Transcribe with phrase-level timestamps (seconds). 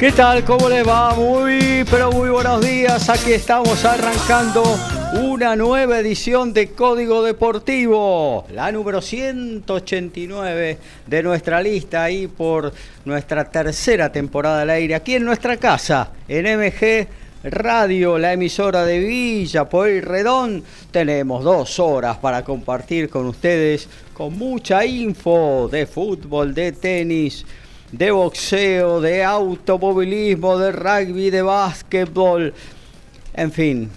[0.00, 0.42] ¿Qué tal?
[0.46, 1.14] ¿Cómo le va?
[1.14, 3.10] Muy, pero muy buenos días.
[3.10, 4.62] Aquí estamos arrancando
[5.20, 12.72] una nueva edición de Código Deportivo, la número 189 de nuestra lista ahí por
[13.04, 17.06] nuestra tercera temporada al aire, aquí en nuestra casa, en MG
[17.44, 20.64] Radio, la emisora de Villa Redón.
[20.90, 27.44] Tenemos dos horas para compartir con ustedes con mucha info de fútbol, de tenis
[27.92, 32.54] de boxeo, de automovilismo, de rugby, de básquetbol,
[33.34, 33.90] en fin,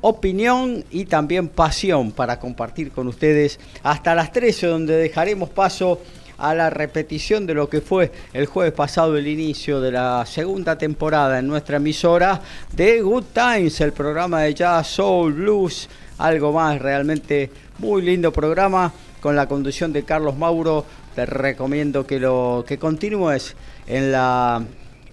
[0.00, 3.58] opinión y también pasión para compartir con ustedes.
[3.82, 6.00] Hasta las 13 donde dejaremos paso
[6.38, 10.76] a la repetición de lo que fue el jueves pasado el inicio de la segunda
[10.76, 12.40] temporada en nuestra emisora
[12.72, 18.92] de Good Times, el programa de jazz, soul, blues, algo más, realmente muy lindo programa
[19.20, 20.84] con la conducción de Carlos Mauro
[21.14, 23.54] te recomiendo que lo que continúes
[23.86, 24.62] en la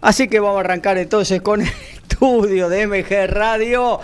[0.00, 1.62] Así que vamos a arrancar entonces con
[2.10, 4.00] estudio de MG Radio.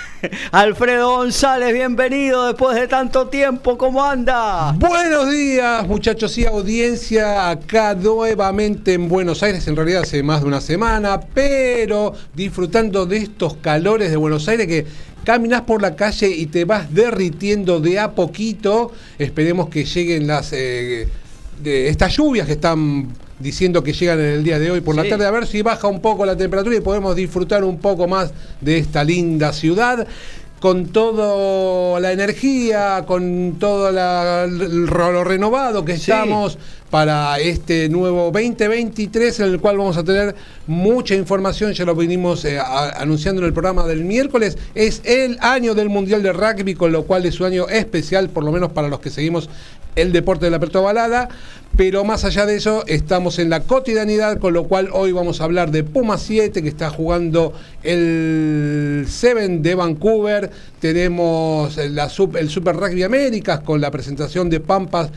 [0.52, 4.72] Alfredo González, bienvenido después de tanto tiempo, ¿cómo anda?
[4.72, 10.48] Buenos días, muchachos y audiencia, acá nuevamente en Buenos Aires, en realidad hace más de
[10.48, 14.86] una semana, pero disfrutando de estos calores de Buenos Aires que
[15.24, 18.92] caminas por la calle y te vas derritiendo de a poquito.
[19.18, 21.08] Esperemos que lleguen las eh,
[21.62, 23.08] de estas lluvias que están
[23.38, 25.88] diciendo que llegan en el día de hoy por la tarde, a ver si baja
[25.88, 30.06] un poco la temperatura y podemos disfrutar un poco más de esta linda ciudad
[30.60, 36.58] con toda la energía, con todo lo renovado que estamos
[36.90, 40.34] para este nuevo 2023 en el cual vamos a tener
[40.66, 45.74] mucha información, ya lo venimos eh, anunciando en el programa del miércoles, es el año
[45.74, 48.88] del Mundial de Rugby, con lo cual es un año especial, por lo menos para
[48.88, 49.50] los que seguimos
[49.96, 51.28] el deporte de la apertura balada,
[51.76, 55.44] pero más allá de eso estamos en la cotidianidad, con lo cual hoy vamos a
[55.44, 57.52] hablar de Puma 7 que está jugando
[57.82, 65.10] el 7 de Vancouver, tenemos la, el Super Rugby Américas con la presentación de Pampas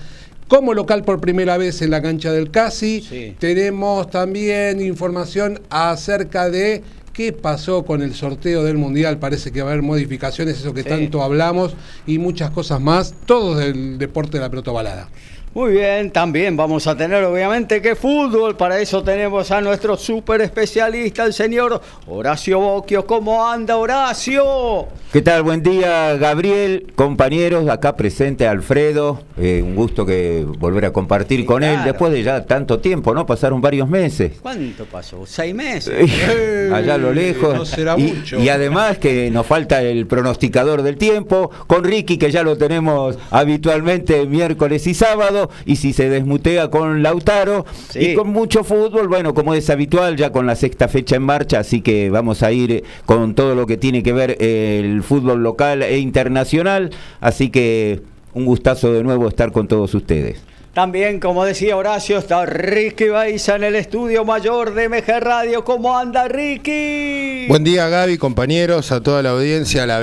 [0.50, 3.36] como local por primera vez en la cancha del Casi.
[3.38, 6.82] Tenemos también información acerca de
[7.20, 9.18] qué pasó con el sorteo del Mundial.
[9.18, 11.76] Parece que va a haber modificaciones, eso que tanto hablamos,
[12.08, 15.10] y muchas cosas más, todo del deporte de la pelota balada.
[15.52, 18.56] Muy bien, también vamos a tener obviamente que fútbol.
[18.56, 23.08] Para eso tenemos a nuestro super especialista, el señor Horacio Boquio.
[23.08, 24.86] ¿Cómo anda Horacio?
[25.12, 25.42] ¿Qué tal?
[25.42, 29.24] Buen día, Gabriel, compañeros, acá presente Alfredo.
[29.40, 33.16] Eh, un gusto que volver a compartir Sí, con él después de ya tanto tiempo,
[33.16, 33.26] ¿no?
[33.26, 34.34] Pasaron varios meses.
[34.40, 35.26] ¿Cuánto pasó?
[35.26, 36.12] ¿Seis meses?
[36.72, 37.56] Allá a lo lejos.
[37.56, 38.40] no será y, mucho.
[38.40, 43.18] y además que nos falta el pronosticador del tiempo, con Ricky, que ya lo tenemos
[43.32, 48.00] habitualmente miércoles y sábado, y si se desmutea con Lautaro, Sí.
[48.12, 51.60] y con mucho fútbol, bueno, como es habitual, ya con la sexta fecha en marcha,
[51.60, 55.42] así que vamos a ir con todo lo que tiene que ver eh, el fútbol
[55.44, 56.90] local e internacional,
[57.22, 58.02] así que
[58.34, 60.42] un gustazo de nuevo estar con todos ustedes.
[60.74, 65.64] También, como decía Horacio, está Ricky Baiza en el estudio mayor de MG Radio.
[65.64, 67.48] ¿Cómo anda Ricky?
[67.48, 70.00] Buen día Gaby, compañeros, a toda la audiencia, la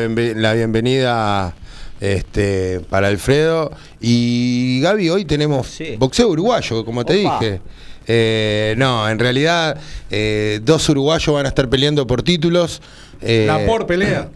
[0.55, 1.55] bienvenida
[2.01, 3.71] este, para Alfredo.
[4.01, 5.97] Y Gaby, hoy tenemos Sí.
[5.99, 7.39] boxeo uruguayo, como te Opa.
[7.41, 7.61] dije.
[8.09, 9.77] Eh, no, en realidad
[10.11, 12.81] eh, dos uruguayos van a estar peleando por títulos.
[13.21, 14.29] Eh, La por pelea.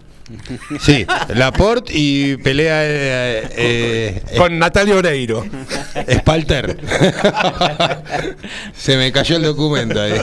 [0.80, 5.44] Sí, Laporte y pelea eh, eh, Con Natalia Oreiro.
[6.10, 6.78] Spalter.
[8.74, 10.14] Se me cayó el documento ahí.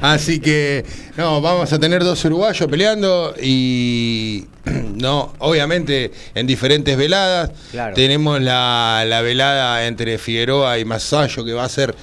[0.00, 0.84] Así que,
[1.16, 4.46] no, vamos a tener dos uruguayos peleando y,
[4.94, 7.50] no, obviamente en diferentes veladas.
[7.70, 7.94] Claro.
[7.94, 11.94] Tenemos la, la velada entre Figueroa y Masayo que va a ser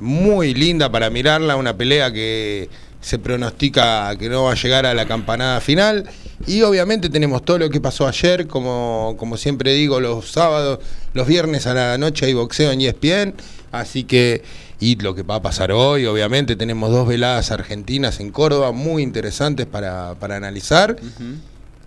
[0.00, 2.68] muy linda para mirarla, una pelea que
[3.00, 6.08] se pronostica que no va a llegar a la campanada final.
[6.46, 10.80] Y obviamente tenemos todo lo que pasó ayer, como, como siempre digo, los sábados,
[11.12, 13.34] los viernes a la noche hay boxeo en ESPN.
[13.72, 14.42] Así que,
[14.80, 19.02] y lo que va a pasar hoy, obviamente tenemos dos veladas argentinas en Córdoba muy
[19.02, 20.96] interesantes para, para analizar.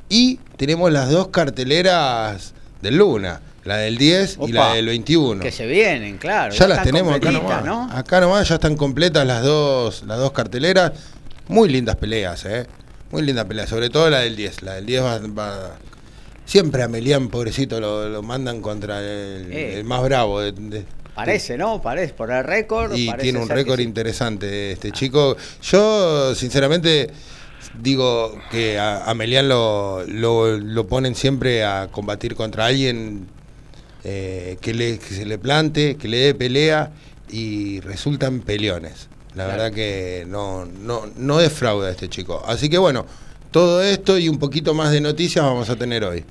[0.09, 5.41] Y tenemos las dos carteleras del Luna, la del 10 y la del 21.
[5.41, 6.53] Que se vienen, claro.
[6.53, 7.63] Ya las tenemos acá nomás.
[7.63, 7.89] ¿no?
[7.91, 10.91] Acá nomás ya están completas las dos, las dos carteleras.
[11.47, 12.67] Muy lindas peleas, ¿eh?
[13.11, 14.61] Muy lindas peleas, sobre todo la del 10.
[14.63, 15.19] La del 10 va...
[15.19, 15.75] va-
[16.45, 19.77] Siempre a Melián, pobrecito, lo, lo mandan contra el, Eh.
[19.77, 20.41] el más bravo.
[20.41, 21.81] de- de- Parece, ¿no?
[21.81, 22.93] Parece, por el récord.
[22.95, 23.83] y tiene un récord sí.
[23.83, 25.37] interesante este chico.
[25.61, 27.11] Yo, sinceramente,
[27.79, 33.27] digo que a, a Melián lo, lo, lo ponen siempre a combatir contra alguien
[34.03, 36.91] eh, que, le, que se le plante, que le dé pelea
[37.29, 39.09] y resultan peleones.
[39.35, 39.51] La Claro.
[39.51, 42.43] verdad que no, no, no defrauda este chico.
[42.45, 43.05] Así que bueno,
[43.51, 46.23] todo esto y un poquito más de noticias vamos a tener hoy.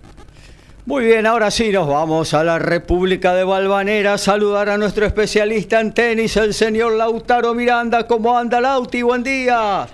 [0.85, 5.07] Muy bien, ahora sí nos vamos a la República de Valvanera a saludar a nuestro
[5.07, 8.07] especialista en tenis, el señor Lautaro Miranda.
[8.09, 9.03] ¿Cómo anda Lauti?
[9.03, 9.87] Buen día.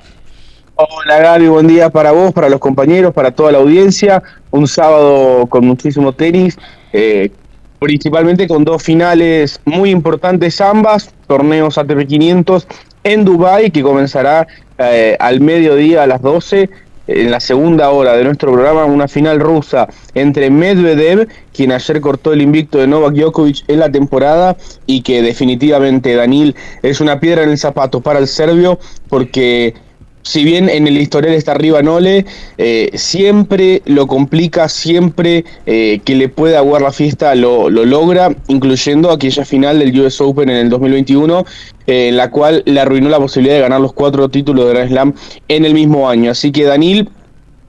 [0.77, 4.23] Hola Gaby, buen día para vos, para los compañeros, para toda la audiencia.
[4.51, 6.57] Un sábado con muchísimo tenis,
[6.93, 7.33] eh,
[7.79, 12.67] principalmente con dos finales muy importantes ambas, torneos ATP 500
[13.05, 14.47] en Dubái que comenzará
[14.79, 16.69] eh, al mediodía a las 12
[17.09, 22.33] en la segunda hora de nuestro programa una final rusa entre Medvedev, quien ayer cortó
[22.33, 27.43] el invicto de Novak Djokovic en la temporada, y que definitivamente Danil es una piedra
[27.43, 28.79] en el zapato para el serbio,
[29.09, 29.75] porque
[30.23, 32.27] si bien en el historial está arriba Nole,
[32.59, 38.35] eh, siempre lo complica, siempre eh, que le puede aguar la fiesta lo, lo logra,
[38.49, 41.45] incluyendo aquella final del US Open en el 2021,
[41.87, 44.89] eh, en la cual le arruinó la posibilidad de ganar los cuatro títulos de Grand
[44.91, 45.15] Slam
[45.49, 46.31] en el mismo año.
[46.31, 47.09] Así que Danil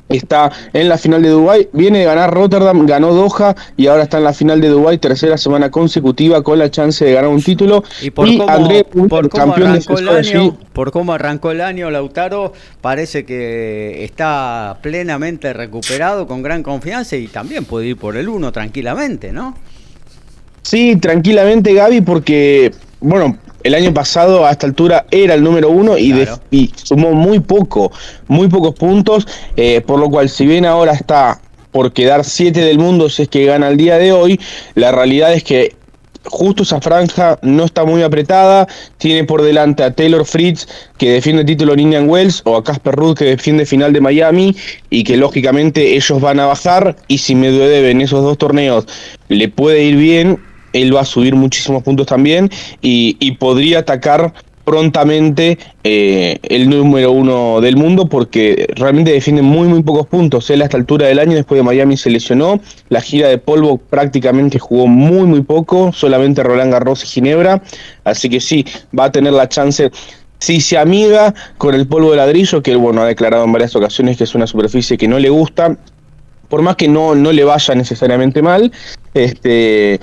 [0.10, 4.18] está en la final de Dubái, viene de ganar Rotterdam, ganó Doha y ahora está
[4.18, 7.84] en la final de Dubái, tercera semana consecutiva con la chance de ganar un título.
[8.02, 14.04] Y por cómo, André por cómo año, por cómo arrancó el año, Lautaro parece que
[14.04, 19.56] está plenamente recuperado, con gran confianza y también puede ir por el uno tranquilamente, ¿no?
[20.62, 25.98] Sí, tranquilamente Gaby, porque, bueno, el año pasado a esta altura era el número uno
[25.98, 27.92] y, de- y sumó muy poco,
[28.28, 32.80] muy pocos puntos, eh, por lo cual si bien ahora está por quedar siete del
[32.80, 34.40] mundo si es que gana el día de hoy,
[34.76, 35.76] la realidad es que
[36.26, 41.42] justo esa franja no está muy apretada, tiene por delante a Taylor Fritz que defiende
[41.42, 44.56] el título en Indian Wells o a Casper Ruud que defiende final de Miami
[44.90, 48.86] y que lógicamente ellos van a bajar y si Medvedev en esos dos torneos
[49.30, 50.40] le puede ir bien,
[50.74, 52.50] él va a subir muchísimos puntos también
[52.82, 54.34] y, podría atacar
[54.66, 60.50] prontamente eh, el número uno del mundo porque realmente defiende muy muy pocos puntos.
[60.50, 62.60] Él a esta altura del año después de Miami se lesionó,
[62.90, 67.62] la gira de polvo prácticamente jugó muy muy poco, solamente Roland Garros y Ginebra,
[68.04, 68.66] así que sí,
[68.98, 69.90] va a tener la chance
[70.40, 74.18] si se amiga con el polvo de ladrillo, que bueno, ha declarado en varias ocasiones
[74.18, 75.78] que es una superficie que no le gusta,
[76.48, 78.72] por más que no, no le vaya necesariamente mal,
[79.14, 80.00] este,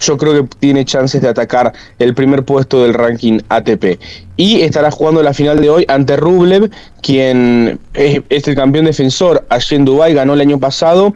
[0.00, 3.98] yo creo que tiene chances de atacar el primer puesto del ranking ATP.
[4.36, 6.70] Y estará jugando la final de hoy ante Rublev,
[7.02, 11.14] quien es, el campeón defensor allí en Dubái, ganó el año pasado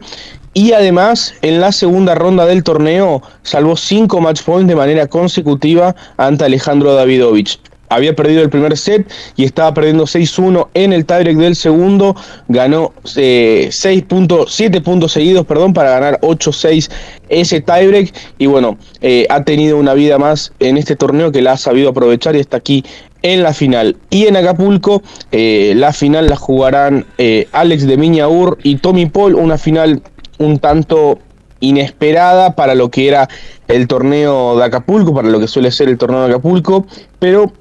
[0.53, 5.95] y además en la segunda ronda del torneo salvó cinco match points de manera consecutiva
[6.17, 7.57] ante Alejandro Davidovich
[7.91, 12.15] había perdido el primer set y estaba perdiendo 6-1 en el tiebreak del segundo.
[12.47, 16.89] Ganó eh, 6 puntos, 7 puntos seguidos perdón, para ganar 8-6
[17.29, 18.13] ese tiebreak.
[18.37, 21.89] Y bueno, eh, ha tenido una vida más en este torneo que la ha sabido
[21.89, 22.83] aprovechar y está aquí
[23.23, 23.97] en la final.
[24.09, 29.35] Y en Acapulco, eh, la final la jugarán eh, Alex de Miñaur y Tommy Paul,
[29.35, 30.01] una final
[30.37, 31.19] un tanto
[31.59, 33.29] inesperada para lo que era
[33.67, 36.85] el torneo de Acapulco, para lo que suele ser el torneo de Acapulco,
[37.19, 37.53] pero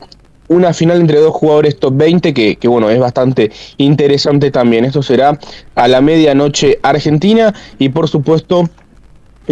[0.51, 4.85] una final entre dos jugadores top 20 que, que, bueno, es bastante interesante también.
[4.85, 5.39] Esto será
[5.77, 8.69] a la medianoche argentina y por supuesto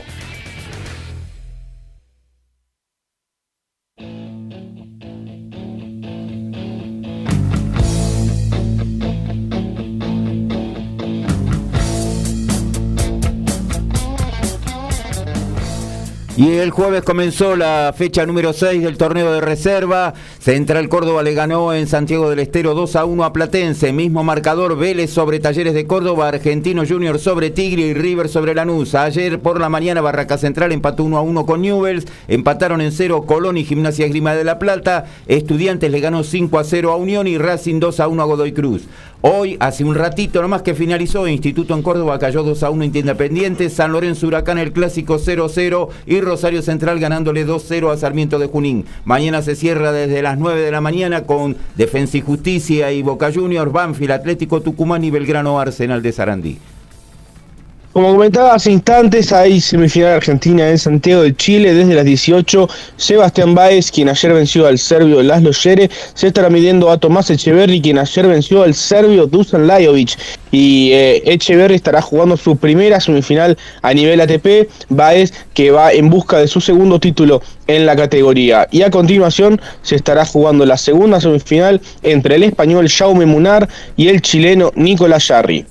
[16.35, 20.15] Y el jueves comenzó la fecha número 6 del torneo de reserva.
[20.39, 23.93] Central Córdoba le ganó en Santiago del Estero 2 a 1 a Platense.
[23.93, 28.95] Mismo marcador Vélez sobre Talleres de Córdoba, Argentino Junior sobre Tigre y River sobre Lanús.
[28.95, 32.07] Ayer por la mañana Barraca Central empató 1 a 1 con Newells.
[32.29, 35.05] Empataron en 0 Colón y Gimnasia Grima de la Plata.
[35.27, 38.53] Estudiantes le ganó 5 a 0 a Unión y Racing 2 a 1 a Godoy
[38.53, 38.85] Cruz.
[39.25, 43.71] Hoy, hace un ratito nomás que finalizó, Instituto en Córdoba cayó 2 a 1 Independiente,
[43.71, 48.85] San Lorenzo Huracán el clásico 0-0 y Rosario Central ganándole 2-0 a Sarmiento de Junín.
[49.05, 53.33] Mañana se cierra desde las 9 de la mañana con Defensa y Justicia y Boca
[53.33, 56.59] Juniors, Banfield, Atlético Tucumán y Belgrano Arsenal de Sarandí.
[57.93, 62.67] Como comentaba hace instantes, hay semifinal argentina en Santiago de Chile desde las 18.
[62.97, 67.83] Sebastián Báez, quien ayer venció al serbio Laszlo Yere, se estará midiendo a Tomás Echeverry,
[67.83, 70.17] quien ayer venció al serbio Dusan Lajovic.
[70.51, 74.71] Y eh, Echeverry estará jugando su primera semifinal a nivel ATP.
[74.89, 78.69] Báez, que va en busca de su segundo título en la categoría.
[78.71, 83.69] Y a continuación se estará jugando la segunda semifinal entre el español Jaume Munar
[83.99, 85.67] y el chileno Nicolás Jarry.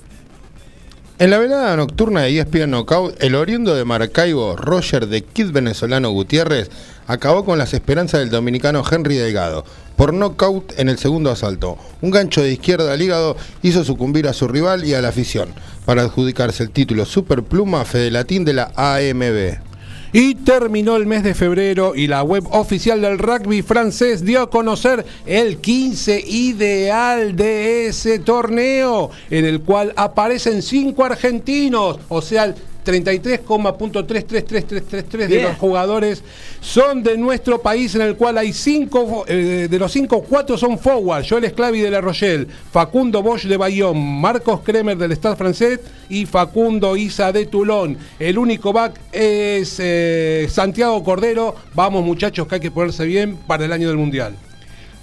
[1.22, 6.10] En la velada nocturna de ESPN Knockout, el oriundo de Maracaibo, Roger de Kid Venezolano
[6.10, 6.68] Gutiérrez,
[7.06, 9.64] acabó con las esperanzas del dominicano Henry Delgado.
[9.94, 14.32] Por knockout en el segundo asalto, un gancho de izquierda al hígado hizo sucumbir a
[14.32, 15.50] su rival y a la afición,
[15.86, 19.71] para adjudicarse el título Superpluma Fedelatín de la AMB.
[20.14, 24.50] Y terminó el mes de febrero y la web oficial del rugby francés dio a
[24.50, 32.54] conocer el 15 ideal de ese torneo, en el cual aparecen cinco argentinos, o sea,
[32.90, 36.22] el 33,33333 de los jugadores
[36.60, 40.78] son de nuestro país, en el cual hay cinco, eh, de los cinco, cuatro son
[40.78, 41.24] forward.
[41.28, 46.26] Joel Esclavi de La Rochelle, Facundo Bosch de Bayonne, Marcos Kremer del Stade francés y
[46.26, 47.96] Facundo Isa de Toulon.
[48.18, 51.54] El único back es eh, Santiago Cordero.
[51.74, 54.34] Vamos muchachos que hay que ponerse bien para el año del Mundial.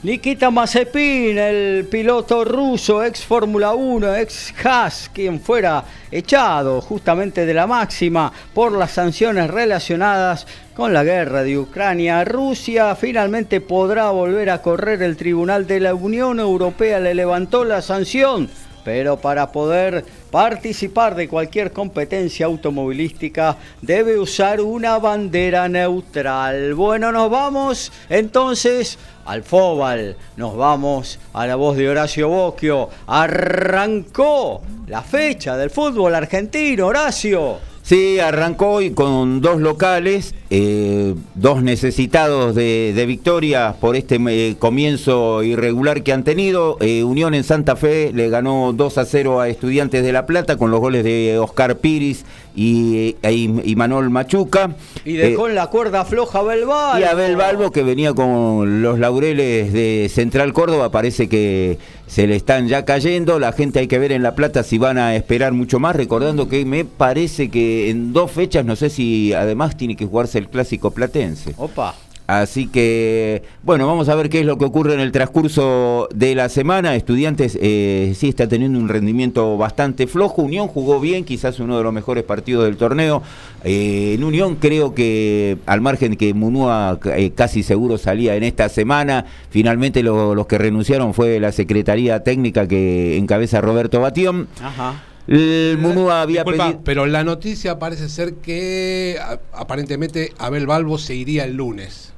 [0.01, 7.53] Nikita Mazepin, el piloto ruso, ex Fórmula 1, ex Haas, quien fuera echado justamente de
[7.53, 12.23] la máxima por las sanciones relacionadas con la guerra de Ucrania.
[12.23, 15.01] Rusia finalmente podrá volver a correr.
[15.03, 18.49] El Tribunal de la Unión Europea le levantó la sanción
[18.83, 26.73] pero para poder participar de cualquier competencia automovilística debe usar una bandera neutral.
[26.75, 32.89] Bueno, nos vamos entonces al Fóbal, nos vamos a la voz de Horacio Bocchio.
[33.07, 37.57] Arrancó la fecha del fútbol argentino, Horacio.
[37.83, 44.55] Sí, arrancó hoy con dos locales eh, dos necesitados de, de victoria por este eh,
[44.57, 46.77] comienzo irregular que han tenido.
[46.81, 50.57] Eh, Unión en Santa Fe le ganó 2 a 0 a Estudiantes de La Plata
[50.57, 52.25] con los goles de Oscar Piris
[52.55, 54.71] y, y Manuel Machuca.
[55.05, 59.71] Y dejó en la cuerda floja a y Abel Balbo, que venía con los laureles
[59.71, 61.77] de Central Córdoba, parece que
[62.07, 63.39] se le están ya cayendo.
[63.39, 66.49] La gente hay que ver en La Plata si van a esperar mucho más, recordando
[66.49, 70.47] que me parece que en dos fechas, no sé si además tiene que jugarse el
[70.49, 71.53] clásico platense.
[71.57, 71.93] Opa.
[72.27, 76.35] Así que, bueno, vamos a ver qué es lo que ocurre en el transcurso de
[76.35, 76.95] la semana.
[76.95, 80.43] Estudiantes eh, sí está teniendo un rendimiento bastante flojo.
[80.43, 83.23] Unión jugó bien, quizás uno de los mejores partidos del torneo.
[83.63, 88.69] Eh, en Unión creo que, al margen que Munúa eh, casi seguro salía en esta
[88.69, 94.47] semana, finalmente lo- los que renunciaron fue la Secretaría Técnica que encabeza Roberto Batión.
[94.61, 95.01] Ajá.
[95.29, 96.81] El Munúa había Disculpa, pedido...
[96.83, 99.19] pero la noticia parece ser que
[99.53, 102.13] aparentemente Abel Balbo se iría el lunes.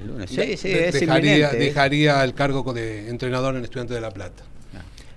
[0.00, 0.28] El lunes.
[0.30, 1.56] Sí, sí, es dejaría, inminente.
[1.56, 4.42] dejaría el cargo de entrenador en Estudiantes de La Plata.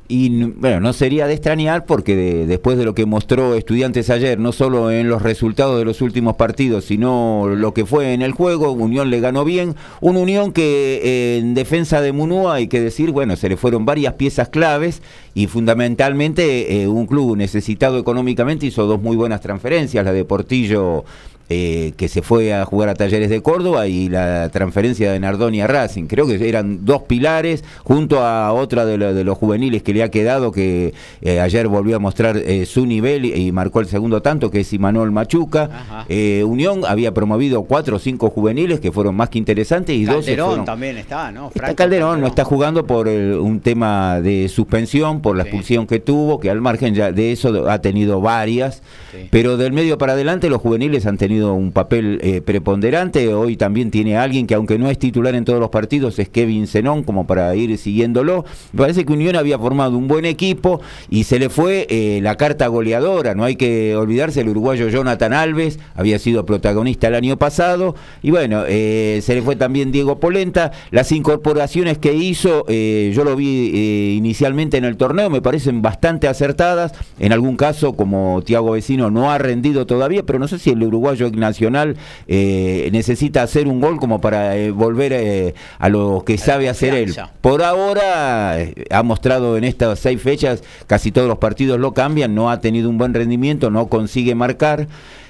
[0.07, 4.37] Y bueno, no sería de extrañar porque de- después de lo que mostró Estudiantes ayer,
[4.39, 8.31] no solo en los resultados de los últimos partidos, sino lo que fue en el
[8.31, 9.73] juego, Unión le ganó bien.
[10.01, 13.83] Una Unión que eh, en defensa de Munúa hay que decir, bueno, se le fueron
[13.85, 15.01] varias piezas claves
[15.33, 21.03] y fundamentalmente eh, un club necesitado económicamente hizo dos muy buenas transferencias, la de Portillo
[21.49, 25.61] eh, que se fue a jugar a Talleres de Córdoba y la transferencia de Nardoni
[25.61, 26.05] a Racing.
[26.07, 30.03] Creo que eran dos pilares junto a otra de, lo- de los juveniles que le
[30.03, 33.87] ha quedado que eh, ayer volvió a mostrar eh, su nivel y, y marcó el
[33.87, 36.05] segundo tanto que es Imanol Machuca.
[36.45, 40.65] Unión había promovido cuatro o cinco juveniles que fueron más que interesantes y Calderón fueron-
[40.65, 41.47] también está, ¿no?
[41.47, 45.49] Está Franco Calderón no está jugando por el- un tema de suspensión, por la Sí.
[45.49, 49.27] expulsión que tuvo, que al margen ya de eso ha tenido varias, Sí.
[49.29, 53.33] pero del medio para adelante los juveniles han tenido un papel eh, preponderante.
[53.33, 56.67] Hoy también tiene alguien que aunque no es titular en todos los partidos, es Kevin
[56.67, 58.45] Zenón, como para ir siguiéndolo.
[58.73, 62.35] Me parece que Unión había formado un buen equipo y se le fue eh, la
[62.35, 63.35] carta goleadora.
[63.35, 67.95] No hay que olvidarse, el uruguayo Jonathan Alves había sido protagonista el año pasado.
[68.21, 70.71] Y bueno, eh, se le fue también Diego Polenta.
[70.91, 76.93] Las incorporaciones que hizo, yo lo vi inicialmente en el torneo, me parecen bastante acertadas.
[77.19, 80.83] En algún caso, como Tiago Vecino no ha rendido todavía, pero no sé si el
[80.83, 86.37] uruguayo Nacional eh, necesita hacer un gol como para eh, volver eh, a lo que
[86.37, 87.15] sabe hacer él.
[87.41, 88.57] Por ahora
[88.89, 92.89] ha mostrado en estas seis fechas, casi todos los partidos lo cambian, no ha tenido
[92.89, 94.87] un buen rendimiento, no consigue marcar.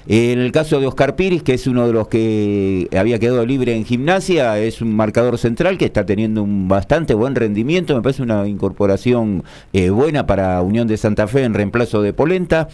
[0.08, 3.74] En el caso de Oscar Piris, que es uno de los que había quedado libre
[3.74, 8.22] en gimnasia, es un marcador central que está teniendo un bastante buen rendimiento, me parece
[8.22, 12.68] una incorporación eh, buena para Unión de Santa Fe en reemplazo de Polenta.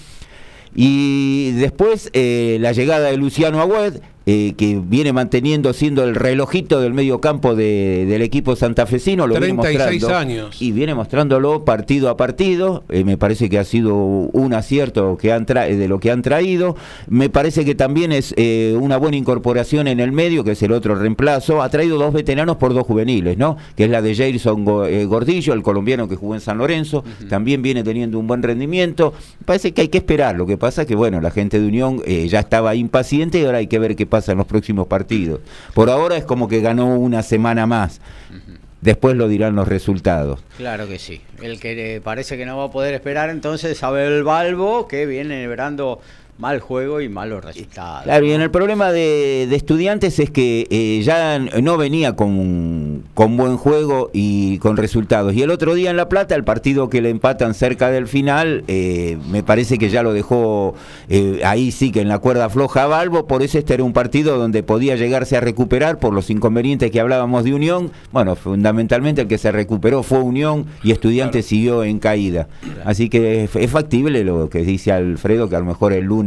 [0.74, 6.80] Y después eh, la llegada de Luciano Agüed, eh, que viene manteniendo, siendo el relojito
[6.80, 9.26] del medio campo de- del equipo santafesino.
[9.26, 10.62] Lo viene 36 mostrando, años.
[10.62, 12.84] Y viene mostrándolo partido a partido.
[12.88, 16.22] Eh, me parece que ha sido un acierto que han tra- de lo que han
[16.22, 16.76] traído.
[17.08, 20.72] Me parece que también es eh, una buena incorporación en el medio, que es el
[20.72, 21.62] otro reemplazo.
[21.62, 23.56] Ha traído dos veteranos por dos juveniles, ¿no?
[23.76, 27.04] Que es la de Jason Go- Gordillo, el colombiano que jugó en San Lorenzo.
[27.28, 29.14] También viene teniendo un buen rendimiento.
[29.40, 30.36] Me parece que hay que esperar.
[30.36, 33.58] Lo que pasa es que, bueno, la gente de Unión ya estaba impaciente y ahora
[33.58, 35.40] hay que ver qué pasa en los próximos partidos.
[35.72, 38.02] Por ahora es como que ganó una semana más.
[38.82, 40.44] Después lo dirán los resultados.
[40.58, 41.22] Claro que sí.
[41.40, 45.06] El que eh, parece que no va a poder esperar entonces es Abel Balbo, que
[45.06, 46.00] viene librando
[46.38, 48.02] mal juego y malos resultados.
[48.04, 53.04] Claro, y en el problema de, de estudiantes es que eh, ya no venía con,
[53.14, 55.34] con buen juego y con resultados.
[55.34, 58.64] Y el otro día en La Plata, el partido que le empatan cerca del final,
[58.66, 60.74] eh, me parece que ya lo dejó
[61.08, 63.26] eh, ahí sí que en la cuerda floja a Balbo.
[63.26, 66.98] Por eso este era un partido donde podía llegarse a recuperar por los inconvenientes que
[66.98, 67.92] hablábamos de Unión.
[68.10, 72.48] Bueno, fundamentalmente el que se recuperó fue Unión y Estudiantes siguió en caída.
[72.84, 76.21] Así que es, es factible lo que dice Alfredo, que a lo mejor el lunes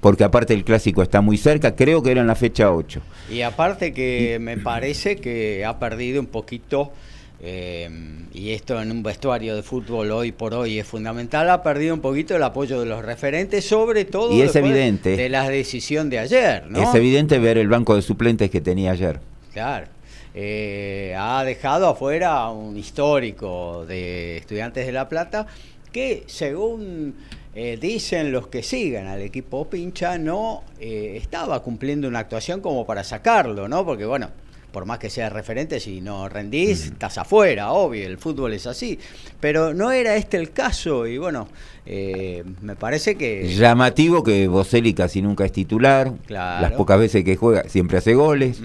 [0.00, 3.00] porque aparte el clásico está muy cerca, creo que era en la fecha 8.
[3.30, 6.92] Y aparte que me parece que ha perdido un poquito,
[7.40, 7.88] eh,
[8.32, 12.00] y esto en un vestuario de fútbol hoy por hoy es fundamental, ha perdido un
[12.00, 15.16] poquito el apoyo de los referentes, sobre todo Y es evidente.
[15.16, 16.82] de la decisión de ayer, ¿no?
[16.82, 19.20] Es evidente ver el banco de suplentes que tenía ayer.
[19.52, 19.86] Claro.
[20.34, 25.46] Eh, ha dejado afuera un histórico de Estudiantes de La Plata
[25.90, 27.14] que, según
[27.54, 32.86] eh, dicen los que siguen al equipo pincha, no eh, estaba cumpliendo una actuación como
[32.86, 33.84] para sacarlo, ¿no?
[33.84, 34.30] Porque, bueno,
[34.72, 38.98] por más que sea referente, si no rendís, estás afuera, obvio, el fútbol es así.
[39.40, 41.48] Pero no era este el caso y bueno,
[41.86, 43.48] eh, me parece que...
[43.54, 46.62] Llamativo que Boselli casi nunca es titular, Claro.
[46.62, 48.60] las pocas veces que juega siempre hace goles.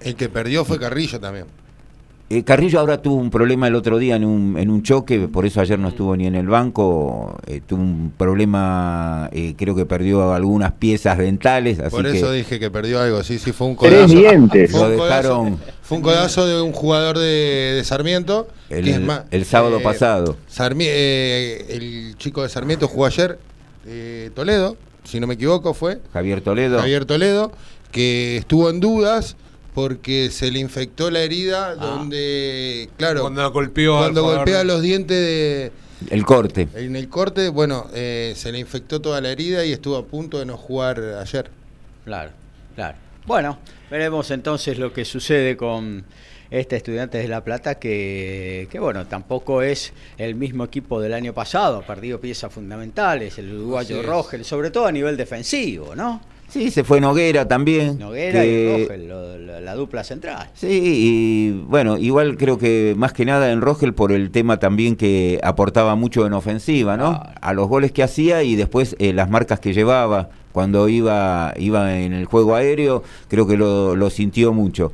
[0.00, 1.46] El que perdió fue Carrillo también.
[2.32, 5.46] Eh, Carrillo ahora tuvo un problema el otro día en un, en un choque, por
[5.46, 7.36] eso ayer no estuvo ni en el banco.
[7.48, 11.80] eh, tuvo un problema, eh, creo que perdió algunas piezas dentales.
[11.80, 14.14] Así Por que eso dije que perdió algo, sí, sí, fue un Tres codazo.
[14.14, 14.70] dientes.
[14.70, 18.46] Fue un Lo codazo- dejaron- Fue un codazo de un jugador de, de Sarmiento.
[18.68, 20.36] El- que es más- el sábado pasado.
[20.48, 23.40] Sarmi- eh, el chico de Sarmiento jugó ayer,
[23.88, 25.98] eh, Toledo, si no me equivoco, fue.
[26.12, 26.78] Javier Toledo.
[26.78, 27.50] Javier Toledo,
[27.90, 29.36] que estuvo en dudas
[29.74, 35.72] porque se le infectó la herida donde, claro, Cuando golpeó cuando golpea los dientes de,
[36.10, 36.68] El corte.
[36.74, 40.38] en el corte, bueno, eh, se le infectó toda la herida y estuvo a punto
[40.38, 41.50] de no jugar ayer.
[42.04, 42.30] Claro,
[42.74, 42.96] claro.
[43.26, 43.58] Bueno,
[43.90, 46.04] veremos entonces lo que sucede con
[46.50, 51.32] este Estudiantes de La Plata, que, que bueno, tampoco es el mismo equipo del año
[51.32, 54.02] pasado, ha perdido piezas fundamentales, el uruguayo.
[54.02, 56.20] Rogel, sobre todo a nivel defensivo, ¿no?
[56.50, 57.98] Sí, se fue Noguera también.
[57.98, 60.48] Noguera que- y Rogel, lo- la, la dupla central.
[60.54, 64.96] Sí, y bueno, igual creo que más que nada en Rogel por el tema también
[64.96, 67.22] que aportaba mucho en ofensiva, ¿no?
[67.40, 71.98] A los goles que hacía y después eh, las marcas que llevaba cuando iba, iba
[72.00, 74.90] en el juego aéreo, creo que lo, lo sintió mucho.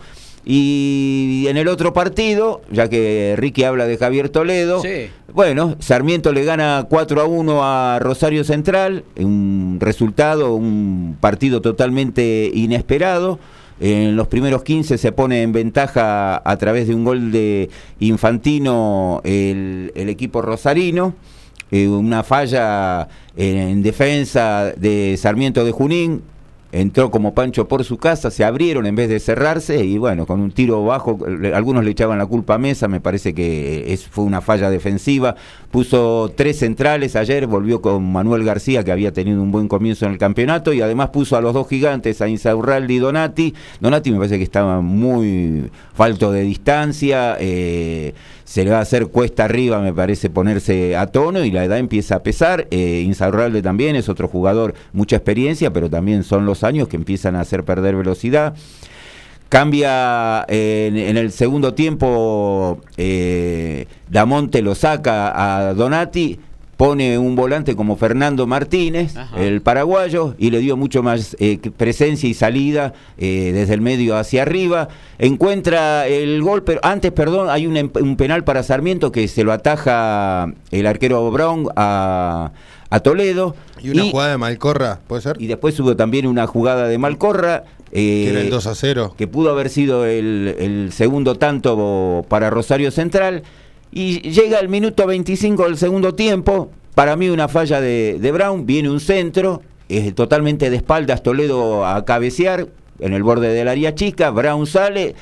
[0.48, 5.08] Y en el otro partido, ya que Ricky habla de Javier Toledo, Sí.
[5.34, 12.48] bueno, Sarmiento le gana 4 a 1 a Rosario Central, un resultado, un partido totalmente
[12.54, 13.40] inesperado.
[13.80, 19.20] En los primeros 15 se pone en ventaja a través de un gol de Infantino
[19.24, 21.14] el, el equipo rosarino.
[21.72, 26.22] Eh, una falla en, en defensa de Sarmiento de Junín.
[26.72, 30.40] Entró como Pancho por su casa, se abrieron en vez de cerrarse y bueno, con
[30.40, 31.18] un tiro bajo,
[31.54, 35.36] algunos le echaban la culpa a Mesa, me parece que es, fue una falla defensiva.
[35.70, 40.12] Puso tres centrales ayer, volvió con Manuel García, que había tenido un buen comienzo en
[40.12, 43.54] el campeonato, y además puso a los dos gigantes, a Insaurralde y Donati.
[43.80, 48.12] Donati me parece que estaba muy falto de distancia, eh,
[48.46, 51.78] se le va a hacer cuesta arriba, me parece, ponerse a tono y la edad
[51.78, 52.68] empieza a pesar.
[52.70, 57.34] Eh, Insaurralde también es otro jugador, mucha experiencia, pero también son los años que empiezan
[57.34, 58.54] a hacer perder velocidad.
[59.48, 66.38] Cambia eh, en, el segundo tiempo, eh, Damonte lo saca a Donati,
[66.76, 69.40] pone un volante como Fernando Martínez, Ajá.
[69.42, 74.16] el paraguayo, y le dio mucho más eh, presencia y salida eh, desde el medio
[74.16, 74.88] hacia arriba.
[75.18, 79.42] Encuentra el gol, pero antes, perdón, hay un, em- un penal para Sarmiento que se
[79.42, 82.52] lo ataja el arquero Brown a,
[82.90, 83.56] a Toledo.
[83.82, 85.36] Y una jugada de Malcorra, ¿puede ser?
[85.40, 87.64] y después hubo también una jugada de Malcorra.
[87.90, 89.14] eh, que era el 2 a 0.
[89.16, 93.42] que pudo haber sido el, el segundo tanto para Rosario Central.
[93.98, 96.70] Y llega el minuto 25 del segundo tiempo.
[96.94, 98.66] Para mí una falla de, de Brown.
[98.66, 99.62] Viene un centro.
[99.88, 104.28] eh, totalmente de espaldas Toledo a cabecear en el borde del área chica.
[104.32, 105.14] Brown sale.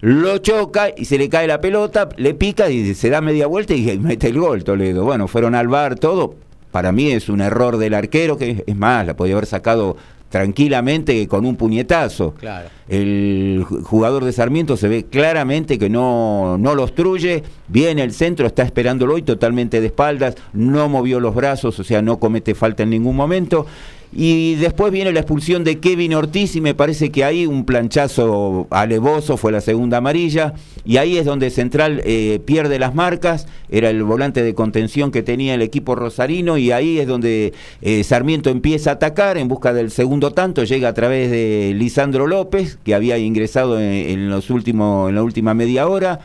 [0.00, 3.74] Lo choca y se le cae la pelota, le pica y se da media vuelta
[3.74, 5.04] y mete el gol Toledo.
[5.04, 6.34] Bueno, fueron al bar todo.
[6.70, 9.96] Para mí es un error del arquero, que es más, la podía haber sacado
[10.28, 12.34] tranquilamente con un puñetazo.
[12.34, 12.68] Claro.
[12.88, 18.12] El ju- jugador de Sarmiento se ve claramente que no, no lo obstruye, viene el
[18.12, 22.54] centro, está esperándolo y totalmente de espaldas, no movió los brazos, o sea, no comete
[22.54, 23.66] falta en ningún momento.
[24.12, 28.66] Y después viene la expulsión de Kevin Ortiz y me parece que ahí un planchazo
[28.70, 30.54] alevoso fue la segunda amarilla
[30.86, 35.22] y ahí es donde Central eh, pierde las marcas, era el volante de contención que
[35.22, 39.74] tenía el equipo rosarino y ahí es donde eh, Sarmiento empieza a atacar en busca
[39.74, 44.48] del segundo tanto, llega a través de Lisandro López que había ingresado en, en los
[44.48, 46.20] últimos, en la última media hora.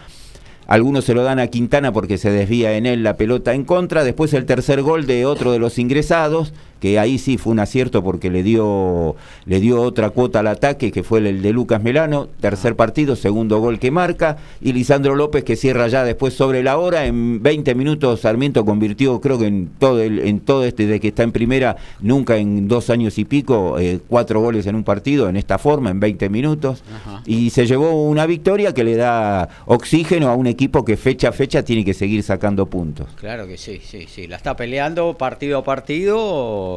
[0.66, 4.04] Algunos se lo dan a Quintana porque se desvía en él la pelota en contra.
[4.04, 8.04] Después el tercer gol de otro de los ingresados, que ahí sí fue un acierto
[8.04, 9.16] porque le dio,
[9.46, 12.28] le dio otra cuota al ataque, que fue el de Lucas Melano.
[12.42, 14.36] Tercer partido, segundo gol que marca.
[14.60, 17.06] Y Lisandro López que cierra ya después sobre la hora.
[17.06, 21.08] En 20 minutos Sarmiento convirtió, creo que en todo, el, en todo este, de que
[21.08, 25.30] está en primera, nunca en dos años y pico, eh, cuatro goles en un partido,
[25.30, 26.84] en esta forma, en 20 minutos.
[26.94, 27.24] Ajá.
[27.26, 31.32] Y se llevó una victoria que le da oxígeno a un equipo que fecha a
[31.32, 33.08] fecha tiene que seguir sacando puntos.
[33.16, 34.28] Claro que sí, sí, sí.
[34.28, 36.73] La está peleando partido a partido.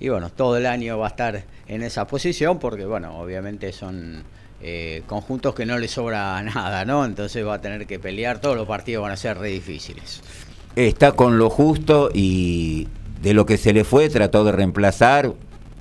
[0.00, 4.24] Y bueno, todo el año va a estar en esa posición porque, bueno, obviamente son
[4.62, 7.04] eh, conjuntos que no le sobra nada, ¿no?
[7.04, 8.40] Entonces va a tener que pelear.
[8.40, 10.22] Todos los partidos van a ser re difíciles.
[10.74, 12.88] Está con lo justo y
[13.22, 15.32] de lo que se le fue trató de reemplazar.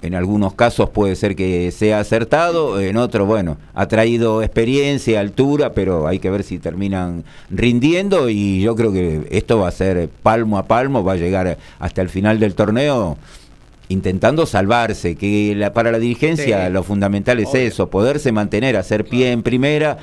[0.02, 5.74] en algunos casos puede ser que sea acertado, en otros, bueno, ha traído experiencia, altura,
[5.74, 10.08] pero hay que ver si terminan rindiendo y yo creo que esto va a ser
[10.24, 13.18] palmo a palmo, va a llegar hasta el final del torneo
[13.90, 16.72] intentando salvarse, que la, para la dirigencia Sí.
[16.74, 17.62] lo fundamental es Obvio.
[17.62, 19.98] eso, poderse mantener, hacer pie en primera,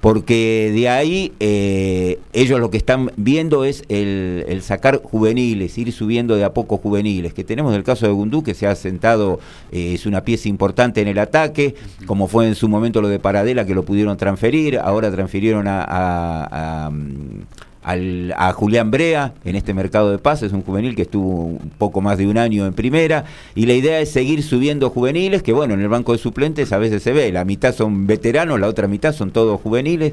[0.00, 5.92] porque de ahí eh, ellos lo que están viendo es el, el sacar juveniles, ir
[5.92, 9.40] subiendo de a poco juveniles, que tenemos el caso de Gundú, que se ha sentado,
[9.72, 11.74] eh, es una pieza importante en el ataque,
[12.06, 15.82] como fue en su momento lo de Paradela, que lo pudieron transferir, ahora transfirieron a...
[15.82, 17.42] a- a, mm,
[17.82, 22.00] al- a Julián Brea en este mercado de pases, un juvenil que estuvo un poco
[22.00, 25.74] más de un año en primera, y la idea es seguir subiendo juveniles, que bueno,
[25.74, 28.86] en el banco de suplentes a veces se ve, la mitad son veteranos, la otra
[28.86, 30.12] mitad son todos juveniles,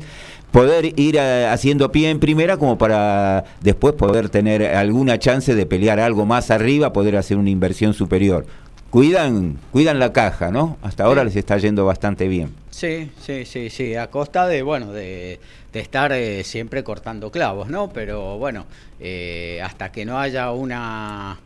[0.51, 5.65] poder ir eh, haciendo pie en primera como para después poder tener alguna chance de
[5.65, 8.45] pelear algo más arriba, poder hacer una inversión superior.
[8.89, 10.77] Cuidan, cuidan la caja, ¿no?
[10.81, 11.25] Hasta ahora Sí.
[11.27, 12.53] les está yendo bastante bien.
[12.69, 15.39] Sí, sí, sí, sí, a costa de, bueno, de,
[15.73, 17.89] de estar eh, siempre cortando clavos, ¿no?
[17.91, 18.65] Pero bueno,
[18.99, 21.37] eh, hasta que no haya una,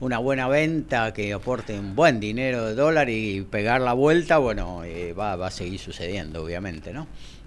[0.00, 4.82] una buena venta que aporte un buen dinero de dólar y pegar la vuelta, bueno,
[4.84, 7.06] eh, va, va a seguir sucediendo, obviamente, ¿no?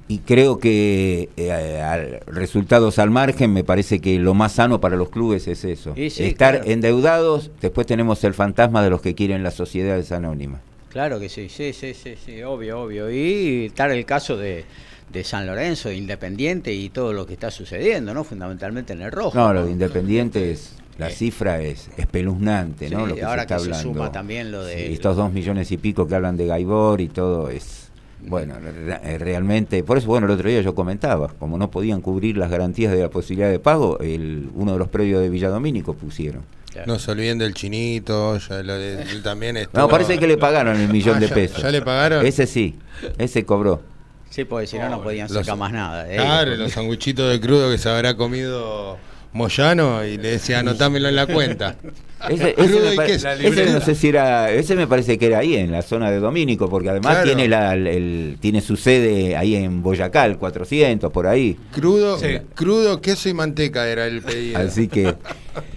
[0.10, 4.96] Y creo que eh, al- resultados al margen, me parece que lo más sano para
[4.96, 5.93] los clubes es eso.
[5.96, 6.72] Sí, Estar claro.
[6.72, 10.62] endeudados, después tenemos el fantasma de los que quieren las sociedades anónimas.
[10.89, 13.12] Claro que sí, sí, sí, sí, sí, obvio, obvio.
[13.12, 14.63] Y estar el caso de,
[15.12, 18.24] de San Lorenzo, Independiente y todo lo que está sucediendo, ¿no?
[18.24, 19.38] Fundamentalmente en el rojo.
[19.38, 23.04] No, lo de Independiente es, la cifra es espeluznante, ¿no?
[23.04, 23.93] Sí, Lo que ahora se está que se hablando.
[23.93, 27.10] suma también lo de- Sí, estos dos millones y pico que hablan de Gaibor y
[27.10, 27.87] todo es...
[28.21, 32.01] Bueno, re- eh, realmente, por eso, bueno, el otro día yo comentaba, como no podían
[32.01, 35.93] cubrir las garantías de la posibilidad de pago, el, uno de los predios de Villadomínico
[35.93, 36.41] pusieron.
[36.71, 36.88] Claro.
[36.93, 40.38] No se olviden del chinito, ya lo de- él también estuvo- No, parece que le
[40.38, 41.62] pagaron el millón Ah, de ya- pesos.
[41.62, 42.25] ¿Ya le pagaron?
[42.25, 42.75] Ese sí,
[43.17, 43.82] ese cobró.
[44.30, 46.12] Sí, porque si no, no podían Los- sacar más nada.
[46.12, 46.17] ¿eh?
[46.17, 48.97] Claro, los sanguchitos de crudo que se habrá comido
[49.32, 51.75] Moyano y le decía anotámelo en la cuenta.
[52.30, 55.71] Ese, ese me ese no sé si era, ese me parece que era ahí en
[55.71, 57.25] la zona de Domínico, porque además Claro.
[57.27, 61.58] tiene la, el- tiene su sede ahí en Boyacá, el 400 por ahí.
[61.71, 62.39] Crudo, Sí.
[62.56, 64.58] crudo, queso y manteca era el pedido.
[64.60, 65.13] Así que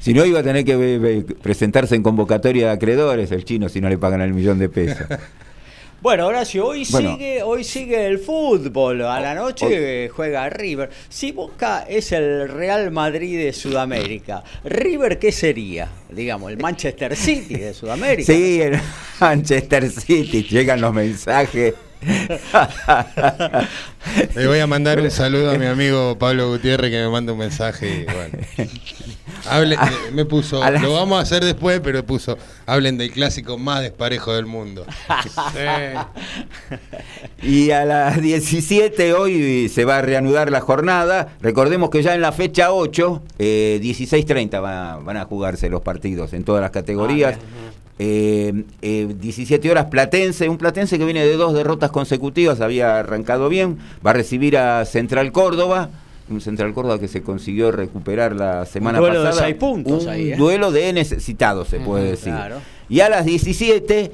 [0.01, 3.69] si no iba a tener que ve- ve- presentarse en convocatoria de acreedores el chino
[3.69, 4.97] si no le pagan el millón de pesos.
[6.03, 7.13] Bueno, Horacio, hoy Bueno.
[7.13, 9.03] sigue, hoy sigue el fútbol.
[9.03, 10.89] A la noche Hoy- juega River.
[11.11, 15.89] Si Boca es el Real Madrid de Sudamérica, River qué sería?
[16.09, 18.33] Digamos, el Manchester City de Sudamérica.
[18.33, 18.81] Sí, en
[19.21, 21.75] Manchester City llegan los mensajes.
[24.35, 27.39] Le voy a mandar un saludo a mi amigo Pablo Gutiérrez que me manda un
[27.41, 28.39] mensaje y bueno.
[29.49, 33.57] Hable- eh, me puso, a lo vamos a hacer después, pero puso, hablen del clásico
[33.59, 34.85] más desparejo del mundo.
[37.43, 41.29] Y a las 17 hoy se va a reanudar la jornada.
[41.41, 46.33] Recordemos que ya en la fecha 8, eh, 16.30 va- van a jugarse los partidos
[46.35, 47.37] en todas las categorías.
[47.99, 53.49] Eh, eh, 17 horas Platense, un Platense que viene de dos derrotas consecutivas, había arrancado
[53.51, 55.91] bien, va a recibir a Central Córdoba,
[56.31, 59.47] un Central Córdoba que se consiguió recuperar la semana duelo de pasada.
[59.47, 60.37] seis puntos un ahí, ¿eh?
[60.37, 62.33] duelo de necesitados, se puede decir.
[62.33, 62.57] claro.
[62.89, 64.13] Y a las 17,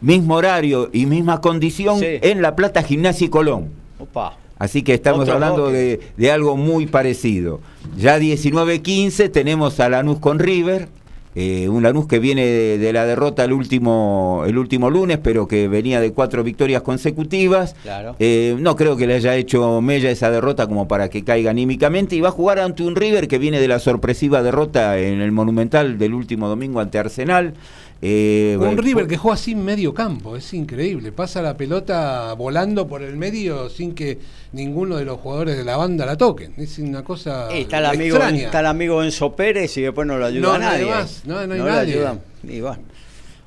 [0.00, 2.06] mismo horario y misma condición Sí.
[2.22, 3.70] en La Plata Gimnasia y Colón.
[3.98, 4.36] Opa.
[4.58, 7.60] Así que estamos Otro hablando de, de algo muy parecido.
[7.98, 10.88] Ya 19-15 tenemos a Lanús con River.
[11.34, 15.48] Eh, un Lanús que viene de, de la derrota el último, el último lunes, pero
[15.48, 17.74] que venía de cuatro victorias consecutivas.
[17.82, 18.16] Claro.
[18.18, 22.16] Eh, no creo que le haya hecho mella esa derrota como para que caiga anímicamente.
[22.16, 25.32] Y va a jugar ante un River que viene de la sorpresiva derrota en el
[25.32, 27.54] Monumental del último domingo ante Arsenal.
[28.06, 31.10] Eh, Un eh, River que juega sin medio campo, es increíble.
[31.10, 34.18] Pasa la pelota volando por el medio sin que
[34.52, 36.52] ninguno de los jugadores de la banda la toquen.
[36.58, 38.44] Es una cosa Y está el amigo, extraña.
[38.44, 40.84] está el amigo Enzo Pérez y después no lo ayuda No, a nadie.
[40.86, 41.94] más, no, no hay lo nadie.
[41.94, 42.20] ayudan.
[42.42, 42.82] Y bueno,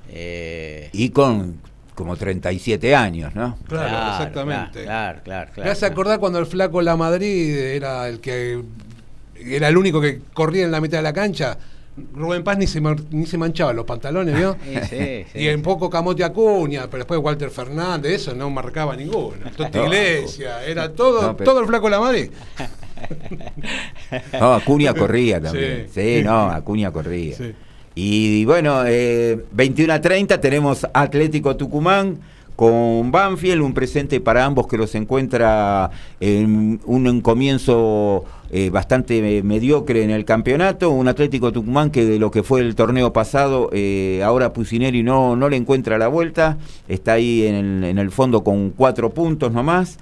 [0.09, 1.61] eh, Y con
[1.93, 3.57] como 37 años, ¿no?
[3.67, 4.83] Claro, exactamente.
[4.83, 5.67] Claro, claro, claro.
[5.67, 8.61] Me hace acordar cuando el flaco La Madrid era el que
[9.39, 11.57] era el único que corría en la mitad de la cancha.
[12.13, 12.79] Rubén Paz ni se,
[13.11, 14.55] ni se manchaba los pantalones, ¿vio?
[14.89, 15.39] Sí, sí.
[15.39, 19.37] Y en poco Camote Acuña, pero después Walter Fernández, eso no marcaba ninguno.
[19.73, 19.83] No.
[19.85, 22.29] Iglesia, era todo, No, pero- todo el flaco La Madrid.
[24.39, 25.87] No, Acuña corría también.
[25.93, 26.23] Sí, Sí.
[26.23, 27.35] no, Acuña corría.
[27.35, 27.53] Sí.
[27.95, 32.19] Y, bueno, eh, 21 a 30 tenemos Atlético Tucumán
[32.57, 40.03] con Banfield, un presente para ambos que los encuentra en un comienzo eh, bastante mediocre
[40.03, 44.23] en el campeonato, un Atlético Tucumán que de lo que fue el torneo pasado, eh,
[44.25, 48.43] ahora Pusineri no, no le encuentra la vuelta, está ahí en el, en el fondo
[48.43, 49.99] con cuatro puntos nomás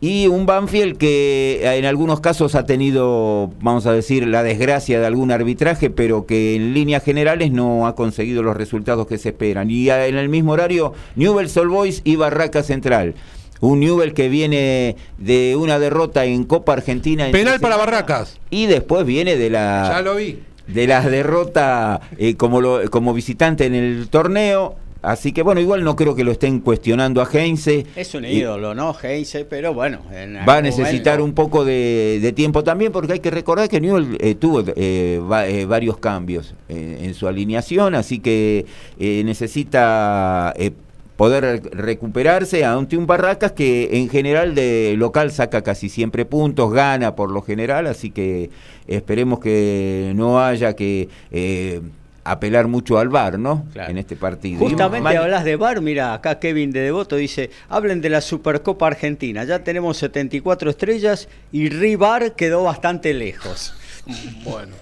[0.00, 5.00] y un Banfield que eh, en algunos casos ha tenido, vamos a decir, la desgracia
[5.00, 9.30] de algún arbitraje, pero que en líneas generales no ha conseguido los resultados que se
[9.30, 9.70] esperan.
[9.70, 13.14] Y en el mismo horario, Newell Sol Boys y Barraca Central.
[13.60, 17.26] Un Newell que viene de una derrota en Copa Argentina.
[17.32, 18.38] Penal para Barracas.
[18.50, 19.92] Y después viene de la...
[19.94, 20.40] Ya lo vi.
[20.66, 25.94] De la derrota eh, como, como visitante en el torneo Así que bueno, igual no
[25.94, 27.86] creo que lo estén cuestionando a Heinze.
[27.94, 28.92] Es un ídolo, ¿no?
[28.92, 30.00] Heinze, pero bueno.
[30.48, 34.34] va a necesitar un poco de, tiempo también porque hay que recordar que Newell eh,
[34.34, 38.66] tuvo eh, eh, varios cambios en su alineación, así que
[38.98, 40.52] necesita
[41.16, 47.14] poder recuperarse ante un Barracas que en general de local saca casi siempre puntos, gana
[47.14, 48.50] por lo general, así que
[48.88, 51.08] esperemos que no haya que
[52.30, 53.66] apelar mucho al VAR, ¿no?
[53.74, 54.58] En este partido.
[54.60, 59.44] Justamente hablas de VAR, mira, acá Kevin de Devoto dice, hablen de la Supercopa Argentina,
[59.44, 63.74] ya tenemos 74 estrellas y Rivar quedó bastante lejos.
[64.44, 64.74] bueno.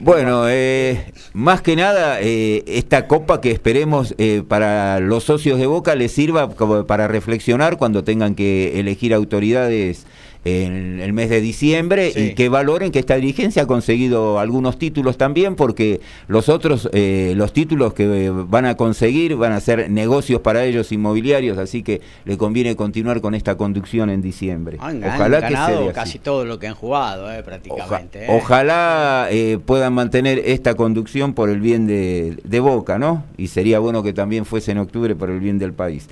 [0.00, 5.66] Bueno, eh, más que nada, eh, esta copa que esperemos eh, para los socios de
[5.66, 10.06] Boca les sirva como para reflexionar cuando tengan que elegir autoridades
[10.48, 15.16] en el mes de diciembre y que valoren que esta dirigencia ha conseguido algunos títulos
[15.16, 20.40] también porque los otros, eh, los títulos que van a conseguir van a ser negocios
[20.40, 24.78] para ellos inmobiliarios, así que le conviene continuar con esta conducción en diciembre.
[24.78, 28.24] ojalá ganado que casi todo lo que han jugado, eh, prácticamente.
[28.24, 28.28] Eh.
[28.28, 29.28] Ojalá
[29.64, 33.24] puedan mantener esta conducción por el bien de, de Boca, ¿no?
[33.36, 36.08] Y sería bueno que también fuese en octubre por el bien del país.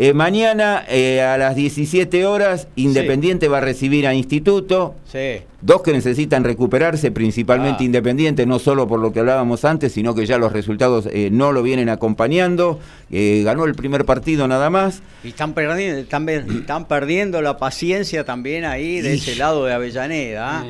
[0.00, 4.94] Eh, mañana eh, a las 17 horas, Independiente va a recibir a Instituto.
[5.10, 5.42] Sí.
[5.60, 7.86] Dos que necesitan recuperarse, principalmente ah.
[7.86, 11.50] Independiente, no solo por lo que hablábamos antes, sino que ya los resultados eh, no
[11.50, 12.78] lo vienen acompañando.
[13.10, 15.02] ganó el primer partido nada más.
[15.24, 20.60] Y están perdiendo, están, perdiendo la paciencia también ahí de ese lado de Avellaneda.
[20.60, 20.64] ¿ah?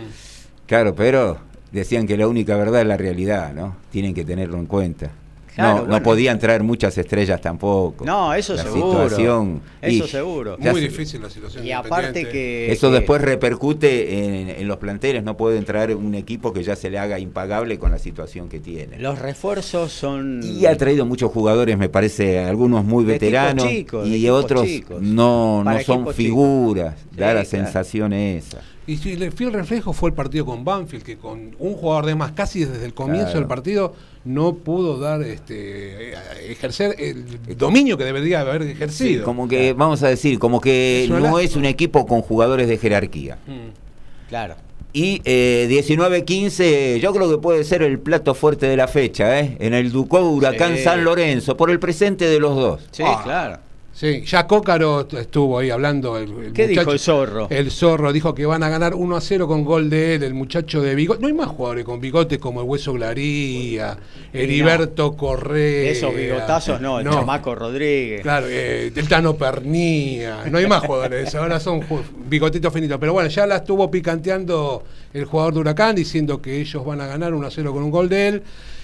[0.65, 1.37] Claro, pero
[1.71, 3.77] decían que la única verdad es la realidad, ¿no?
[3.93, 5.11] Tienen que tenerlo en cuenta
[5.59, 8.05] no, no podían traer muchas estrellas tampoco.
[8.05, 9.09] No, eso la seguro.
[9.09, 10.57] Situación, eso seguro.
[10.59, 11.67] Muy difícil la situación.
[11.67, 12.71] Y aparte que...
[12.71, 15.23] Eso después repercute en, los planteles.
[15.25, 18.61] No pueden traer un equipo que ya se le haga impagable con la situación que
[18.61, 18.99] tiene.
[18.99, 20.41] Los refuerzos son...
[20.43, 23.67] Y ha traído muchos jugadores, me parece, algunos muy veteranos.
[23.71, 24.67] y otros
[25.01, 26.95] no, no son figuras.
[27.13, 28.61] da la sensación esa.
[28.89, 32.33] Y el fiel reflejo fue el partido con Banfield, que con un jugador de más
[32.33, 36.15] casi desde el comienzo del partido no pudo dar este
[36.51, 39.25] ejercer el dominio que debería haber ejercido.
[39.25, 43.37] como que, vamos a decir, como que no es un equipo con jugadores de jerarquía.
[43.47, 44.29] Mm.
[44.31, 44.55] Claro.
[44.95, 49.59] Y eh, 19-15, yo creo que puede ser el plato fuerte de la fecha, ¿eh?
[49.61, 52.89] en el Ducó Huracán San Lorenzo, por el presente de los dos.
[52.91, 53.59] Sí, claro.
[53.99, 56.17] Sí, ya Cócaro estuvo ahí hablando.
[56.19, 57.49] El, ¿Qué dijo el zorro?
[57.51, 60.35] El zorro dijo que van a ganar 1 a 0 con gol de él, el
[60.35, 61.21] muchacho de bigote.
[61.21, 63.99] No hay más jugadores con bigote como el Hueso Glaría,
[64.33, 65.91] Heriberto Correa.
[65.91, 68.23] Esos bigotazos no, el Chamaco Rodríguez.
[68.23, 70.45] Claro, eh, el Tano Pernía.
[70.49, 71.81] No hay más jugadores, ahora son
[72.29, 72.99] bigotitos finitos.
[73.01, 77.09] Pero bueno, ya la estuvo picanteando el jugador de Huracán diciendo que ellos van a
[77.09, 78.43] ganar 1 a 0 con un gol de él.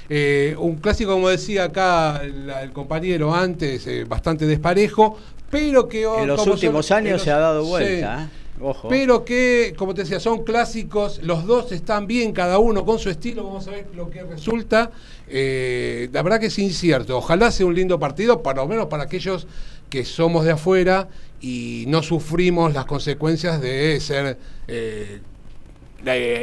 [0.08, 5.16] Eh, un clásico, como decía acá el, compañero antes, eh, bastante desparejo,
[5.50, 6.02] pero que...
[6.02, 8.24] En los últimos años se ha dado vuelta.
[8.24, 8.44] ¿eh?
[8.88, 13.10] Pero que, como te decía, son clásicos, los dos están bien, cada uno con su
[13.10, 14.92] estilo, vamos a ver lo que resulta.
[15.26, 19.48] la verdad que es incierto, ojalá sea un lindo partido, para lo menos para aquellos
[19.90, 21.08] que somos de afuera
[21.40, 24.38] y no sufrimos las consecuencias de ser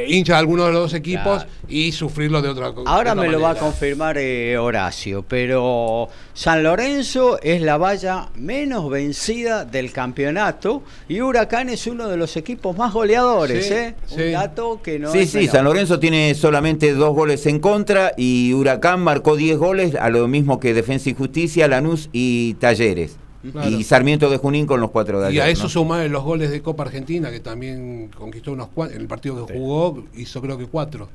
[0.08, 3.50] hincha de alguno de los dos equipos y sufrirlo de otra Ahora me lo va
[3.50, 11.20] a confirmar eh, Horacio, pero San Lorenzo es la valla menos vencida del campeonato y
[11.20, 13.70] Huracán es uno de los equipos más goleadores.
[13.70, 13.94] ¿eh?
[14.10, 15.12] Un dato que no.
[15.12, 19.94] Sí, sí, San Lorenzo tiene solamente dos goles en contra y Huracán marcó 10 goles,
[19.94, 23.16] a lo mismo que Defensa y Justicia, Lanús y Talleres.
[23.42, 26.62] Y Sarmiento de Junín con los cuatro de Y a eso sumar los goles de
[26.62, 28.96] Copa Argentina, que también conquistó unos cuantos.
[28.96, 31.08] En el partido que jugó, hizo creo que cuatro.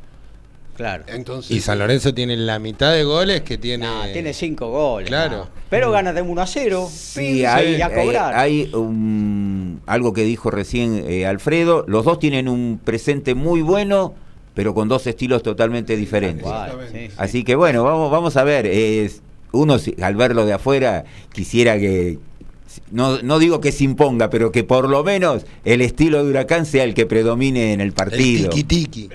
[0.78, 1.06] Claro.
[1.08, 3.88] Entonces, y San Lorenzo tiene la mitad de goles que tiene.
[4.14, 5.10] tiene cinco goles.
[5.10, 5.48] Claro.
[5.72, 6.88] Pero gana de 1 a 0.
[6.92, 8.36] Sí, hay, a cobrar.
[8.36, 8.72] hay,
[9.88, 11.84] algo que dijo recién eh, Alfredo.
[11.88, 14.14] Los dos tienen un presente muy bueno,
[14.54, 16.48] pero con dos estilos totalmente diferentes.
[17.18, 18.68] Así que bueno, vamos, vamos a ver.
[19.52, 22.20] Uno si- al verlo de afuera quisiera que,
[22.92, 26.66] no, no digo que se imponga, pero que por lo menos el estilo de Huracán
[26.66, 28.50] sea el que predomine en el El partido.
[28.50, 29.10] tiki tiki.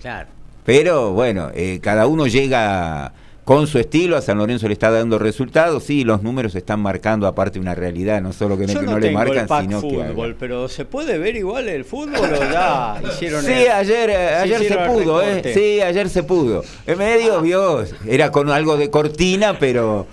[0.00, 0.28] Claro.
[0.64, 3.12] Pero bueno, eh, cada uno llega
[3.50, 7.26] con su estilo, a San Lorenzo le está dando resultados, sí, los números están marcando
[7.26, 9.46] aparte una realidad, no solo que no, Yo que no, no le tengo marcan, el
[9.48, 10.36] pack sino fútbol, que...
[10.38, 14.68] pero ¿se puede ver igual el fútbol o ya hicieron Sí, el- ayer, eh, ayer
[14.68, 15.42] se pudo, ¿eh?
[15.52, 16.62] Sí, ayer se pudo.
[16.86, 20.06] En medio, vio, era con algo de cortina, pero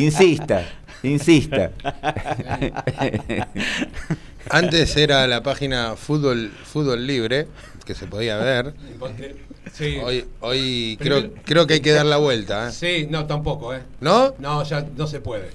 [0.00, 0.64] insista,
[1.04, 1.70] insista.
[4.50, 7.46] Antes era la página Fútbol, Fútbol Libre,
[7.84, 8.74] que se podía ver.
[9.76, 9.98] Sí.
[10.02, 12.68] Hoy, hoy Primero- creo, creo que hay que dar la vuelta.
[12.68, 12.72] ¿eh?
[12.72, 13.80] Sí, no, tampoco, ¿eh?
[14.00, 14.34] ¿No?
[14.38, 15.50] No, ya no se puede.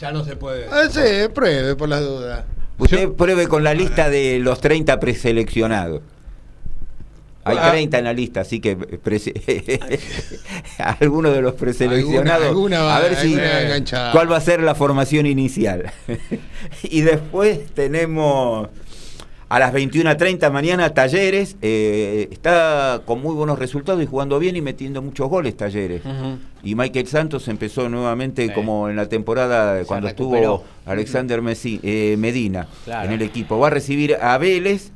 [0.00, 0.66] Ya no se puede.
[0.70, 2.44] Ah, sí, pruebe por las dudas.
[2.78, 6.00] Usted pruebe con la lista de los 30 preseleccionados.
[7.44, 7.70] Hay Ah.
[7.70, 9.32] 30 en la lista, así que prese-
[10.78, 12.46] alguno de los preseleccionados.
[12.46, 13.36] Alguna- alguna va- a ver si
[14.12, 15.90] cuál va a ser la formación inicial.
[16.82, 18.68] y después tenemos
[19.50, 21.56] a las 21.30 mañana Talleres.
[21.60, 26.02] eh, está con muy buenos resultados y jugando bien y metiendo muchos goles Talleres.
[26.62, 28.52] Y Michael Santos empezó nuevamente Sí.
[28.54, 30.54] como en la temporada Se cuando recuperó.
[30.54, 33.08] estuvo Alexander Messi- eh, Medina Claro.
[33.08, 33.58] en el equipo.
[33.58, 34.92] Va a recibir a Vélez,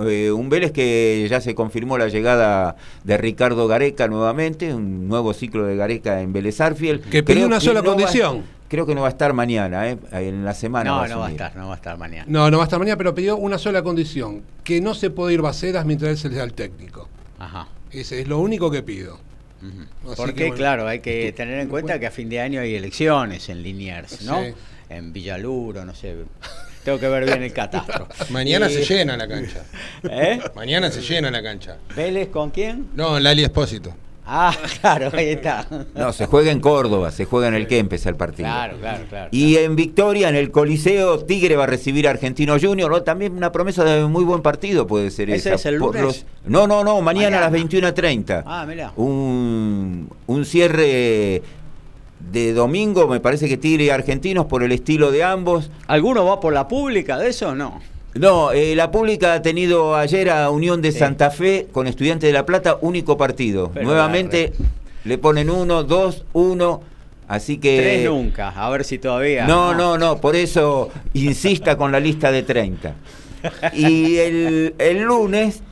[0.00, 5.32] eh, un Vélez que ya se confirmó la llegada de Ricardo Gareca nuevamente, un nuevo
[5.32, 7.00] ciclo de Gareca en Vélez Arfiel.
[7.00, 8.57] Que pidió una sola no va- condición.
[8.68, 10.90] Creo que no va a estar mañana, eh, en la semana.
[10.90, 12.24] No, va a no va a estar, no va a estar mañana.
[12.28, 15.34] No, no va a estar mañana, pero pidió una sola condición: que no se puede
[15.34, 17.08] ir Baceras mientras él se le da el técnico.
[17.38, 17.68] Ajá.
[17.90, 19.18] Ese es lo único que pido.
[20.16, 20.56] Porque, que, bueno.
[20.56, 24.22] claro, hay que tener en cuenta que a fin de año hay elecciones en Liniers,
[24.22, 24.40] ¿no?
[24.40, 24.54] Sí.
[24.88, 26.14] En Villaluro, no sé.
[26.84, 28.06] Tengo que ver bien el catastro.
[28.30, 29.62] Mañana Y- se llena la cancha.
[30.04, 30.40] ¿Eh?
[30.54, 31.76] Mañana se llena la cancha.
[31.94, 32.88] ¿Vélez con quién?
[32.94, 33.94] No, Lali Espósito.
[34.30, 35.66] Ah, claro, ahí está.
[35.94, 38.46] No, se juega en Córdoba, se juega en el Kempes el partido.
[38.48, 39.28] Claro, claro, claro.
[39.32, 42.90] Y en Victoria, en el Coliseo, Tigre va a recibir a Argentino Junior.
[42.90, 43.02] ¿no?
[43.02, 45.54] También una promesa de muy buen partido puede ser ¿Ese esa.
[45.54, 46.26] es el lunes?
[46.44, 47.70] No, no, no, mañana, a las Mañana.
[47.70, 48.42] 21.30.
[48.44, 48.92] Ah, mirá.
[48.96, 51.42] Un, un cierre
[52.30, 55.70] de domingo, me parece que Tigre y Argentinos por el estilo de ambos.
[55.86, 57.80] ¿Alguno va por la pública de eso o no?
[58.18, 60.92] No, eh, la pública ha tenido ayer a Unión de.
[60.92, 63.70] Santa Fe con Estudiantes de La Plata, único partido.
[63.72, 64.52] Pero Nuevamente
[65.04, 66.82] le ponen uno, dos, uno.
[67.28, 67.78] Así que.
[67.78, 69.46] Tres nunca, a ver si todavía.
[69.46, 72.94] No, no, no, por eso insista con la lista de 30.
[73.74, 75.62] Y el, el lunes,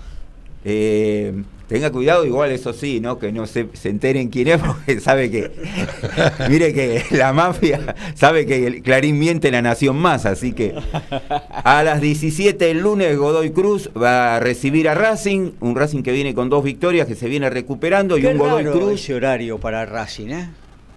[0.65, 1.33] eh,
[1.69, 3.19] tenga cuidado, igual eso sí, ¿no?
[3.19, 5.51] Que no se, se enteren quién es, porque sabe que,
[6.49, 10.75] mire que la mafia sabe que el Clarín miente la nación más, así que
[11.51, 16.12] a las 17 el lunes Godoy Cruz va a recibir a Racing, un Racing que
[16.12, 19.01] viene con dos victorias, que se viene recuperando, y Qué un Godoy raro Cruz...
[19.01, 20.49] ese horario para Racing, ¿eh?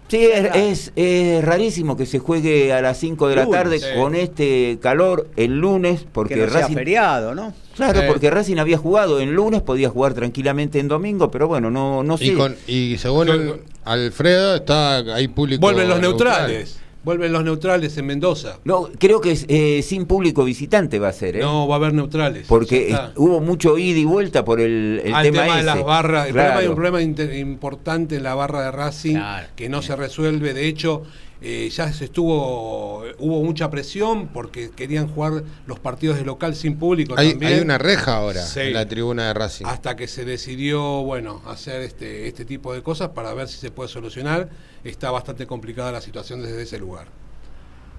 [0.07, 3.79] Sí, es, es- es rarísimo que se juegue a las 5 de la Lunes, tarde
[3.79, 3.85] sí.
[3.95, 6.73] con este calor el lunes, porque que no sea Racing...
[6.75, 7.53] feriado, ¿no?
[7.79, 12.03] Claro, porque Racing había jugado en lunes, podía jugar tranquilamente en domingo, pero bueno, no,
[12.03, 12.25] no sé.
[12.25, 13.53] Y, con, y según el-
[13.85, 15.61] Alfredo, está hay público.
[15.61, 16.41] Vuelven los neutral.
[16.47, 16.79] neutrales.
[17.01, 18.57] Vuelven los neutrales en Mendoza.
[18.65, 21.39] No, creo que eh, sin público visitante va a ser, ¿eh?
[21.39, 22.45] No, va a haber neutrales.
[22.47, 25.63] porque hubo mucho ida y vuelta por el, el Ah, tema, de ese.
[25.63, 26.27] las barras.
[26.27, 26.49] El Claro.
[26.49, 29.47] problema, hay un problema importante en la barra de Racing Claro.
[29.55, 30.53] que no se resuelve.
[30.53, 31.03] De hecho,
[31.41, 36.77] eh, ya se estuvo, hubo mucha presión porque querían jugar los partidos de local sin
[36.77, 37.53] público Hay, también.
[37.53, 38.59] hay una reja ahora Sí.
[38.59, 39.65] en la tribuna de Racing.
[39.65, 43.71] hasta que se decidió, bueno, hacer este, este tipo de cosas para ver si se
[43.71, 44.49] puede solucionar.
[44.83, 47.07] Está bastante complicada la situación desde ese lugar.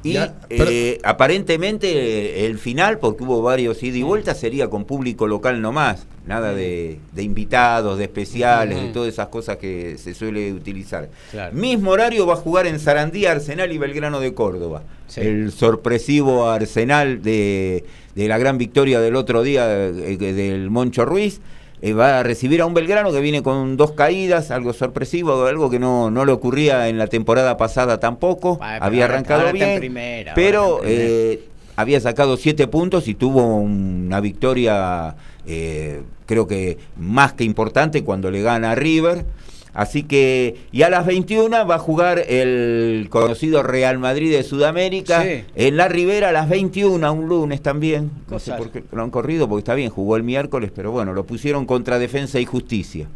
[0.02, 4.84] Y Ya, pero- eh, aparentemente el final, porque hubo varios ida y vuelta, sería con
[4.84, 6.06] público local nomás.
[6.26, 11.08] Nada de, de invitados, de especiales, de todas esas cosas que se suele utilizar.
[11.32, 11.54] Claro.
[11.56, 14.82] Mismo horario va a jugar en Sarandí, Arsenal y Belgrano de Córdoba.
[15.08, 15.22] Sí.
[15.22, 17.84] El sorpresivo Arsenal de,
[18.14, 21.40] de la gran victoria del otro día eh, del Moncho Ruiz.
[21.82, 25.70] Eh, va a recibir a un Belgrano que viene con dos caídas, algo sorpresivo, algo
[25.70, 28.58] que no, no le ocurría en la temporada pasada tampoco.
[28.60, 31.42] Había arrancado bien, primera, pero eh,
[31.76, 35.16] había sacado siete puntos y tuvo una victoria,
[35.46, 39.24] eh, creo que más que importante cuando le gana a River.
[39.72, 45.22] Así que, y a las 21 va a jugar el conocido Real Madrid de Sudamérica
[45.22, 45.44] Sí.
[45.54, 48.10] en la Ribera a las 21, un lunes también.
[48.28, 51.12] No sé por qué lo han corrido, porque está bien, jugó el miércoles, pero bueno,
[51.12, 53.06] lo pusieron contra Defensa y Justicia.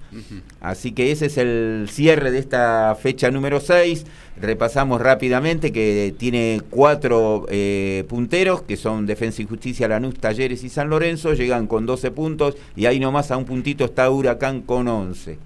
[0.61, 4.05] Así que ese es el cierre de esta fecha número 6.
[4.41, 10.69] Repasamos rápidamente que tiene cuatro eh, punteros, que son Defensa y Justicia, Lanús, Talleres y
[10.69, 11.35] San Lorenzo.
[11.35, 15.39] Llegan con 12 puntos y ahí nomás a un puntito está Huracán con 11.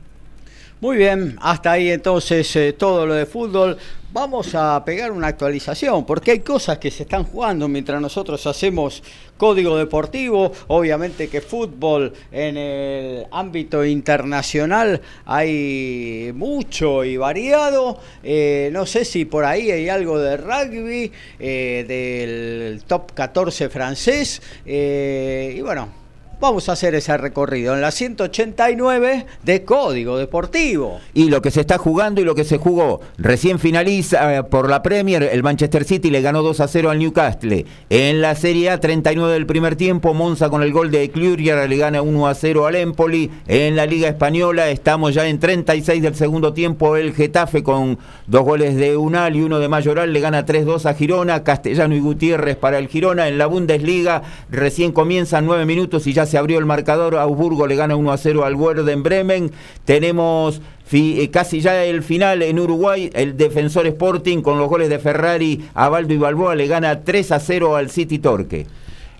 [0.80, 3.76] Muy bien, hasta ahí entonces eh, todo lo de fútbol.
[4.12, 9.02] Vamos a pegar una actualización, porque hay cosas que se están jugando mientras nosotros hacemos
[9.36, 10.52] código deportivo.
[10.68, 17.98] Obviamente que fútbol en el ámbito internacional hay mucho y variado.
[18.22, 21.10] Eh, no sé si por ahí hay algo de rugby,
[21.40, 24.40] eh, del top 14 francés.
[24.64, 25.97] Eh, y bueno,
[26.40, 31.00] Vamos a hacer ese recorrido en la 189 de Código Deportivo.
[31.12, 33.00] Y lo que se está jugando y lo que se jugó.
[33.16, 37.00] Recién finaliza eh, por la Premier, el Manchester City le ganó 2 a 0 al
[37.00, 37.66] Newcastle.
[37.90, 41.76] En la Serie A, 39 del primer tiempo, Monza con el gol de Clurier le
[41.76, 43.32] gana 1 a 0 al Empoli.
[43.48, 48.44] En la Liga Española estamos ya en 36 del segundo tiempo, el Getafe con dos
[48.44, 52.56] goles de Unal y uno de Mayoral le gana 3-2 a Girona, Castellano y Gutiérrez
[52.56, 53.26] para el Girona.
[53.26, 54.22] En la Bundesliga
[54.52, 58.16] recién comienzan 9 minutos y ya se abrió el marcador, Augsburgo le gana 1 a
[58.16, 59.50] 0 al Werder Bremen,
[59.84, 60.60] tenemos
[60.92, 65.68] eh, casi ya el final en Uruguay, el defensor Sporting con los goles de Ferrari,
[65.74, 68.66] Abaldo y Balboa le gana 3 a 0 al City Torque.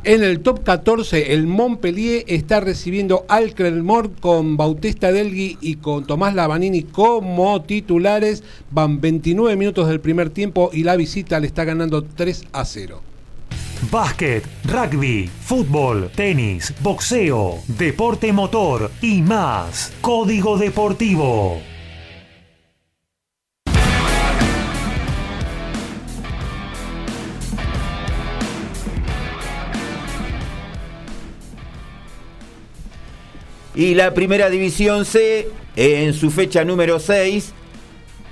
[0.04, 6.06] En el top 14, el Montpellier está recibiendo al Crelmort con Bautista Delgui y con
[6.06, 8.44] Tomás Lavanini como titulares.
[8.70, 13.07] Van 29 minutos del primer tiempo y la visita le está ganando 3 a 0.
[13.90, 19.92] Básquet, rugby, fútbol, tenis, boxeo, deporte motor y más.
[20.00, 21.60] Código Deportivo.
[33.74, 37.54] Y la primera división C, en su fecha número 6,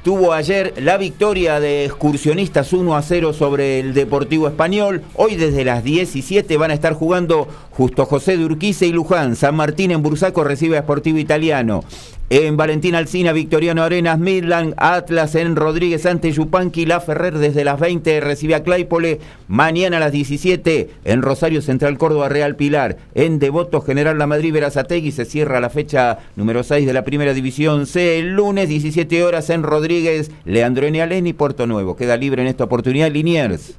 [0.07, 5.03] tuvo ayer la victoria de excursionistas 1 a 0 sobre el Deportivo Español.
[5.15, 9.35] Hoy desde las 17 van a estar jugando Justo José de Urquiza y Luján.
[9.35, 11.83] San Martín en Bursaco recibe a Sportivo Italiano.
[12.29, 17.79] En Valentín Alcina, Victoriano Arenas, Midland, Atlas en Rodríguez ante Yupanqui, La Ferrer desde las
[17.79, 19.21] 20 recibe a Claypole.
[19.47, 22.97] Mañana a las 17 en Rosario Central Córdoba Real Pilar.
[23.15, 27.33] En Devoto General La Madrid Verazategui se cierra la fecha número 6 de la Primera
[27.33, 28.19] División C.
[28.19, 31.95] El lunes 17 horas en Rodríguez, Leandro Alén y Puerto Nuevo.
[31.95, 33.77] Queda libre en esta oportunidad Liniers.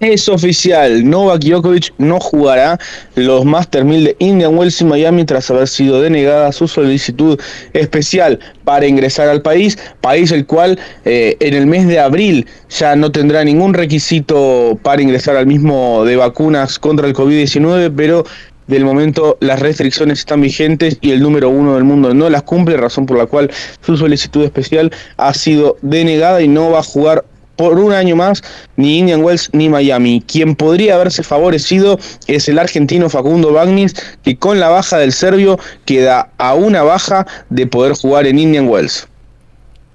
[0.00, 2.78] Es oficial, Novak Djokovic no jugará
[3.14, 7.40] los Master 1000 de Indian Wells y Miami tras haber sido denegada su solicitud
[7.72, 12.94] especial para ingresar al país, país el cual eh, en el mes de abril ya
[12.94, 18.26] no tendrá ningún requisito para ingresar al mismo de vacunas contra el COVID-19, pero
[18.66, 22.76] del momento las restricciones están vigentes y el número uno del mundo no las cumple,
[22.76, 27.24] razón por la cual su solicitud especial ha sido denegada y no va a jugar
[27.56, 28.42] por un año más
[28.76, 30.22] ni Indian Wells ni Miami.
[30.26, 35.58] Quien podría haberse favorecido es el argentino Facundo Bagnis, que con la baja del serbio
[35.84, 39.08] queda a una baja de poder jugar en Indian Wells.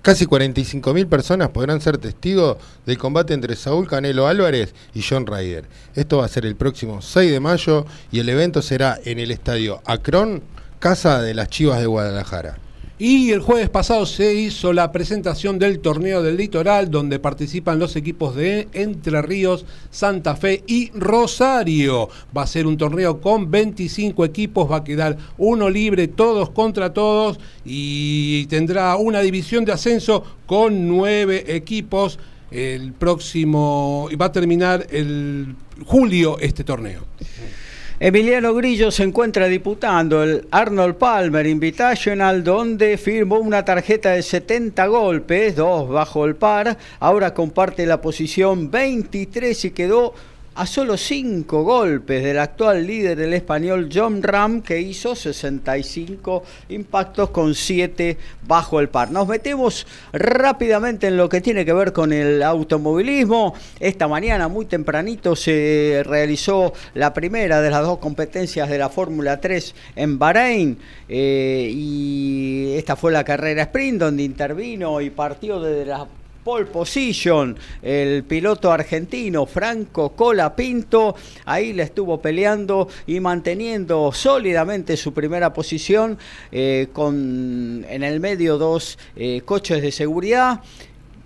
[0.01, 2.57] Casi 45.000 personas podrán ser testigos
[2.87, 5.65] del combate entre Saúl Canelo Álvarez y John Ryder.
[5.93, 9.29] Esto va a ser el próximo 6 de mayo y el evento será en el
[9.29, 10.41] estadio Acron,
[10.79, 12.57] Casa de las Chivas de Guadalajara.
[13.03, 17.95] Y el jueves pasado se hizo la presentación del torneo del litoral donde participan los
[17.95, 22.09] equipos de Entre Ríos, Santa Fe y Rosario.
[22.37, 26.93] Va a ser un torneo con 25 equipos, va a quedar uno libre, todos contra
[26.93, 32.19] todos y tendrá una división de ascenso con nueve equipos.
[32.51, 35.55] El próximo, va a terminar el
[35.87, 37.01] julio este torneo.
[38.03, 44.87] Emiliano Grillo se encuentra disputando el Arnold Palmer Invitational, donde firmó una tarjeta de 70
[44.87, 46.79] golpes, dos bajo el par.
[46.99, 50.15] Ahora comparte la posición 23 y quedó
[50.61, 57.31] a solo cinco golpes del actual líder del español John Ram, que hizo 65 impactos
[57.31, 58.15] con 7
[58.47, 59.09] bajo el par.
[59.09, 63.55] Nos metemos rápidamente en lo que tiene que ver con el automovilismo.
[63.79, 69.41] Esta mañana, muy tempranito, se realizó la primera de las dos competencias de la Fórmula
[69.41, 70.77] 3 en Bahrein.
[71.09, 76.05] Eh, y esta fue la carrera sprint donde intervino y partió desde la
[76.43, 81.15] pole position, el piloto argentino Franco Colapinto,
[81.45, 86.17] ahí le estuvo peleando y manteniendo sólidamente su primera posición
[86.51, 90.61] eh, con en el medio dos eh, coches de seguridad.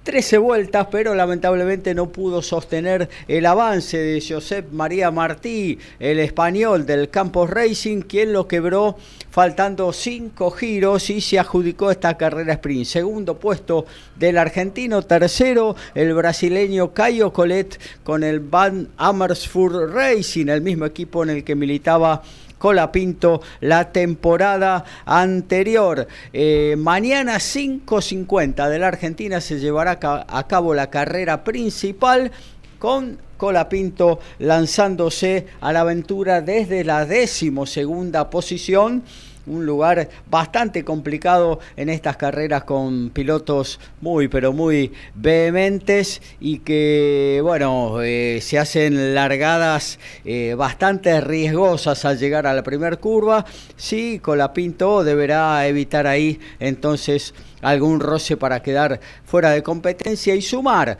[0.05, 6.85] 13 vueltas, pero lamentablemente no pudo sostener el avance de Josep María Martí, el español
[6.85, 8.97] del Campos Racing, quien lo quebró
[9.31, 12.85] faltando 5 giros y se adjudicó esta carrera sprint.
[12.85, 20.61] Segundo puesto del argentino, tercero el brasileño Caio Colet con el Van Amersfoort Racing, el
[20.61, 22.21] mismo equipo en el que militaba
[22.57, 26.07] Colapinto la temporada anterior.
[26.33, 32.31] Eh, mañana 5.50 de la Argentina se llevará a cabo la carrera principal
[32.79, 39.03] con Colapinto lanzándose a la aventura desde la decimosegunda posición
[39.47, 47.39] un lugar bastante complicado en estas carreras con pilotos muy, pero muy vehementes y que,
[47.43, 53.45] bueno, eh, se hacen largadas eh, bastante riesgosas al llegar a la primera curva.
[53.75, 60.97] Sí, Colapinto deberá evitar ahí entonces algún roce para quedar fuera de competencia y sumar,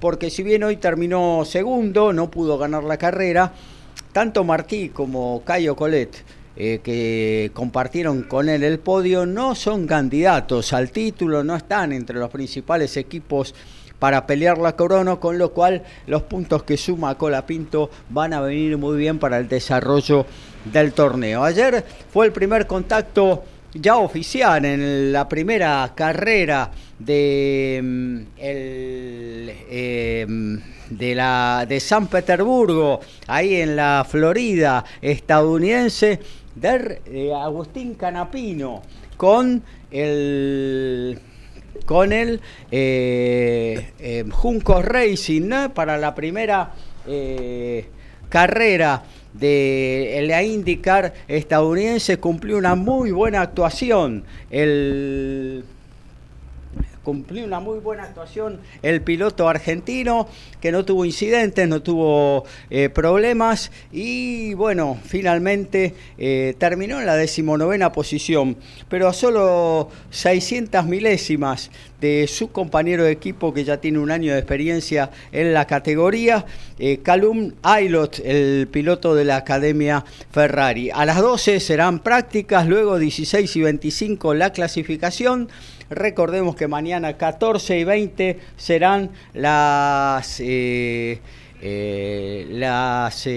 [0.00, 3.52] porque si bien hoy terminó segundo, no pudo ganar la carrera,
[4.12, 6.24] tanto Martí como Cayo Colet
[6.56, 12.18] eh, que compartieron con él el podio no son candidatos al título, no están entre
[12.18, 13.54] los principales equipos
[13.98, 18.76] para pelear la corona, con lo cual los puntos que suma Colapinto van a venir
[18.78, 20.26] muy bien para el desarrollo
[20.64, 21.44] del torneo.
[21.44, 23.44] Ayer fue el primer contacto
[23.74, 33.00] ya oficial en la primera carrera de mm, el, em, de la de San Petersburgo
[33.26, 36.20] ahí en la Florida estadounidense
[36.56, 38.82] de eh, Agustín Canapino
[39.16, 41.18] con el
[41.84, 42.40] con el
[42.70, 46.72] eh, eh, Junco Racing para la primera
[48.28, 54.24] carrera de la IndyCar estadounidense cumplió una muy buena actuación.
[54.50, 55.64] El
[57.06, 60.26] cumplió una muy buena actuación el piloto argentino,
[60.60, 67.14] que no tuvo incidentes, no tuvo eh, problemas y bueno, finalmente eh, terminó en la
[67.14, 68.56] decimonovena posición,
[68.88, 74.32] pero a solo 600 milésimas de su compañero de equipo que ya tiene un año
[74.32, 76.44] de experiencia en la categoría,
[76.80, 80.90] eh, Calum Aylot, el piloto de la Academia Ferrari.
[80.92, 85.48] A las 12 serán prácticas, luego 16 y 25 la clasificación.
[85.90, 91.20] Recordemos que mañana 14 y 20 serán las, eh,
[91.60, 93.28] eh, las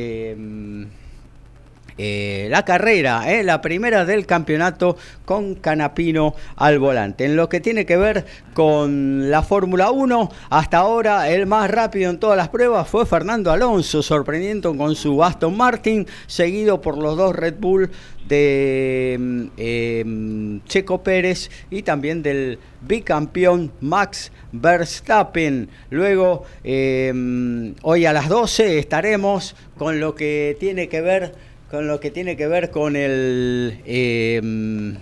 [2.02, 4.96] eh, la carrera, la primera del campeonato
[5.26, 7.26] con Canapino al volante.
[7.26, 12.10] En lo que tiene que ver con la Fórmula 1, hasta ahora el más rápido
[12.10, 17.18] en todas las pruebas fue Fernando Alonso, sorprendiendo con su Aston Martin, seguido por los
[17.18, 17.92] dos Red Bull
[18.30, 25.68] de mm, em, Checo Pérez y también del bicampeón Max Verstappen.
[25.90, 32.00] Luego, em, hoy a las 12 estaremos con lo que tiene que ver con lo
[32.00, 34.96] que tiene que ver con el em,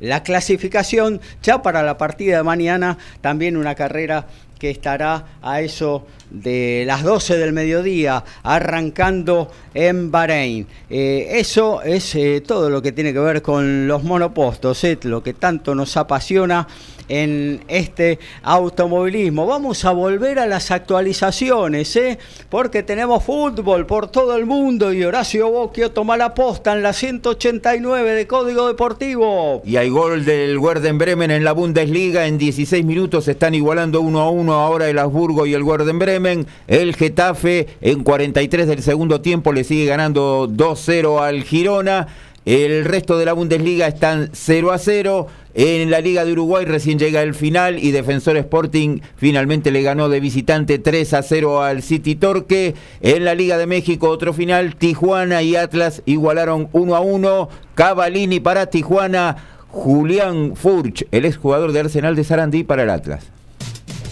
[0.00, 4.26] la clasificación ya para la partida de mañana también una carrera
[4.62, 10.68] que estará a eso de las 12 del mediodía, arrancando en Bahrein.
[10.88, 15.20] Eh, eso es eh, todo lo que tiene que ver con los monopostos, eh, lo
[15.20, 16.68] que tanto nos apasiona
[17.08, 19.46] en este automovilismo.
[19.46, 22.18] Vamos a volver a las actualizaciones, ¿eh?
[22.48, 26.92] porque tenemos fútbol por todo el mundo y Horacio Bocchio toma la posta en la
[26.92, 29.62] 189 de Código Deportivo.
[29.64, 32.26] Y hay gol del Werder Bremen en la Bundesliga.
[32.26, 36.46] En 16 minutos están igualando 1 a 1 ahora el Habsburgo y el Werder Bremen.
[36.66, 42.08] El Getafe en 43 del segundo tiempo le sigue ganando 2-0 al Girona.
[42.44, 45.28] El resto de la Bundesliga están 0 a 0.
[45.54, 50.08] En la Liga de Uruguay recién llega el final y Defensor Sporting finalmente le ganó
[50.08, 52.74] de visitante 3 a 0 al City Torque.
[53.00, 57.48] En la Liga de México otro final, Tijuana y Atlas igualaron 1 a 1.
[57.74, 59.36] Cavalini para Tijuana,
[59.68, 63.24] Julián Furch, el exjugador de Arsenal de Sarandí para el Atlas.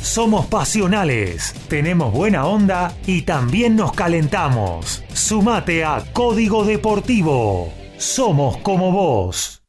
[0.03, 5.05] Somos pasionales, tenemos buena onda y también nos calentamos.
[5.12, 7.72] Sumate a Código Deportivo.
[7.97, 9.59] Somos como vos.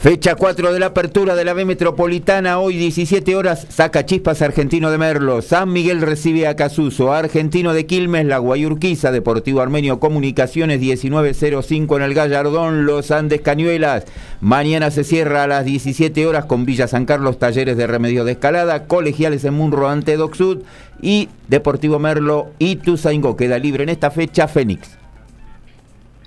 [0.00, 4.90] Fecha 4 de la apertura de la B Metropolitana, hoy 17 horas, saca chispas Argentino
[4.90, 10.80] de Merlo, San Miguel recibe a Casuso, Argentino de Quilmes, La Guayurquiza, Deportivo Armenio Comunicaciones
[10.80, 14.06] 1905 en el Gallardón, Los Andes Cañuelas.
[14.40, 18.32] Mañana se cierra a las 17 horas con Villa San Carlos, Talleres de Remedio de
[18.32, 20.62] Escalada, Colegiales en Munro ante Docsud
[21.02, 23.36] y Deportivo Merlo y Tuzaingó.
[23.36, 24.99] Queda libre en esta fecha Fénix.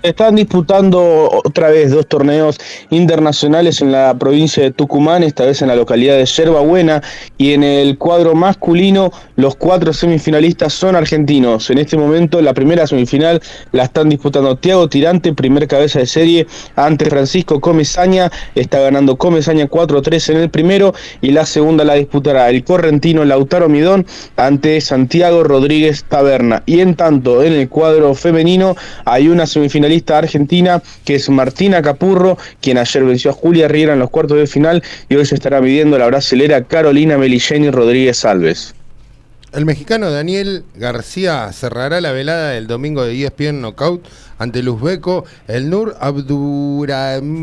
[0.03, 2.57] Están disputando otra vez dos torneos
[2.89, 7.01] internacionales en la provincia de Tucumán, esta vez en la localidad de Yerba Buena,
[7.37, 11.69] y en el cuadro masculino los cuatro semifinalistas son argentinos.
[11.69, 13.41] En este momento la primera semifinal
[13.71, 19.69] la están disputando Tiago Tirante, primer cabeza de serie, ante Francisco Comesaña, está ganando Comesaña
[19.69, 25.45] 4-3 en el primero, y la segunda la disputará el correntino Lautaro Midón ante Santiago
[25.45, 26.61] Rodríguez Taberna.
[26.65, 28.75] Y en tanto, en el cuadro femenino
[29.05, 33.99] hay una semifinalista argentina, que es Martina Capurro, quien ayer venció a Julia Riera en
[33.99, 38.75] los cuartos de final y hoy se estará midiendo la brasilera Carolina Melilleni Rodríguez Alves.
[39.53, 44.03] El mexicano Daniel García cerrará la velada del domingo de ESPN Knockout
[44.39, 44.69] ante el
[45.47, 47.35] el Nur Abduraimov.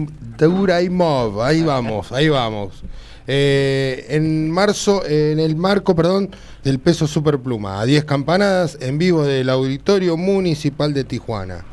[1.42, 2.82] Ahí vamos, ahí vamos.
[3.28, 6.30] Eh, en marzo, en el marco, perdón,
[6.64, 11.64] del peso superpluma, a 10 campanadas en vivo del Auditorio Municipal de Tijuana.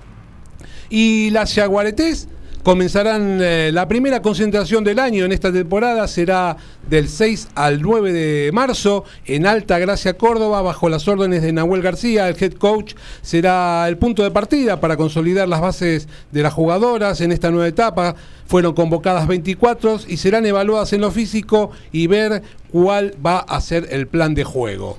[0.89, 2.27] Y las Jaguaretés
[2.67, 6.57] comenzarán eh, la primera concentración del año en esta temporada, será
[6.89, 11.81] del 6 al 9 de marzo en Alta Gracia, Córdoba, bajo las órdenes de Nahuel
[11.81, 16.53] García, el head coach, será el punto de partida para consolidar las bases de las
[16.53, 18.15] jugadoras en esta nueva etapa.
[18.47, 23.87] Fueron convocadas 24 y serán evaluadas en lo físico y ver cuál va a ser
[23.91, 24.97] el plan de juego.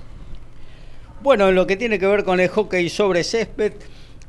[1.23, 3.75] Bueno, en lo que tiene que ver con el hockey sobre césped,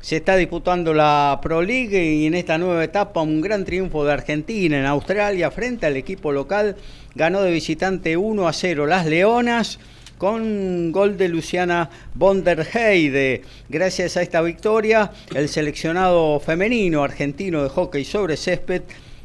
[0.00, 4.12] se está disputando la Pro League y en esta nueva etapa un gran triunfo de
[4.12, 6.76] Argentina en Australia frente al equipo local.
[7.14, 9.78] Ganó de visitante 1 a 0 las Leonas
[10.16, 13.42] con gol de Luciana Bonderheide.
[13.68, 18.82] Gracias a esta victoria, el seleccionado femenino argentino de hockey sobre césped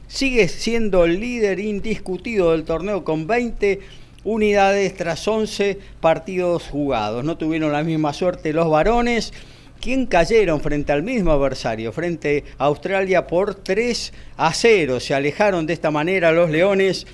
[0.08, 3.80] sigue siendo el líder indiscutido del torneo con 20
[4.26, 7.24] unidades tras 11 partidos jugados.
[7.24, 9.32] No tuvieron la misma suerte los varones
[9.86, 15.00] ¿Quién cayeron frente al mismo adversario, frente a Australia por 3 a 0.
[15.00, 17.06] Se alejaron de esta manera los Leones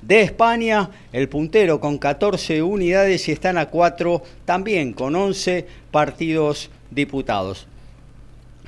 [0.00, 6.70] de España, el puntero con 14 unidades y están a 4 también con 11 partidos
[6.92, 7.66] diputados.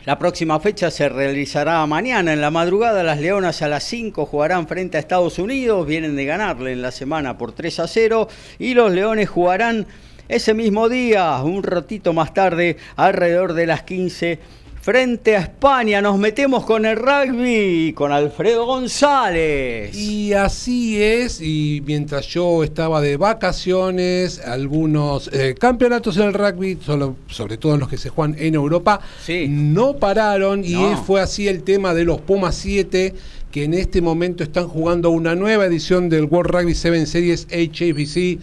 [0.06, 3.04] La próxima fecha se realizará mañana en la madrugada.
[3.04, 5.86] Las Leonas a las 5 jugarán frente a Estados Unidos.
[5.86, 8.26] Vienen de ganarle en la semana por 3 a 0.
[8.58, 9.86] Y los Leones jugarán
[10.28, 14.38] ese mismo día, un ratito más tarde, alrededor de las 15,
[14.82, 19.94] frente a España, nos metemos con el rugby, con Alfredo González.
[19.96, 26.78] Y así es, y mientras yo estaba de vacaciones, algunos eh, campeonatos en el rugby,
[26.84, 29.00] solo, sobre todo los que se juegan en Europa,
[29.48, 33.14] no pararon, y fue así el tema de los Pumas 7
[33.52, 38.40] que en este momento están jugando una nueva edición del World Rugby 7 Series HABC,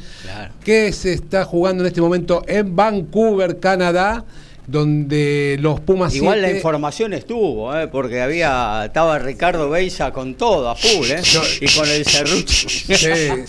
[0.64, 4.24] que se está jugando en este momento en Vancouver, Canadá
[4.70, 7.88] donde los Pumas Igual la información estuvo, ¿eh?
[7.88, 11.22] porque había estaba Ricardo Beisa con todo, a full, ¿eh?
[11.62, 12.70] y con el Cerrucho.
[12.70, 12.96] Sí,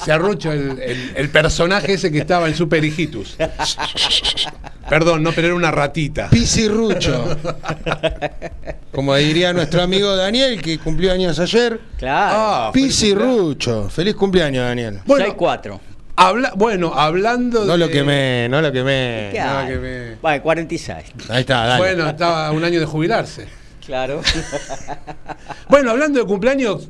[0.04, 3.36] Cerrucho, el, el, personaje ese que estaba en Super Hijitus.
[4.88, 6.28] Perdón, no, pero era una ratita.
[6.30, 7.36] Pisirrucho.
[8.92, 11.80] Como diría nuestro amigo Daniel, que cumplió años ayer.
[11.96, 12.36] Claro.
[12.36, 13.88] Ah, Pisirrucho.
[13.88, 15.00] Feliz cumpleaños, Daniel.
[15.06, 15.36] Bueno,
[16.20, 20.16] 4 bueno, hablando no Lo quemé, no lo quemé, no lo quemé.
[20.20, 20.96] Vale, 46.
[21.28, 21.78] Ahí está, dale.
[21.78, 23.46] Bueno, estaba un año de jubilarse.
[23.84, 24.20] Claro.
[25.68, 26.88] bueno, hablando de cumpleaños,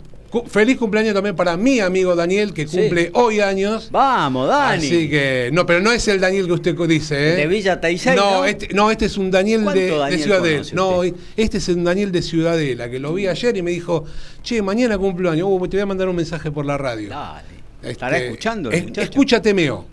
[0.48, 3.88] feliz cumpleaños también para mi amigo Daniel, que cumple hoy años.
[3.90, 4.86] Vamos, Dani.
[4.86, 7.36] Así que, no, pero no es el Daniel que usted dice, ¿eh?
[7.36, 10.62] De Villa Taizay, no, Este, no, este es un Daniel de, Ciudadela.
[10.74, 11.02] No,
[11.36, 14.04] este es un Daniel de Ciudadela, que lo vi ayer y me dijo,
[14.42, 17.08] che, mañana cumpleaños, uh, te voy a mandar un mensaje por la radio.
[17.08, 17.59] Dale.
[17.82, 18.70] Estará este, escuchando.
[18.70, 19.86] escúchate, Meo.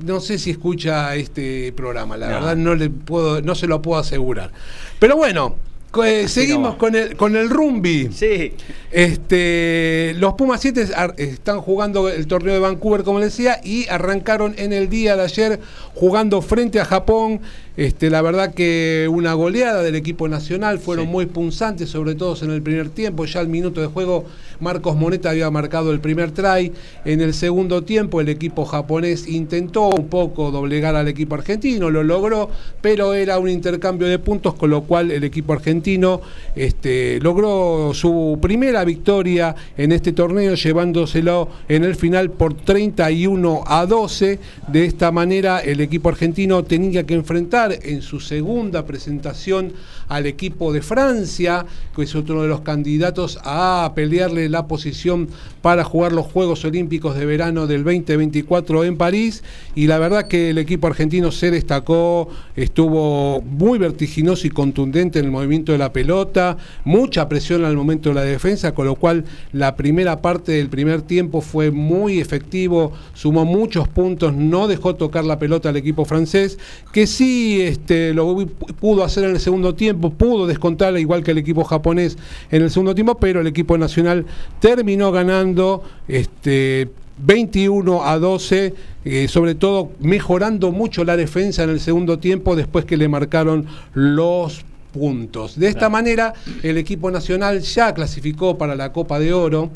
[0.00, 4.00] No sé si escucha este programa, la verdad no le puedo, no se lo puedo
[4.00, 4.50] asegurar.
[4.98, 5.56] Pero bueno,
[6.04, 8.10] eh, seguimos con el con el rumbi.
[8.12, 8.54] Sí.
[8.90, 10.86] Este, los Pumas 7
[11.16, 15.22] están jugando el torneo de Vancouver, como les decía, y arrancaron en el día de
[15.24, 15.60] ayer
[15.94, 17.40] jugando frente a Japón
[17.80, 22.50] este, la verdad que una goleada del equipo nacional, fueron muy punzantes, sobre todo en
[22.50, 23.24] el primer tiempo.
[23.24, 24.26] Ya al minuto de juego,
[24.60, 26.72] Marcos Moneta había marcado el primer try.
[27.06, 32.02] En el segundo tiempo, el equipo japonés intentó un poco doblegar al equipo argentino, lo
[32.02, 32.50] logró,
[32.82, 36.20] pero era un intercambio de puntos, con lo cual el equipo argentino
[36.54, 43.86] este, logró su primera victoria en este torneo, llevándoselo en el final por 31 a
[43.86, 44.38] 12.
[44.68, 49.74] De esta manera, el equipo argentino tenía que enfrentar enfrentar en su segunda presentación
[50.10, 51.64] al equipo de Francia,
[51.96, 55.28] que es otro de los candidatos a pelearle la posición
[55.62, 59.42] para jugar los Juegos Olímpicos de verano del 2024 en París.
[59.74, 65.26] Y la verdad que el equipo argentino se destacó, estuvo muy vertiginoso y contundente en
[65.26, 69.24] el movimiento de la pelota, mucha presión al momento de la defensa, con lo cual
[69.52, 75.24] la primera parte del primer tiempo fue muy efectivo, sumó muchos puntos, no dejó tocar
[75.24, 76.58] la pelota al equipo francés,
[76.92, 78.46] que sí este, lo
[78.80, 82.16] pudo hacer en el segundo tiempo, pudo descontar igual que el equipo japonés
[82.50, 84.26] en el segundo tiempo, pero el equipo nacional
[84.60, 86.88] terminó ganando este,
[87.18, 88.74] 21 a 12,
[89.04, 93.66] eh, sobre todo mejorando mucho la defensa en el segundo tiempo después que le marcaron
[93.94, 95.58] los puntos.
[95.58, 99.70] De esta manera, el equipo nacional ya clasificó para la Copa de Oro,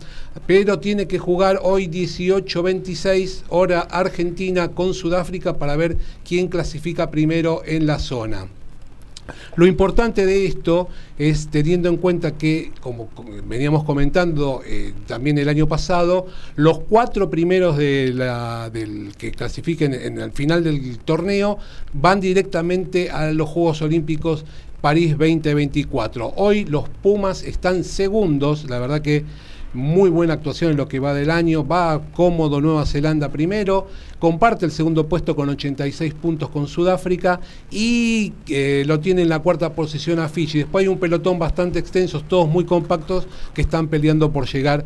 [0.47, 5.97] pero tiene que jugar hoy 18-26 hora Argentina con Sudáfrica para ver
[6.27, 8.49] quién clasifica primero en la zona.
[9.57, 13.09] Lo importante de esto es teniendo en cuenta que, como
[13.47, 19.95] veníamos comentando eh, también el año pasado, los cuatro primeros de la, del que clasifiquen
[19.95, 21.59] en el final del torneo
[21.93, 24.45] van directamente a los Juegos Olímpicos
[24.81, 26.35] París 2024.
[26.37, 29.25] Hoy los Pumas están segundos, la verdad que
[29.75, 34.65] muy buena actuación en lo que va del año, va cómodo Nueva Zelanda primero, comparte
[34.65, 39.73] el segundo puesto con 86 puntos con Sudáfrica y eh, lo tiene en la cuarta
[39.75, 40.59] posición a Fiji.
[40.59, 44.85] Después hay un pelotón bastante extenso, todos muy compactos, que están peleando por llegar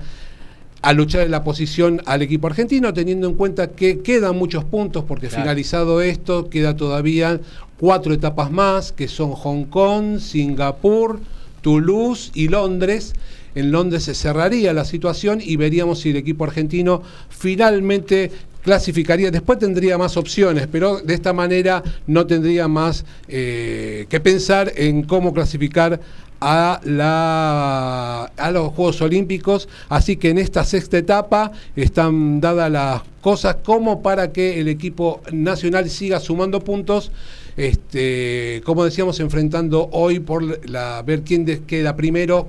[0.81, 5.05] a luchar en la posición al equipo argentino, teniendo en cuenta que quedan muchos puntos,
[5.05, 7.41] porque finalizado esto, queda todavía
[7.79, 11.21] cuatro etapas más, que son Hong Kong, Singapur,
[11.63, 13.15] Toulouse y Londres.
[13.55, 18.31] En Londres se cerraría la situación y veríamos si el equipo argentino finalmente
[18.63, 19.31] clasificaría.
[19.31, 25.03] Después tendría más opciones, pero de esta manera no tendría más eh, que pensar en
[25.03, 26.01] cómo clasificar
[26.41, 29.69] a, la, a los Juegos Olímpicos.
[29.89, 35.21] Así que en esta sexta etapa están dadas las cosas como para que el equipo
[35.33, 37.11] nacional siga sumando puntos
[37.59, 42.47] este, como decíamos, enfrentando hoy por la, ver quién queda primero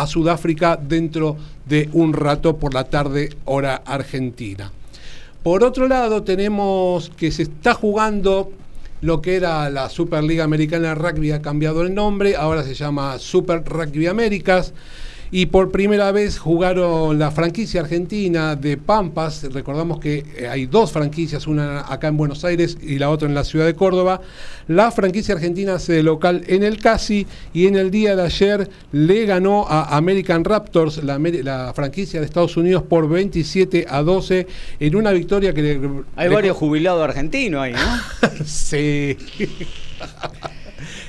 [0.00, 1.36] a Sudáfrica dentro
[1.66, 4.72] de un rato por la tarde hora argentina.
[5.42, 8.50] Por otro lado, tenemos que se está jugando
[9.02, 13.18] lo que era la Superliga Americana de Rugby, ha cambiado el nombre, ahora se llama
[13.18, 14.72] Super Rugby Américas
[15.32, 19.44] y por primera vez jugaron la franquicia argentina de Pampas.
[19.52, 23.34] Recordamos que eh, hay dos franquicias, una acá en Buenos Aires y la otra en
[23.34, 24.20] la ciudad de Córdoba.
[24.66, 29.24] La franquicia argentina se local en el Casi y en el día de ayer le
[29.24, 34.46] ganó a American Raptors, la, franquicia de Estados Unidos, por 27 a 12
[34.80, 35.62] en una victoria que...
[35.62, 35.80] Le,
[36.16, 38.44] hay varios jubilados argentinos ahí, ¿no?
[38.44, 39.16] sí.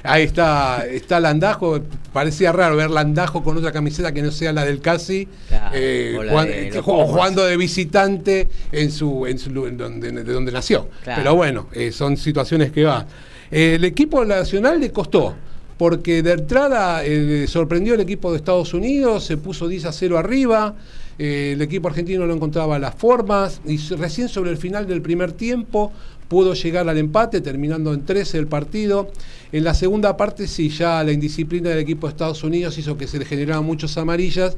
[0.03, 1.81] Ahí está, está Landajo.
[2.13, 5.27] Parecía raro ver Landajo con otra camiseta que no sea la del Casi,
[5.73, 10.89] eh, jugando, de visitante en su, en su donde, de donde nació.
[11.03, 13.05] Pero bueno, eh, son situaciones que va.
[13.49, 15.35] el equipo nacional le costó
[15.77, 20.17] porque de entrada eh, sorprendió el equipo de Estados Unidos, se puso 10 a 0
[20.17, 20.75] arriba,
[21.17, 25.91] el equipo argentino no encontraba las formas y recién sobre el final del primer tiempo
[26.31, 29.11] pudo llegar al empate, terminando en 13 el partido.
[29.51, 33.05] En la segunda parte sí, ya la indisciplina del equipo de Estados Unidos hizo que
[33.05, 34.55] se le generaran muchos amarillas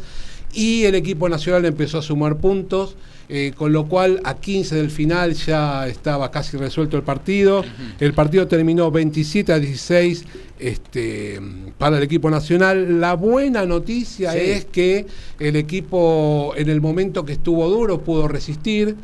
[0.53, 2.95] y el equipo nacional empezó a sumar puntos.
[3.29, 7.63] Eh, con lo cual a 15 del final ya estaba casi resuelto el partido.
[7.99, 10.25] El partido terminó 27 a 16
[10.59, 11.39] este,
[11.77, 12.99] para el equipo nacional.
[12.99, 15.07] La buena noticia es que
[15.39, 18.95] el equipo en el momento que estuvo duro pudo resistir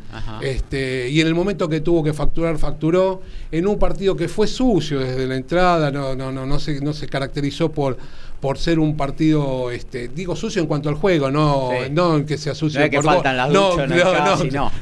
[0.42, 3.22] este, y en el momento que tuvo que facturar, facturó.
[3.50, 6.92] En un partido que fue sucio desde la entrada, no, no, no, no, se, no
[6.92, 7.96] se caracterizó por
[8.40, 12.54] por ser un partido, este, digo sucio en cuanto al juego, no, no que sea
[12.54, 12.80] sucio.
[12.80, 13.86] No que faltan las no, no,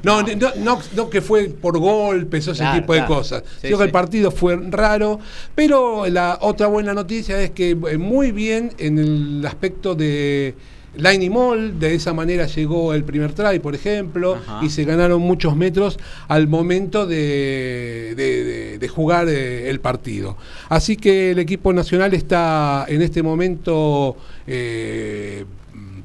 [0.03, 0.23] no,
[0.57, 3.43] no, no, que fue por golpes o ese tipo de cosas.
[3.61, 5.19] Sí, que el partido fue raro,
[5.55, 10.55] pero la otra buena noticia es que eh, muy bien en el aspecto de
[10.97, 15.55] Line Mall, de esa manera llegó el primer try, por ejemplo, y se ganaron muchos
[15.55, 20.37] metros al momento de, jugar eh, el partido.
[20.69, 24.17] Así que el equipo nacional está en este momento
[24.47, 25.45] eh,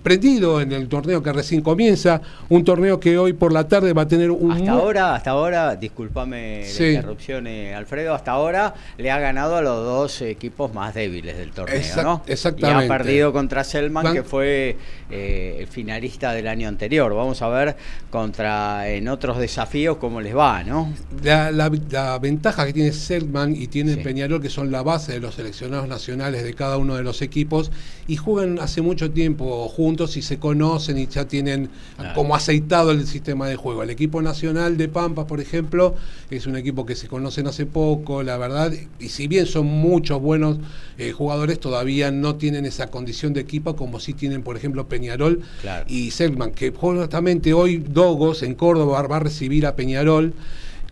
[0.03, 4.03] prendido en el torneo que recién comienza, un torneo que hoy por la tarde va
[4.03, 4.51] a tener un...
[4.51, 6.83] Hasta ahora, hasta ahora, discúlpame Sí.
[6.83, 11.37] la interrupción, eh, Alfredo, hasta ahora le ha ganado a los dos equipos más débiles
[11.37, 12.21] del torneo, Exact- ¿no?
[12.27, 12.83] exactamente.
[12.83, 14.77] Y ha perdido contra Selman, Van- que fue
[15.09, 17.13] eh, el finalista del año anterior.
[17.15, 17.75] Vamos a ver
[18.09, 20.91] contra en otros desafíos cómo les va, ¿no?
[21.23, 24.01] La, la- la ventaja que tiene Selman y tiene Sí.
[24.01, 27.71] Peñarol, que son la base de los seleccionados nacionales de cada uno de los equipos,
[28.07, 32.15] y juegan hace mucho tiempo juntos y se conocen y ya tienen Claro.
[32.15, 33.83] como aceitado el sistema de juego.
[33.83, 35.95] El equipo nacional de Pampas, por ejemplo,
[36.31, 40.19] es un equipo que se conocen hace poco, la verdad, y si bien son muchos
[40.21, 40.57] buenos
[40.97, 45.41] eh, jugadores, todavía no tienen esa condición de equipo como sí tienen, por ejemplo, Peñarol
[45.61, 45.85] Claro.
[45.87, 50.33] y Selman, que justamente hoy Dogos en Córdoba va a recibir a Peñarol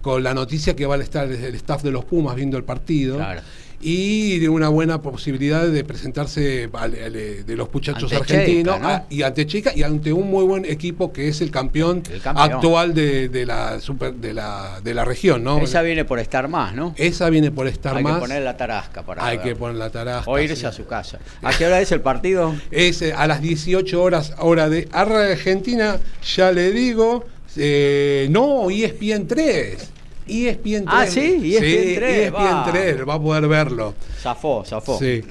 [0.01, 3.17] con la noticia que va a estar el staff de los Pumas viendo el partido.
[3.17, 3.41] Claro.
[3.81, 8.93] Y de una buena posibilidad de presentarse al- de los muchachos Ante argentinos Cheika, ¿no?
[8.93, 12.21] a- y ante Chica y ante un muy buen equipo que es el campeón, El
[12.21, 12.51] campeón.
[12.51, 15.57] actual de, de la super, de la de la región, ¿no?
[15.59, 16.93] Esa viene por estar más, ¿no?
[16.97, 18.15] Esa viene por estar Hay más.
[18.15, 19.47] que poner la tarasca para hay ver.
[19.47, 20.29] que poner la tarasca.
[20.29, 20.65] O irse sí.
[20.65, 21.19] a su casa.
[21.41, 22.55] ¿A qué hora es el partido?
[22.69, 25.97] Es eh, a las 18 horas hora de Argentina,
[26.35, 27.25] ya le digo,
[27.57, 29.89] eh, no, ESPN 3.
[30.31, 30.87] ESPN 3.
[30.87, 31.55] Ah, ¿sí?
[31.55, 32.67] ESPN 3, ESPN va.
[32.71, 33.93] 3, va a poder verlo.
[34.21, 34.97] Zafó, zafó.
[34.99, 35.21] Sí.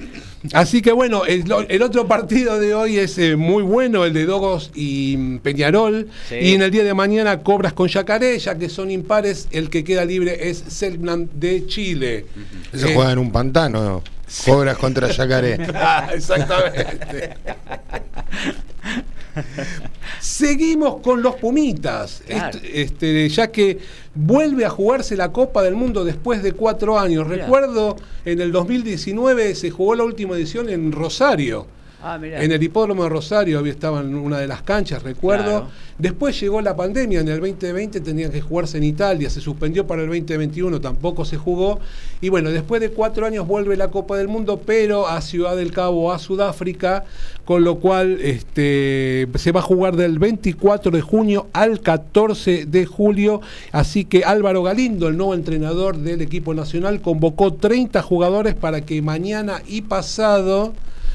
[0.53, 4.25] Así que bueno, el, el otro partido de hoy es eh, muy bueno, el de
[4.25, 6.07] Dogos y mm, Peñarol.
[6.29, 6.35] Sí.
[6.35, 9.83] Y en el día de mañana cobras con Yacaré, ya que son impares, el que
[9.83, 12.25] queda libre es Selman de Chile.
[12.73, 14.01] Eso Eh, juega en un pantano.
[14.45, 15.57] Cobras contra Yacaré.
[15.75, 17.35] Ah, Exactamente.
[20.19, 22.59] Seguimos con los Pumitas, Claro.
[22.63, 23.79] Este, ya que
[24.13, 27.27] vuelve a jugarse la Copa del Mundo después de cuatro años.
[27.27, 31.67] Recuerdo, en el 2019 se jugó la última edición en Rosario.
[32.03, 32.19] Ah.
[32.21, 35.43] En el hipódromo de Rosario había estaba en una de las canchas, recuerdo.
[35.43, 35.67] Claro.
[35.97, 40.01] Después llegó la pandemia, en el 2020 tenía que jugarse en Italia, se suspendió para
[40.01, 41.79] el 2021, tampoco se jugó.
[42.21, 45.71] Y bueno, después de cuatro años vuelve la Copa del Mundo, pero a Ciudad del
[45.71, 47.05] Cabo, a Sudáfrica,
[47.45, 52.85] con lo cual este, se va a jugar del 24 de junio al 14 de
[52.87, 53.41] julio.
[53.71, 59.01] Así que Álvaro Galindo, el nuevo entrenador del equipo nacional, convocó 30 jugadores para que
[59.03, 60.73] mañana y pasado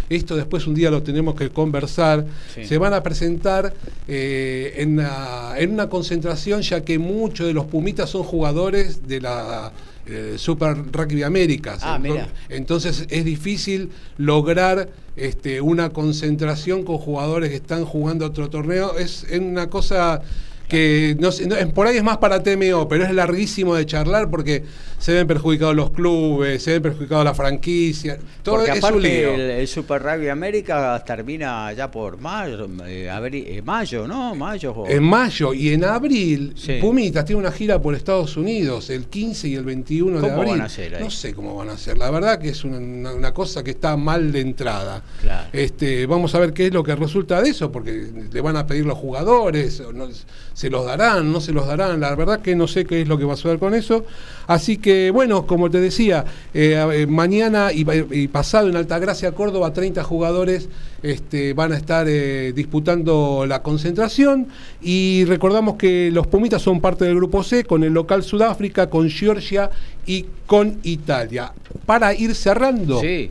[0.08, 2.64] esto después un día lo tenemos que conversar, Sí.
[2.64, 3.72] se van a presentar
[4.08, 9.20] eh, en, la- en una concentración, ya que muchos de los Pumitas son jugadores de
[9.20, 9.72] la
[10.06, 11.80] eh, Super Rugby Américas.
[11.82, 12.28] Ah, mira.
[12.48, 18.96] Entonces es difícil lograr este, una concentración con jugadores que están jugando otro torneo.
[18.98, 20.20] Es es una cosa
[20.68, 24.62] que no no, por ahí es más para TMO, pero es larguísimo de charlar porque
[25.06, 28.18] se ven perjudicados los clubes, se ven perjudicados la franquicia.
[28.42, 29.34] Todo Porque es un aparte lío.
[29.34, 34.34] el, el Super Rugby América termina ya por mayo, eh, abri- eh, mayo ¿no?
[34.34, 34.72] Mayo.
[34.72, 36.78] o- En mayo y en abril, Sí.
[36.80, 40.50] Pumitas tiene una gira por Estados Unidos, el 15 y el 21 de ¿Cómo abril.
[40.54, 41.04] van a hacer ahí?
[41.04, 41.96] No sé cómo van a hacer.
[41.96, 45.04] La verdad que es una, cosa que está mal de entrada.
[45.22, 45.48] Claro.
[45.52, 48.66] Este, vamos a ver qué es lo que resulta de eso, porque le van a
[48.66, 50.08] pedir los jugadores, no-
[50.52, 52.00] se los darán, no se los darán.
[52.00, 54.04] La verdad que no sé qué es lo que va a suceder con eso.
[54.48, 56.24] Así que, bueno, como te decía,
[56.54, 60.68] eh, eh, mañana y, y pasado en Altagracia, Córdoba, 30 jugadores
[61.02, 64.48] este, van a estar eh, disputando la concentración.
[64.82, 69.08] Y recordamos que los Pumitas son parte del grupo C, con el local Sudáfrica, con
[69.10, 69.70] Georgia
[70.06, 71.52] y con Italia.
[71.84, 73.30] Para ir cerrando Sí.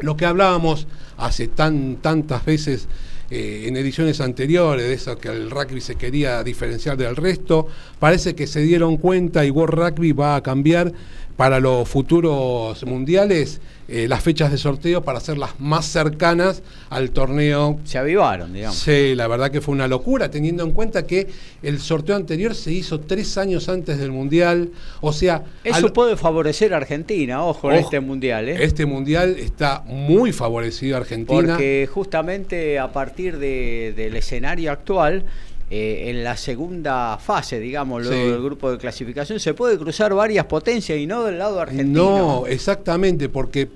[0.00, 0.86] lo que hablábamos
[1.16, 2.86] hace tan tantas veces
[3.30, 7.66] eh, en ediciones anteriores, de eso que el rugby se quería diferenciar del resto,
[7.98, 10.92] parece que se dieron cuenta y World Rugby va a cambiar
[11.38, 17.78] para los futuros mundiales eh, las fechas de sorteo para hacerlas más cercanas al torneo
[17.84, 18.76] Se avivaron, digamos.
[18.76, 21.28] Sí, la verdad que fue una locura, teniendo en cuenta que
[21.62, 24.70] el sorteo anterior se hizo tres años antes del Mundial.
[25.00, 28.56] O sea, Eso al- puede favorecer a Argentina, ojo, en Ojo, este mundial, ¿eh?
[28.60, 31.54] este Mundial está muy favorecido a Argentina.
[31.54, 35.24] Porque justamente a partir de- del escenario actual,
[35.70, 38.08] eh, en la segunda fase, digamos, Sí.
[38.10, 42.16] luego del grupo de clasificación, se puede cruzar varias potencias y no del lado argentino.
[42.42, 43.68] No, exactamente, porque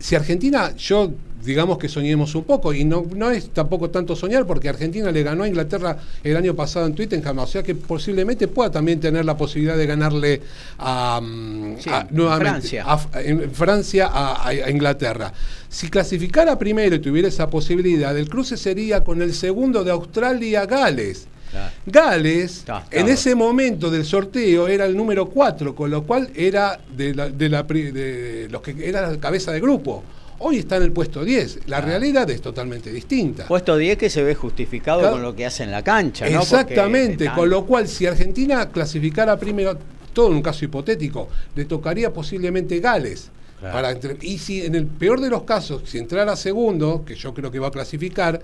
[0.00, 1.12] si Argentina, yo
[1.44, 5.24] digamos que soñemos un poco, y no, no es tampoco tanto soñar, porque Argentina le
[5.24, 9.24] ganó a Inglaterra el año pasado en Twittenham, o sea que posiblemente pueda también tener
[9.24, 10.40] la posibilidad de ganarle
[10.78, 12.84] a, mm, Sí, a- en nuevamente Francia.
[12.86, 15.32] a- en Francia a, a Inglaterra.
[15.68, 21.26] Si clasificara primero y tuviera esa posibilidad, el cruce sería con el segundo de Australia-Gales.
[21.52, 21.72] Claro.
[21.86, 27.14] Gales, en ese momento del sorteo, era el número 4, con lo cual era de,
[27.14, 30.02] la- de la de los que era la cabeza de grupo.
[30.44, 31.60] Hoy está en el puesto 10.
[31.68, 33.46] La realidad es totalmente distinta.
[33.46, 36.40] Puesto 10 que se ve justificado con lo que hace en la cancha, ¿no?
[36.40, 39.78] Exactamente, Porque con lo cual si Argentina clasificara primero,
[40.12, 43.30] todo en un caso hipotético, le tocaría posiblemente Gales.
[43.60, 43.74] Claro.
[43.74, 47.32] Para entre- y si en el peor de los casos, si entrara segundo, que yo
[47.32, 48.40] creo que va a clasificar,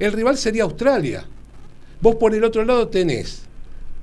[0.00, 1.24] el rival sería Australia.
[2.00, 3.42] Vos por el otro lado tenés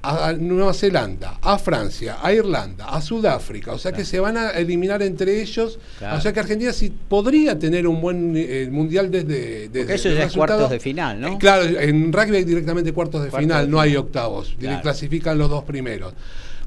[0.07, 4.51] a Nueva Zelanda, a Francia, a Irlanda, a Sudáfrica, o sea que se van a
[4.51, 6.17] eliminar entre ellos, Claro.
[6.19, 10.25] o sea que Argentina sí podría tener un buen eh, mundial desde, desde eso ya
[10.25, 11.27] es cuartos de final, ¿no?
[11.29, 14.79] Eh, Claro, en rugby hay directamente cuartos de Cuartos final, de no hay octavos, Claro.
[14.83, 16.13] clasifican los dos primeros.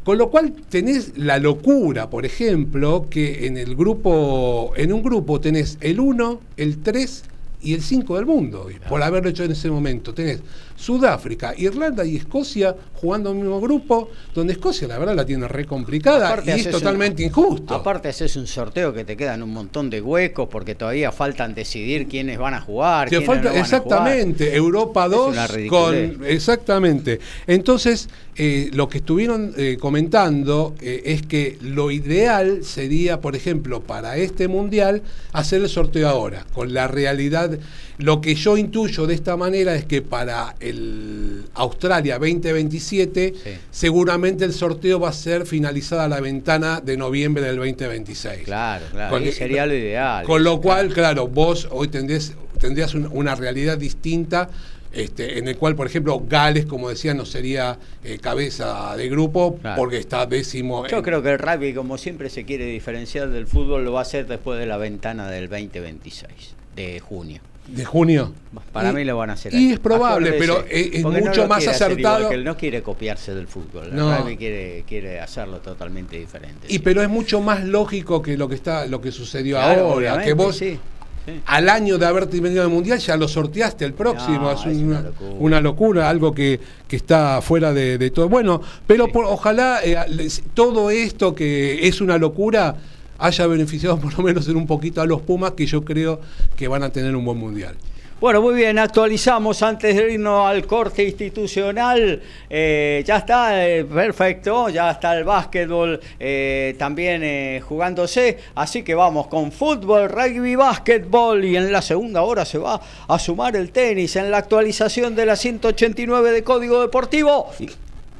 [0.02, 5.38] Con lo cual tenés la locura, por ejemplo, que en el grupo, en un grupo
[5.40, 7.22] tenés el 1, el 3
[7.60, 10.14] y el 5 del mundo, por haberlo hecho en ese momento.
[10.14, 10.40] Tenés
[10.78, 15.46] Sudáfrica, Irlanda y Escocia jugando en el mismo grupo, donde Escocia la verdad la tiene
[15.48, 17.74] re complicada Aparte y es haces un- totalmente injusto.
[17.74, 22.06] Aparte haces un sorteo que te quedan un montón de huecos porque todavía faltan decidir
[22.08, 23.10] quiénes van a jugar.
[23.10, 26.16] Te falta, no van a exactamente, Europa Es 2 una ridiculez.
[26.16, 27.18] con exactamente.
[27.46, 33.80] Entonces, eh, lo que estuvieron eh, comentando eh, es que lo ideal sería, por ejemplo,
[33.82, 35.02] para este mundial,
[35.32, 37.58] hacer el sorteo ahora, con la realidad.
[37.98, 43.50] Lo que yo intuyo de esta manera es que para el Australia 2027, Sí.
[43.70, 48.44] seguramente el sorteo va a ser finalizada la ventana de noviembre del 2026.
[48.44, 49.10] Claro, claro.
[49.10, 50.24] Con- sería lo ideal.
[50.24, 54.48] Con lo cual, claro, vos hoy tendrías, tendrías un- una realidad distinta.
[54.90, 59.58] Este, en el cual, por ejemplo, Gales, como decía, no sería eh, cabeza de grupo
[59.60, 59.76] Claro.
[59.76, 60.86] porque está décimo.
[60.86, 63.98] Yo en- creo que el rugby, como siempre se quiere diferenciar del fútbol, lo va
[63.98, 67.40] a hacer después de la ventana del 2026, de junio.
[67.68, 68.32] De junio.
[68.72, 69.54] Para Y- mí lo van a hacer.
[69.54, 72.28] Y es probable, Acuérdese, pero es, es porque no mucho más acertado.
[72.28, 73.94] que él no quiere copiarse del fútbol.
[73.94, 74.24] No.
[74.38, 76.66] quiere, quiere hacerlo totalmente diferente.
[76.68, 76.78] Y sí.
[76.78, 80.32] pero es mucho más lógico que lo que está, lo que sucedió Claro, ahora, que
[80.32, 80.78] vos sí,
[81.26, 81.40] sí.
[81.46, 84.38] al año de haberte venido al mundial ya lo sorteaste el próximo.
[84.40, 85.30] No, es, es una, locura.
[85.38, 86.58] una locura, algo que,
[86.88, 88.28] que está fuera de, de todo.
[88.30, 92.74] Bueno, pero por- ojalá eh, les- todo esto que es una locura
[93.18, 96.20] haya beneficiado por lo menos en un poquito a los Pumas, que yo creo
[96.56, 97.76] que van a tener un buen mundial.
[98.20, 102.20] Bueno, muy bien, actualizamos antes de irnos al corte institucional.
[102.50, 108.38] Eh, ya está, eh, perfecto, ya está el básquetbol eh, también eh, jugándose.
[108.56, 111.44] Así que vamos con fútbol, rugby, básquetbol.
[111.44, 115.24] Y en la segunda hora se va a sumar el tenis en la actualización de
[115.24, 117.52] la 189 de Código Deportivo.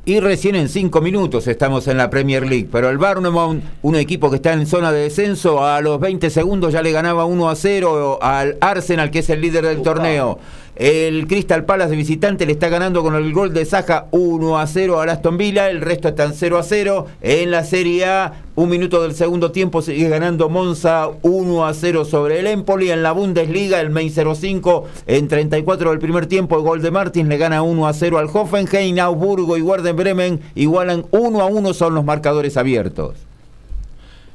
[0.08, 4.30] Y recién en cinco minutos estamos en la Premier League, pero el Bournemouth, un equipo
[4.30, 7.54] que está en zona de descenso, a los 20 segundos ya le ganaba 1 a
[7.54, 10.38] 0 al Arsenal, que es el líder del torneo.
[10.78, 15.00] El Crystal Palace visitante le está ganando con el gol de Saja 1 a 0
[15.00, 17.06] al Aston Villa, el resto están 0 a 0.
[17.20, 22.04] En la Serie A, un minuto del segundo tiempo sigue ganando Monza 1 a 0
[22.04, 22.92] sobre el Empoli.
[22.92, 27.28] En la Bundesliga, el Main 05 en 34 del primer tiempo, el gol de Martins
[27.28, 31.74] le gana 1 a 0 al Hoffenheim, Augsburgo y Werder Bremen igualan 1 a 1
[31.74, 33.27] son los marcadores abiertos.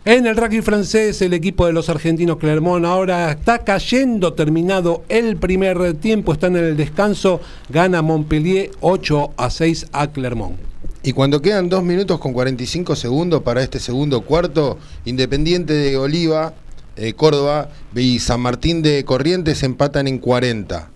[0.05, 5.37] En el rugby francés, el equipo de los argentinos Clermont ahora está cayendo, terminado el
[5.37, 7.39] primer tiempo, están en el descanso,
[7.69, 10.57] gana Montpellier 8 a 6 a Clermont.
[11.03, 16.53] Y cuando quedan 2 minutos con 45 segundos para este segundo cuarto, Independiente de Oliva,
[16.97, 20.91] eh, Córdoba y San Martín de Corrientes empatan en 40.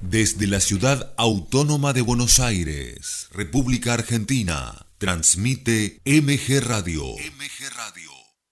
[0.00, 7.02] Desde la ciudad autónoma de Buenos Aires, República Argentina, transmite MG Radio.
[7.04, 7.97] MG Radio.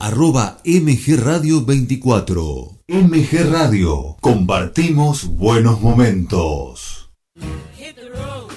[0.00, 2.82] arroba MG Radio 24.
[2.88, 4.16] MG Radio.
[4.20, 7.10] Compartimos buenos momentos.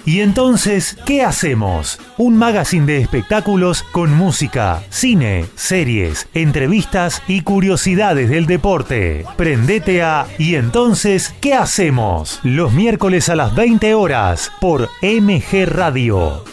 [0.05, 1.99] Y entonces, ¿qué hacemos?
[2.17, 9.25] Un magazine de espectáculos con música, cine, series, entrevistas y curiosidades del deporte.
[9.37, 12.39] Prendete a Y entonces, ¿qué hacemos?
[12.43, 16.52] Los miércoles a las 20 horas por MG Radio.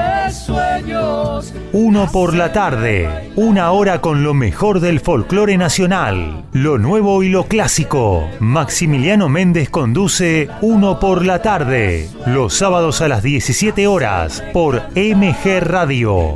[0.35, 1.53] sueños.
[1.73, 7.29] Uno por la tarde, una hora con lo mejor del folclore nacional, lo nuevo y
[7.29, 8.27] lo clásico.
[8.39, 15.59] Maximiliano Méndez conduce Uno por la tarde, los sábados a las 17 horas por MG
[15.61, 16.35] Radio.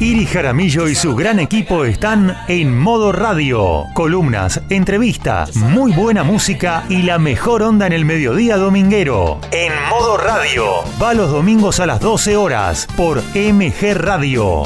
[0.00, 3.84] Iri Jaramillo y su gran equipo están en modo radio.
[3.92, 9.42] Columnas, entrevistas, muy buena música y la mejor onda en el mediodía dominguero.
[9.50, 10.64] En modo radio.
[11.00, 14.62] Va los domingos a las 12 horas por MG Radio.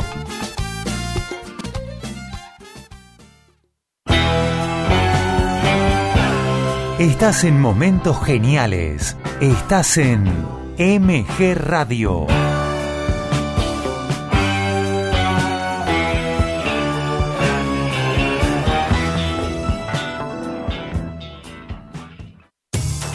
[7.00, 9.16] Estás en momentos geniales.
[9.40, 10.26] Estás en
[10.78, 12.28] MG Radio.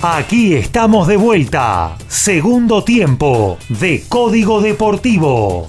[0.02, 1.98] Aquí estamos de vuelta.
[2.08, 5.68] Segundo tiempo de Código Deportivo.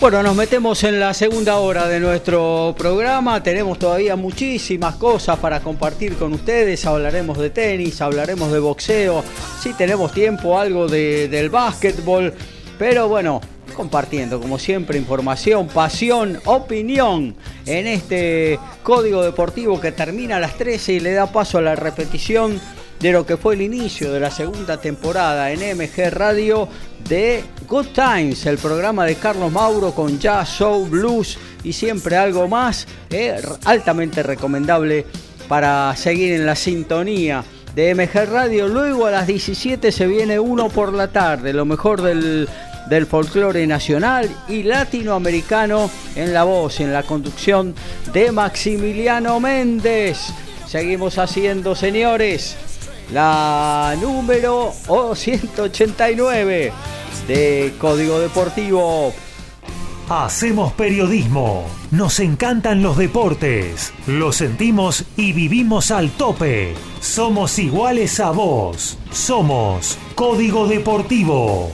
[0.00, 3.42] Bueno, nos metemos en la segunda hora de nuestro programa.
[3.42, 6.86] Tenemos todavía muchísimas cosas para compartir con ustedes.
[6.86, 9.22] Hablaremos de tenis, hablaremos de boxeo.
[9.60, 12.32] Si tenemos tiempo, algo de- del básquetbol.
[12.78, 13.42] Pero bueno,
[13.76, 17.34] compartiendo como siempre información, pasión, opinión
[17.66, 21.76] en este código deportivo que termina a las 13 y le da paso a la
[21.76, 22.58] repetición
[23.00, 26.68] de lo que fue el inicio de la segunda temporada en MG Radio
[27.08, 32.46] de Good Times, el programa de Carlos Mauro con jazz, soul, blues y siempre algo
[32.46, 35.06] más, eh, altamente recomendable
[35.48, 37.42] para seguir en la sintonía
[37.74, 38.68] de MG Radio.
[38.68, 42.46] Luego a las 17 se viene uno por la tarde, lo mejor del,
[42.90, 47.74] del folclore nacional y latinoamericano en la voz, en la conducción
[48.12, 50.18] de Maximiliano Méndez.
[50.66, 52.56] Seguimos haciendo, señores,
[53.12, 56.72] la número oh, 189
[57.26, 59.12] de Código Deportivo.
[60.08, 61.64] Hacemos periodismo.
[61.92, 63.92] Nos encantan los deportes.
[64.06, 66.74] Lo sentimos y vivimos al tope.
[67.00, 68.98] Somos iguales a vos.
[69.12, 71.70] Somos Código Deportivo.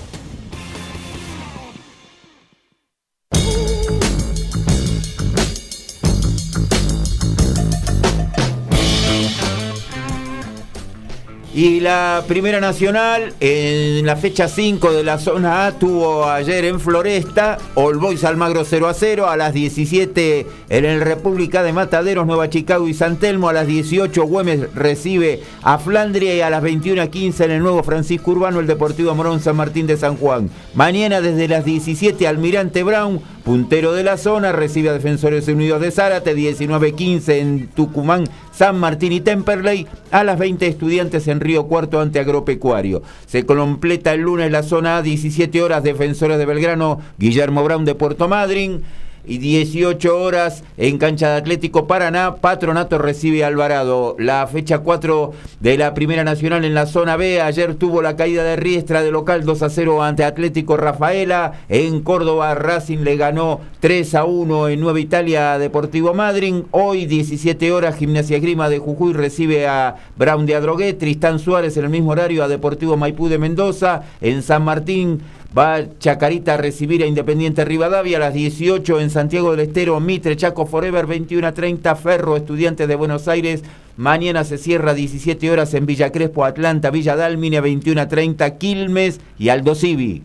[11.57, 16.79] Y la Primera Nacional, en la fecha 5 de la zona A, tuvo ayer en
[16.79, 22.27] Floresta, All Boys Almagro 0 a 0, a las 17 en el República de Mataderos,
[22.27, 26.61] Nueva Chicago y San Telmo, a las 18 Güemes recibe a Flandria y a las
[26.61, 30.19] 21 a 15 en el Nuevo Francisco Urbano, el Deportivo Morón San Martín de San
[30.19, 30.51] Juan.
[30.75, 35.91] Mañana desde las 17 Almirante Brown, puntero de la zona, recibe a Defensores Unidos de
[35.91, 38.25] Zárate, 19-15 en Tucumán,
[38.57, 43.03] San Martín y Temperley, a las 20 estudiantes en Río Cuarto ante Agropecuario.
[43.27, 47.95] Se completa el lunes la zona A, 17 horas, Defensores de Belgrano, Guillermo Brown de
[47.95, 48.83] Puerto Madryn.
[49.27, 54.17] Y 18 horas en cancha de Atlético Paraná, Patronato recibe a Alvarado.
[54.19, 58.45] La fecha 4 de la Primera Nacional en la zona B, ayer tuvo la caída
[58.45, 63.61] de Riestra de local 2 a 0 ante Atlético Rafaela, en Córdoba Racing le ganó
[63.81, 69.13] 3 a 1 en Nueva Italia Deportivo Madryn, hoy 17 horas Gimnasia Grima de Jujuy
[69.13, 73.39] recibe a Brown de Adrogué, Tristán Suárez en el mismo horario a Deportivo Maipú de
[73.39, 75.21] Mendoza, en San Martín
[75.57, 80.37] Va Chacarita a recibir a Independiente Rivadavia a las 18 en Santiago del Estero, Mitre,
[80.37, 83.63] Chaco Forever, 21 a 30, Ferro, Estudiantes de Buenos Aires.
[83.97, 89.21] Mañana se cierra 17 horas en Villa Crespo, Atlanta, Villa Dálmine, 21 a 30, Quilmes
[89.39, 90.23] y Aldo Civi.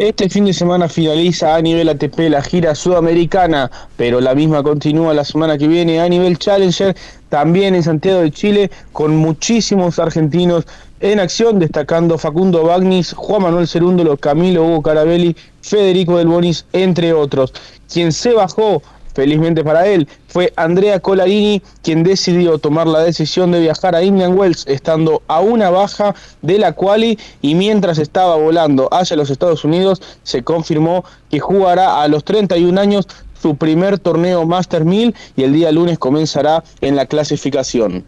[0.00, 5.12] Este fin de semana finaliza a nivel ATP la gira sudamericana, pero la misma continúa
[5.12, 6.96] la semana que viene a nivel Challenger,
[7.28, 10.64] también en Santiago de Chile, con muchísimos argentinos
[11.00, 17.12] en acción, destacando Facundo Bagnis, Juan Manuel Cerúndolo, Camilo Hugo Carabelli, Federico Del Bonis, entre
[17.12, 17.52] otros.
[17.92, 18.80] Quien se bajó
[19.14, 24.36] felizmente para él, fue Andrea Colarini quien decidió tomar la decisión de viajar a Indian
[24.36, 29.64] Wells estando a una baja de la quali y mientras estaba volando hacia los Estados
[29.64, 33.06] Unidos se confirmó que jugará a los 31 años
[33.40, 38.04] su primer torneo Master 1000 y el día lunes comenzará en la clasificación.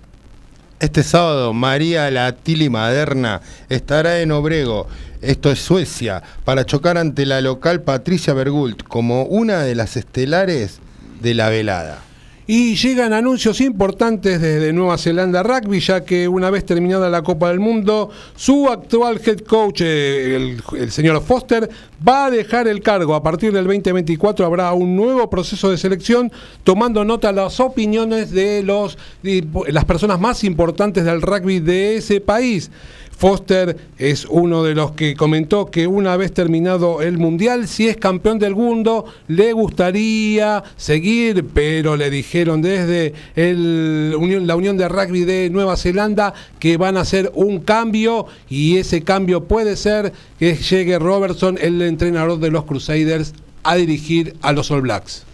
[0.83, 4.89] Este sábado María Latili Maderna estará en Obrego,
[5.21, 10.81] esto es Suecia, para chocar ante la local Patricia Bergult como una de las estelares
[11.23, 12.03] de la velada.
[12.45, 17.51] Y llegan anuncios importantes desde Nueva Zelanda Rugby, ya que una vez terminada la Copa
[17.51, 21.71] del Mundo, su actual head coach, eh, el, señor Foster,
[22.07, 23.15] va a dejar el cargo.
[23.15, 26.33] A partir del 2024 habrá un nuevo proceso de selección,
[26.65, 32.21] tomando nota las opiniones de los, de las personas más importantes del rugby de ese
[32.21, 32.73] país.
[33.17, 37.97] Foster es uno de los que comentó que una vez terminado el Mundial, si es
[37.97, 45.51] campeón del mundo, le gustaría seguir, pero le dijeron desde la Unión de Rugby de
[45.51, 50.99] Nueva Zelanda que van a hacer un cambio y ese cambio puede ser que llegue
[50.99, 55.25] Robertson, el entrenador de los Crusaders, a dirigir a los All Blacks.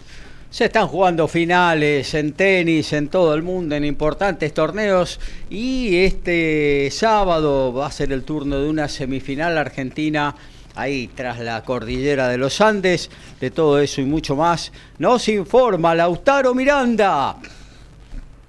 [0.51, 5.19] Se están jugando finales en tenis en todo el mundo, en importantes torneos.
[5.47, 10.35] Y este sábado va a ser el turno de una semifinal argentina
[10.73, 13.11] ahí tras la cordillera de los Andes.
[13.39, 17.35] De todo eso y mucho más nos informa Lautaro Miranda.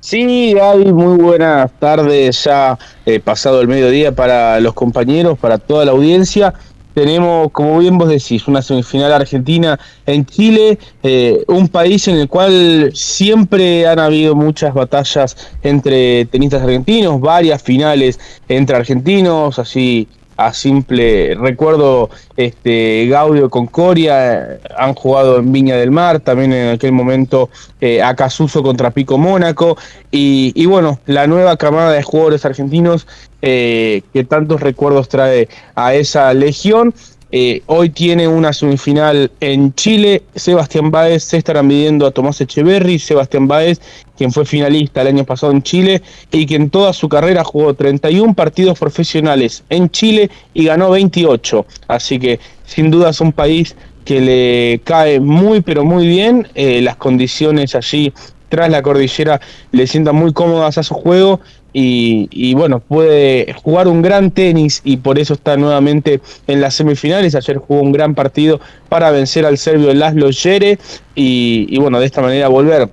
[0.01, 5.85] Sí, Gaby, muy buenas tardes, ya eh, pasado el mediodía para los compañeros, para toda
[5.85, 6.55] la audiencia
[6.95, 12.29] tenemos, como bien vos decís, una semifinal argentina en Chile, eh, un país en el
[12.29, 18.19] cual siempre han habido muchas batallas entre tenistas argentinos, varias finales
[18.49, 20.09] entre argentinos, así
[20.41, 26.75] a simple recuerdo este Gaudio con Coria han jugado en Viña del Mar también en
[26.75, 27.51] aquel momento
[27.81, 29.77] eh, Acasuso contra Pico Mónaco
[30.11, 33.07] y, y, bueno la nueva camada de jugadores argentinos
[33.43, 36.95] eh, que tantos recuerdos trae a esa legión
[37.33, 40.25] eh, hoy tiene una semifinal en Chile.
[40.35, 42.99] Sebastián Báez se estarán midiendo a Tomás Echeverry.
[42.99, 43.81] Sebastián Báez,
[44.21, 47.73] quien fue finalista el año pasado en Chile y que en toda su carrera jugó
[47.73, 51.65] 31 partidos profesionales en Chile y ganó 28.
[51.89, 53.75] Así que sin duda es un país
[54.05, 56.47] que le cae muy pero muy bien.
[56.55, 58.13] Eh, las condiciones allí
[58.51, 59.41] tras la cordillera
[59.73, 61.41] le sientan muy cómodas a su juego
[61.73, 67.35] y, bueno, puede jugar un gran tenis y por eso está nuevamente en las semifinales.
[67.35, 68.61] Ayer jugó un gran partido
[68.91, 70.79] para vencer al serbio Laszlo Yere
[71.15, 72.91] y, y bueno, de esta manera volver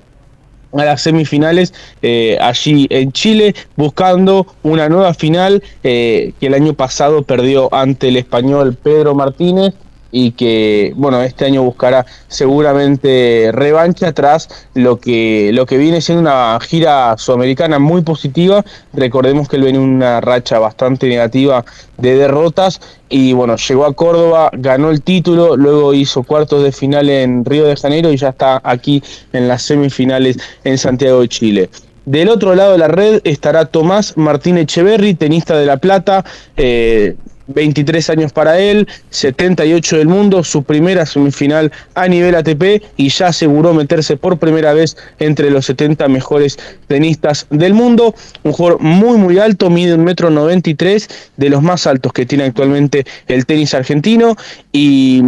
[0.74, 6.74] a las semifinales eh, allí en Chile, buscando una nueva final eh, que el año
[6.74, 9.74] pasado perdió ante el español Pedro Martínez
[10.20, 16.22] y que bueno este año buscará seguramente revancha tras lo que lo que viene siendo
[16.22, 18.66] una gira sudamericana muy positiva.
[18.94, 21.64] Recordemos que él viene una racha bastante negativa
[21.98, 27.10] de derrotas y bueno llegó a Córdoba ganó el título luego hizo cuartos de final
[27.10, 29.04] en Río de Janeiro y ya está aquí
[29.34, 31.70] en las semifinales en Santiago de Chile.
[32.06, 36.24] Del otro lado de la red estará Tomás Martín Echeverry, tenista de La Plata,
[36.56, 37.18] eh,
[37.48, 43.28] 23 años para él, 78 del mundo, su primera semifinal a nivel ATP y ya
[43.28, 46.58] aseguró meterse por primera vez entre los 70 mejores
[46.88, 48.14] tenistas del mundo.
[48.44, 51.08] Un jugador muy muy alto, mide un metro 93,
[51.38, 54.36] de los más altos que tiene actualmente el tenis argentino
[54.72, 55.22] y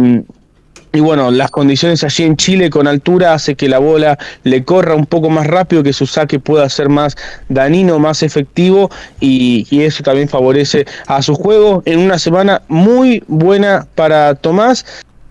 [0.92, 4.94] y bueno, las condiciones allí en Chile con altura hace que la bola le corra
[4.94, 7.16] un poco más rápido, que su saque pueda ser más
[7.48, 8.90] danino, más efectivo
[9.20, 14.84] y, y, eso también favorece a su juego en una semana muy buena para Tomás.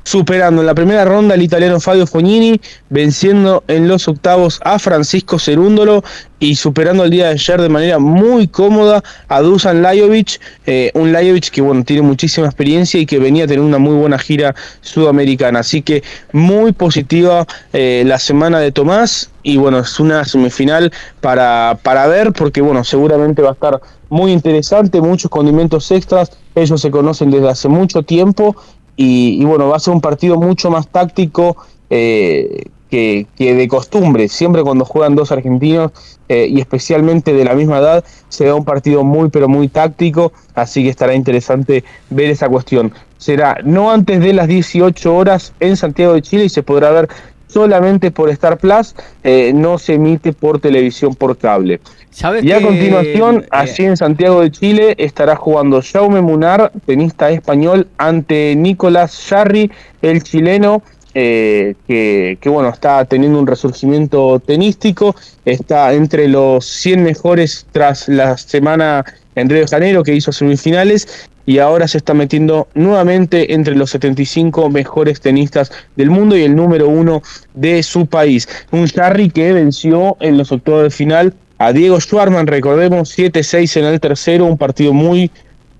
[0.09, 2.59] Superando en la primera ronda al italiano Fabio Fognini,
[2.89, 6.03] venciendo en los octavos a Francisco Cerúndolo
[6.39, 11.13] y superando el día de ayer de manera muy cómoda a Dusan Lajovic, eh, un
[11.13, 14.55] Lajovic que bueno, tiene muchísima experiencia y que venía a tener una muy buena gira
[14.81, 15.59] sudamericana.
[15.59, 20.91] Así que muy positiva eh, la semana de Tomás y bueno, es una semifinal
[21.21, 23.79] para, para ver porque bueno, seguramente va a estar
[24.09, 28.55] muy interesante, muchos condimentos extras, ellos se conocen desde hace mucho tiempo
[28.99, 31.55] y, y bueno, va a ser un partido mucho más táctico.
[31.89, 35.91] Eh, que, de costumbre, siempre cuando juegan dos argentinos
[36.27, 40.33] eh, y especialmente de la misma edad, se da un partido muy pero muy táctico,
[40.55, 42.91] así que estará interesante ver esa cuestión.
[43.17, 47.09] Será no antes de las 18 horas en Santiago de Chile y se podrá ver
[47.47, 51.81] solamente por Star Plus, eh, no se emite por televisión por cable.
[52.11, 56.71] ¿Sabes y a que, continuación, eh, allí en Santiago de Chile, estará jugando Jaume Munar,
[56.85, 59.71] tenista español, ante Nicolás Jarry,
[60.01, 60.81] el chileno,
[61.13, 65.15] eh, que, que, bueno, está teniendo un resurgimiento tenístico,
[65.45, 69.05] está entre los 100 mejores tras la semana
[69.35, 73.89] en Río de Janeiro que hizo semifinales y ahora se está metiendo nuevamente entre los
[73.89, 77.23] 75 mejores tenistas del mundo y el número uno
[77.55, 78.47] de su país.
[78.71, 83.85] Un Jarry que venció en los octavos de final a Diego Schwarman, recordemos 7-6 en
[83.85, 85.29] el tercero, un partido muy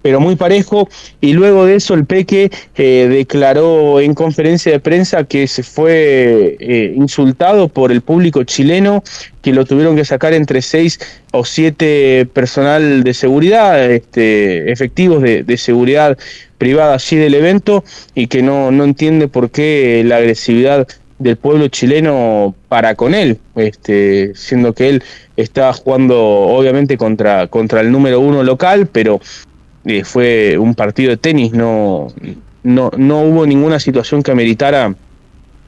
[0.01, 0.89] pero muy parejo.
[1.21, 6.57] Y luego de eso el Peque eh, declaró en conferencia de prensa que se fue
[6.59, 9.03] eh, insultado por el público chileno,
[9.41, 10.99] que lo tuvieron que sacar entre seis
[11.31, 16.17] o siete personal de seguridad, este, efectivos de, seguridad
[16.57, 17.83] privada así del evento,
[18.15, 20.87] y que no, no entiende por qué la agresividad
[21.19, 25.03] del pueblo chileno para con él, este, siendo que él
[25.35, 29.19] estaba jugando obviamente contra, contra el número uno local, pero
[29.85, 32.07] eh, fue un partido de tenis, no,
[32.63, 34.95] no, no hubo ninguna situación que ameritara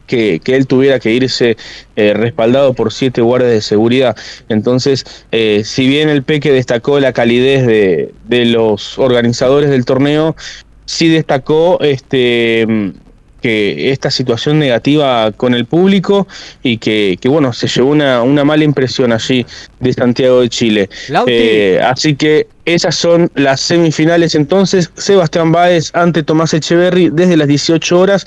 [0.07, 1.55] que, que él tuviera que irse
[1.95, 4.17] eh, respaldado por siete guardias de seguridad.
[4.49, 10.35] Entonces, eh, si bien el Peque destacó la calidez de, de los organizadores del torneo,
[10.85, 12.93] sí destacó este
[13.41, 16.27] que esta situación negativa con el público
[16.63, 19.45] y que, que bueno, se llevó una, una, mala impresión allí
[19.79, 20.89] de Santiago de Chile.
[21.27, 24.91] Eh, así que esas son las semifinales entonces.
[24.95, 28.25] Sebastián Báez ante Tomás Echeverry desde las 18 horas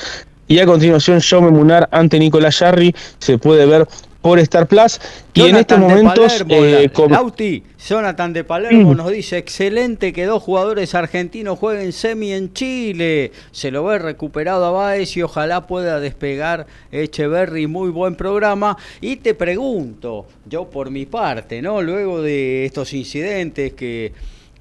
[0.49, 2.95] y a continuación Jaume Munar ante Nicolás Jarry.
[3.19, 3.87] Se puede ver
[4.25, 4.99] por Star Plus.
[5.35, 6.45] Y Jonathan en estos momentos.
[6.49, 12.55] Eh, Lauti, Jonathan de Palermo nos dice: excelente que dos jugadores argentinos jueguen semi en
[12.55, 13.33] Chile.
[13.53, 17.67] Se lo ve recuperado a Baez y ojalá pueda despegar Echeverry.
[17.67, 18.79] Muy buen programa.
[19.03, 21.83] Y te pregunto, yo por mi parte, ¿no?
[21.83, 24.13] Luego de estos incidentes que.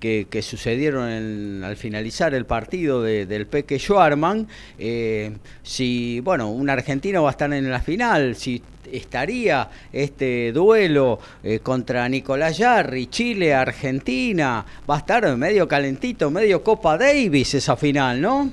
[0.04, 5.32] Que, sucedieron en, al finalizar el partido de, del Peque Schwarman, eh,
[5.62, 8.62] si, bueno, un argentino va a estar en la final, si
[8.92, 16.62] estaría este duelo eh, contra Nicolás Yarri, Chile, Argentina, va a estar medio calentito, medio
[16.62, 18.52] Copa Davis esa final, ¿no?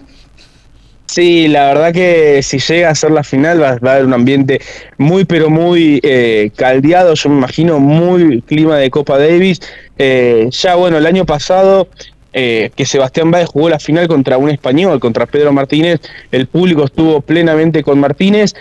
[1.11, 4.61] Sí, la verdad que si llega a ser la final va, a haber un ambiente
[4.97, 9.59] muy pero muy eh, caldeado, yo me imagino muy clima de Copa Davis.
[9.99, 11.89] Eh, ya bueno, el año pasado
[12.33, 16.01] eh, que Sebastián Báez jugó la final contra un español, contra Pedro Martínez,
[16.31, 18.55] el público estuvo plenamente con Martínez,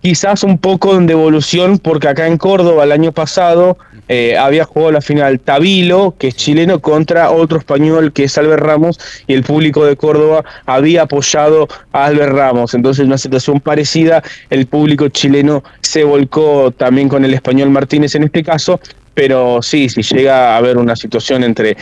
[0.00, 3.78] quizás un poco en devolución porque acá en Córdoba el año pasado
[4.08, 8.62] eh, había jugado la final Tabilo, que es chileno, contra otro español que es Albert
[8.62, 12.74] Ramos y el público de Córdoba había apoyado a Albert Ramos.
[12.74, 18.24] Entonces una situación parecida, el público chileno se volcó también con el español Martínez en
[18.24, 18.80] este caso,
[19.14, 21.76] pero sí, si llega a haber una situación entre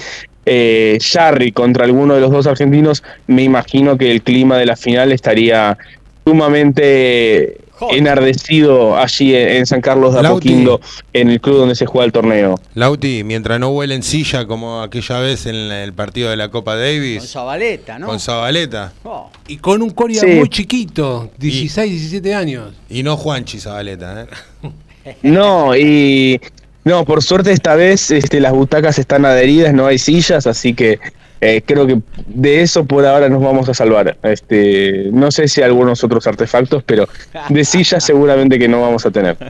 [0.45, 0.99] eh,
[1.55, 5.79] contra alguno de los dos argentinos, me imagino que el clima de la final estaría
[6.25, 10.81] sumamente enardecido allí en San Carlos de Apoquindo,
[11.13, 12.61] en el club donde se juega el torneo.
[12.75, 17.19] Lauti, mientras no huelen silla como aquella vez en el partido de la Copa Davis.
[17.19, 18.07] Con Zabaleta, ¿no?
[18.07, 18.93] Con Zabaleta.
[19.05, 19.31] Oh.
[19.49, 20.27] Y con un Coria sí.
[20.27, 22.75] muy chiquito, 16, y, 17 años.
[22.89, 24.73] Y no Juanchi Zabaleta, ¿eh?
[25.23, 26.41] no, y
[26.85, 30.99] no, por suerte esta vez este, las butacas están adheridas, no hay sillas, así que
[31.45, 31.99] eh, creo que
[32.29, 34.17] de eso por ahora nos vamos a salvar.
[34.23, 37.09] Este, no sé si algunos otros artefactos, pero
[37.49, 39.37] de sillas seguramente que no vamos a tener.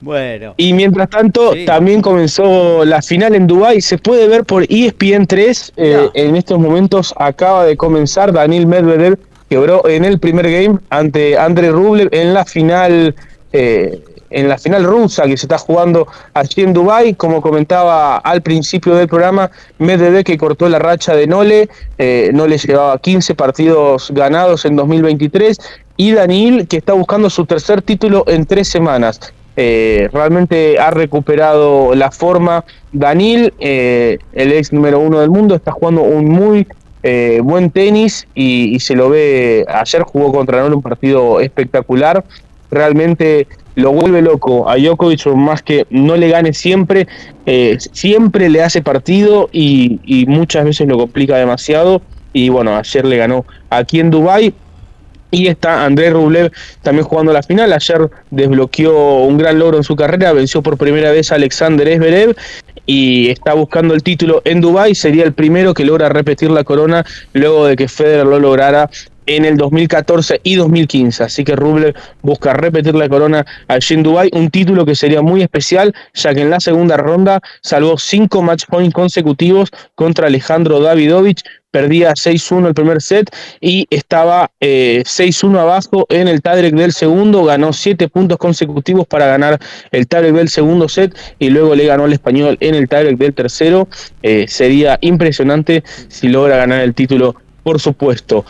[0.00, 0.52] Bueno.
[0.58, 1.64] Y mientras tanto, sí.
[1.64, 3.80] también comenzó la final en Dubái.
[3.80, 5.72] Se puede ver por E ESPN 3.
[5.78, 8.30] Eh, en estos momentos acaba de comenzar.
[8.30, 9.18] Daniel Medvedev
[9.48, 13.14] quebró en el primer game ante André Rublev en la final.
[13.54, 13.98] Eh,
[14.34, 17.14] en la final rusa que se está jugando allí en Dubái.
[17.14, 22.58] Como comentaba al principio del programa, Medvedev que cortó la racha de Nole, eh, Nole
[22.58, 25.58] llevaba 15 partidos ganados en 2023
[25.96, 29.32] y Daniel que está buscando su tercer título en tres semanas.
[29.56, 32.64] Eh, realmente ha recuperado la forma.
[32.92, 36.66] Daniel, eh, el ex número uno del mundo, está jugando un muy
[37.04, 39.64] eh, buen tenis y, se lo ve.
[39.68, 42.24] Ayer jugó contra Nole un partido espectacular.
[42.74, 43.46] Realmente
[43.76, 47.08] lo vuelve loco a Djokovic, más que no le gane siempre,
[47.92, 52.02] siempre le hace partido y, muchas veces lo complica demasiado.
[52.32, 54.52] Y bueno, ayer le ganó aquí en Dubai
[55.30, 56.52] y está Andrés Rublev
[56.82, 57.72] también jugando la final.
[57.72, 62.36] Ayer desbloqueó un gran logro en su carrera, venció por primera vez a Alexander Esberev
[62.86, 64.94] y está buscando el título en Dubái.
[64.94, 68.90] Sería el primero que logra repetir la corona luego de que Federer lo lograra
[69.26, 71.24] en el 2014 y 2015.
[71.24, 75.42] Así que Rublev busca repetir la corona allí en Dubái, un título que sería muy
[75.42, 81.42] especial, ya que en la segunda ronda salvó cinco match points consecutivos contra Alejandro Davidovich,
[81.74, 87.42] perdía 6-1 el primer set y estaba eh, 6-1 abajo en el tiebreak del segundo,
[87.42, 89.58] ganó 7 puntos consecutivos para ganar
[89.90, 93.34] el tiebreak del segundo set y luego le ganó al español en el tiebreak del
[93.34, 93.88] tercero.
[94.22, 97.34] Eh, sería impresionante si logra ganar el título,
[97.64, 98.44] por supuesto.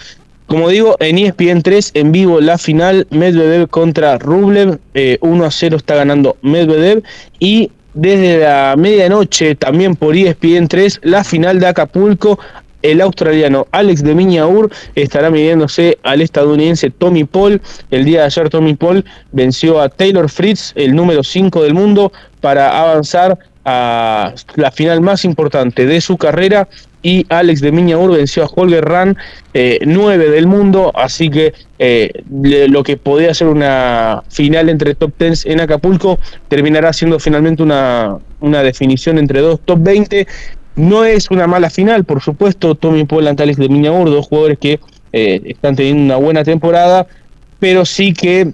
[0.46, 5.50] Como digo, en ESPN 3 en vivo la final Medvedev contra Rublev, 1 eh, a
[5.50, 7.02] 0 está ganando Medvedev
[7.38, 12.38] y desde la medianoche también por ESPN 3 la final de Acapulco
[12.84, 17.62] el australiano Alex de Miñaur estará midiéndose al estadounidense Tommy Paul.
[17.90, 22.12] El día de ayer Tommy Paul venció a Taylor Fritz, el número 5 del mundo,
[22.42, 26.68] para avanzar a la final más importante de su carrera
[27.04, 29.16] y Alex de Miñaur venció a Holger Run,
[29.52, 35.46] 9 del mundo, así que eh, lo que podía ser una final entre top 10
[35.46, 36.18] en Acapulco
[36.48, 40.26] terminará siendo finalmente una, una definición entre dos top 20
[40.76, 44.80] no es una mala final, por supuesto, Tommy y Alex de Miñaur, dos jugadores que
[45.12, 47.06] eh, están teniendo una buena temporada,
[47.60, 48.52] pero sí que,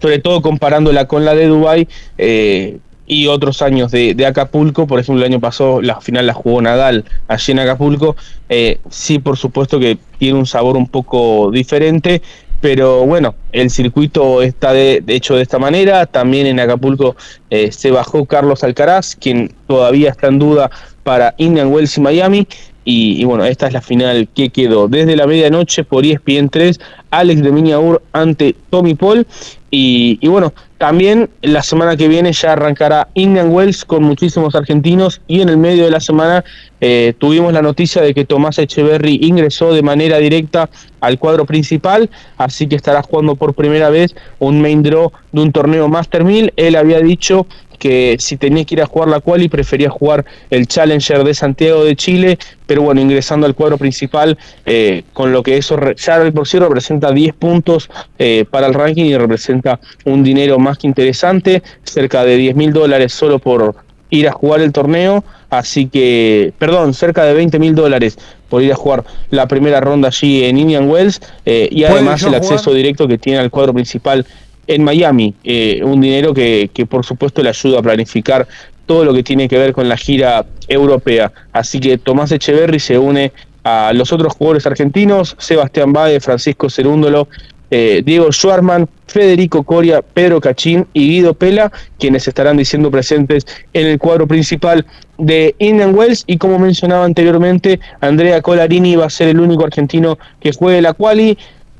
[0.00, 1.88] sobre todo comparándola con la de Dubai
[2.18, 6.60] eh, y otros años de, Acapulco, por ejemplo, el año pasado la final la jugó
[6.60, 8.16] Nadal allí en Acapulco,
[8.48, 12.22] eh, sí, por supuesto que tiene un sabor un poco diferente,
[12.60, 16.06] pero bueno, el circuito está de, hecho de esta manera.
[16.06, 17.14] También en Acapulco
[17.50, 20.70] se bajó Carlos Alcaraz, quien todavía está en duda
[21.02, 22.48] para Indian Wells y Miami.
[22.88, 26.78] Y, bueno, esta es la final que quedó desde la medianoche por ESPN 3,
[27.10, 29.26] Alex de Miñaur ante Tommy Paul.
[29.72, 35.40] Y, bueno, también la semana que viene ya arrancará Indian Wells con muchísimos argentinos y
[35.40, 36.44] en el medio de la semana
[36.82, 40.68] eh, tuvimos la noticia de que Tomás Echeverry ingresó de manera directa
[41.00, 45.52] al cuadro principal, así que estará jugando por primera vez un main draw de un
[45.52, 46.52] torneo Master 1000.
[46.56, 47.46] Él había dicho
[47.76, 51.84] que si tenía que ir a jugar la quali prefería jugar el Challenger de Santiago
[51.84, 56.48] de Chile, pero bueno, ingresando al cuadro principal, eh, con lo que eso ya por
[56.48, 57.88] sí representa 10 puntos
[58.18, 62.72] eh, para el ranking y representa un dinero más que interesante, cerca de 10 mil
[62.72, 63.76] dólares solo por
[64.10, 68.72] ir a jugar el torneo, así que, perdón, cerca de 20 mil dólares por ir
[68.72, 73.08] a jugar la primera ronda allí en Indian Wells eh, y además el acceso directo
[73.08, 74.24] que tiene al cuadro principal
[74.66, 78.46] en Miami, eh, un dinero que, que por supuesto le ayuda a planificar
[78.86, 81.32] todo lo que tiene que ver con la gira europea.
[81.52, 83.32] Así que Tomás Echeverry se une
[83.64, 87.28] a los otros jugadores argentinos, Sebastián Bade, Francisco Cerúndolo,
[87.72, 93.88] eh, Diego Schwarman, Federico Coria, Pedro Cachín y Guido Pela, quienes estarán diciendo presentes en
[93.88, 94.86] el cuadro principal
[95.18, 96.22] de Indian Wells.
[96.28, 100.92] Y como mencionaba anteriormente, Andrea Colarini va a ser el único argentino que juegue la
[100.94, 101.36] quali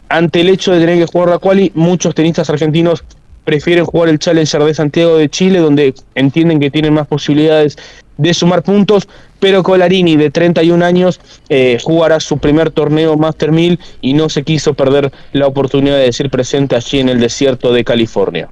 [0.09, 3.05] ante el hecho de tener que jugar la quali, muchos tenistas argentinos
[3.45, 7.77] prefieren jugar el Challenger de Santiago de Chile, donde entienden que tienen más posibilidades
[8.17, 9.09] de sumar puntos,
[9.39, 14.43] pero Colarini, de 31 años, eh, jugará su primer torneo Master 1000 y no se
[14.43, 18.49] quiso perder la oportunidad de ser presente allí en el desierto de California.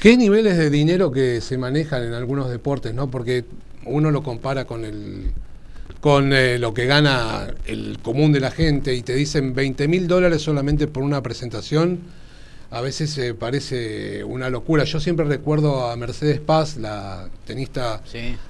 [0.00, 3.10] ¿Qué niveles de dinero que se manejan en algunos deportes, no?
[3.10, 3.44] Porque
[3.86, 5.32] uno lo compara con el
[6.00, 10.06] con eh, lo que gana el común de la gente y te dicen 20 mil
[10.08, 12.00] dólares solamente por una presentación,
[12.70, 14.84] a veces eh, parece una locura.
[14.84, 18.02] Yo siempre recuerdo a Mercedes Paz, la tenista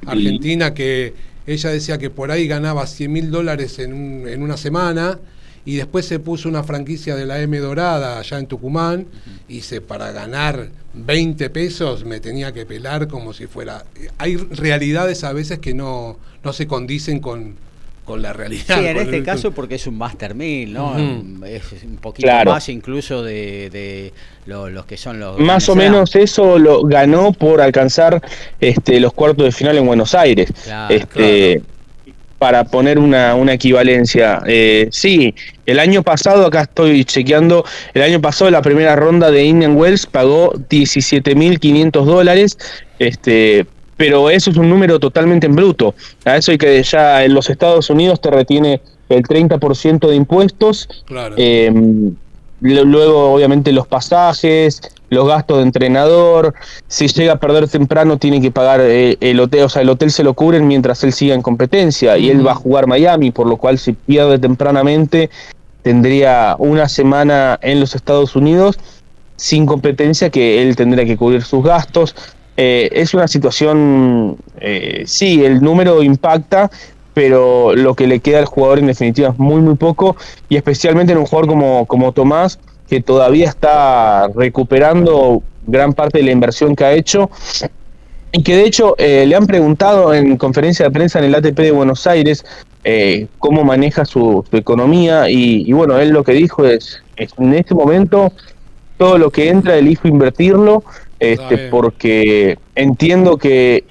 [0.06, 1.14] argentina, que
[1.47, 5.18] ella decía que por ahí ganaba 100 mil dólares en, en una semana
[5.66, 9.06] y después se puso una franquicia de la M Dorada allá en Tucumán
[9.48, 13.84] y se para ganar 20 pesos me tenía que pelar como si fuera...
[14.16, 17.56] Hay realidades a veces que no, no se condicen con,
[18.05, 18.78] con la realidad.
[18.78, 20.97] Sí, en este el- caso porque es un Master 1000, ¿no?
[21.44, 22.52] Es un poquito Claro.
[22.52, 24.12] más incluso de, de
[24.47, 25.38] lo- los que son los...
[25.40, 28.22] Más o menos eso lo ganó por alcanzar
[28.60, 30.48] este, los cuartos de final en Buenos Aires.
[30.64, 31.60] Claro, este,
[32.38, 34.42] Para poner una, una equivalencia.
[34.46, 35.34] Eh, sí,
[35.64, 37.64] el año pasado, acá estoy chequeando,
[37.94, 42.58] el año pasado la primera ronda de Indian Wells pagó 17.500 dólares,
[42.98, 45.94] este, pero eso es un número totalmente en bruto.
[46.24, 50.88] A eso hay que ya en los Estados Unidos te retiene el 30% de impuestos.
[51.06, 51.34] Claro.
[51.38, 51.72] Eh,
[52.60, 54.80] luego, obviamente, los pasajes,
[55.10, 56.54] los gastos de entrenador.
[56.88, 59.64] Si llega a perder temprano, tiene que pagar eh, el hotel.
[59.64, 62.18] O sea, el hotel se lo cubren mientras él siga en competencia.
[62.18, 65.30] Y él va a jugar Miami, por lo cual, si pierde tempranamente,
[65.82, 68.78] tendría una semana en los Estados Unidos
[69.36, 72.14] sin competencia que él tendría que cubrir sus gastos.
[72.56, 76.70] Eh, es una situación, eh, sí, el número impacta,
[77.16, 80.16] pero lo que le queda al jugador en definitiva es muy, muy poco,
[80.51, 82.59] y especialmente en un jugador como, como Tomás,
[82.90, 87.30] que todavía está recuperando gran parte de la inversión que ha hecho,
[88.32, 91.59] y que de hecho eh, le han preguntado en conferencia de prensa en el ATP
[91.59, 92.44] de Buenos Aires
[92.84, 97.32] eh, cómo maneja su, su economía, y, y bueno, él lo que dijo es, es,
[97.38, 98.30] en este momento
[98.98, 100.84] todo lo que entra elijo invertirlo,
[101.18, 103.84] este, porque entiendo que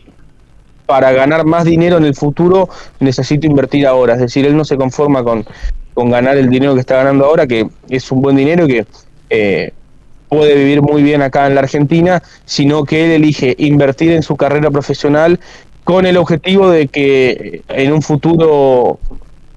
[0.86, 4.14] para ganar más dinero en el futuro necesito invertir ahora.
[4.14, 5.46] Es decir, él no se conforma con,
[5.94, 8.86] con ganar el dinero que está ganando ahora, que es un buen dinero y que
[9.30, 9.72] eh,
[10.30, 14.36] puede vivir muy bien acá en la Argentina, sino que él elige invertir en su
[14.36, 15.40] carrera profesional
[15.84, 19.00] con el objetivo de que en un futuro,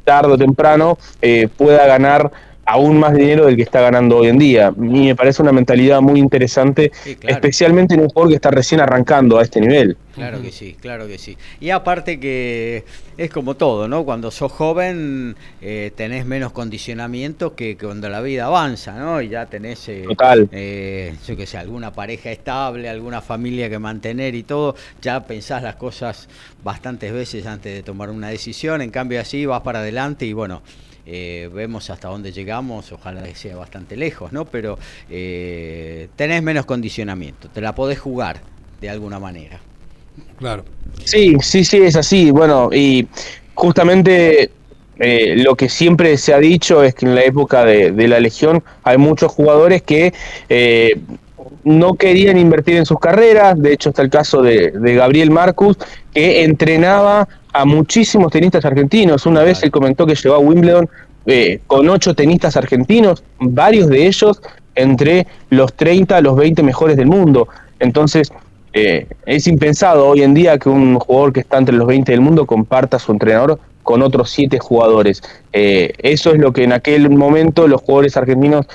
[0.04, 2.30] tarde o temprano, eh, pueda ganar
[2.68, 4.72] aún más dinero del que está ganando hoy en día.
[4.76, 7.34] Y me parece una mentalidad muy interesante, Sí, claro.
[7.36, 9.96] especialmente en un jugador que está recién arrancando a este nivel.
[10.14, 11.38] Claro que sí, claro que sí.
[11.60, 12.84] Y aparte que
[13.16, 14.04] es como todo, ¿no?
[14.04, 19.22] Cuando sos joven eh, tenés menos condicionamiento que cuando la vida avanza, ¿no?
[19.22, 20.48] Y ya tenés, eh, Total.
[20.52, 25.62] eh, yo qué sé, alguna pareja estable, alguna familia que mantener y todo, ya pensás
[25.62, 26.28] las cosas
[26.64, 30.62] bastantes veces antes de tomar una decisión, en cambio así vas para adelante y bueno,
[31.10, 34.44] eh, vemos hasta dónde llegamos, ojalá que sea bastante lejos, ¿no?
[34.44, 34.78] Pero
[35.10, 38.40] eh, tenés menos condicionamiento, te la podés jugar
[38.80, 39.58] de alguna manera.
[40.38, 40.64] Claro.
[41.04, 42.30] Sí, sí, sí, es así.
[42.30, 43.08] Bueno, y
[43.54, 44.50] justamente
[44.98, 48.20] eh, lo que siempre se ha dicho es que en la época de, de la
[48.20, 50.12] Legión hay muchos jugadores que
[50.48, 51.00] eh,
[51.64, 53.60] no querían invertir en sus carreras.
[53.60, 55.76] De hecho, está el caso de, de Gabriel Marcus,
[56.12, 59.26] que entrenaba a muchísimos tenistas argentinos.
[59.26, 60.88] Una vez él comentó que llegó a Wimbledon
[61.26, 64.40] eh, con ocho tenistas argentinos, varios de ellos
[64.74, 67.48] entre los 30 los 20 mejores del mundo.
[67.80, 68.32] Entonces,
[68.72, 72.20] eh, es impensado hoy en día que un jugador que está entre los 20 del
[72.20, 75.22] mundo comparta su entrenador con otros siete jugadores.
[75.52, 78.66] Eh, eso es lo que en aquel momento los jugadores argentinos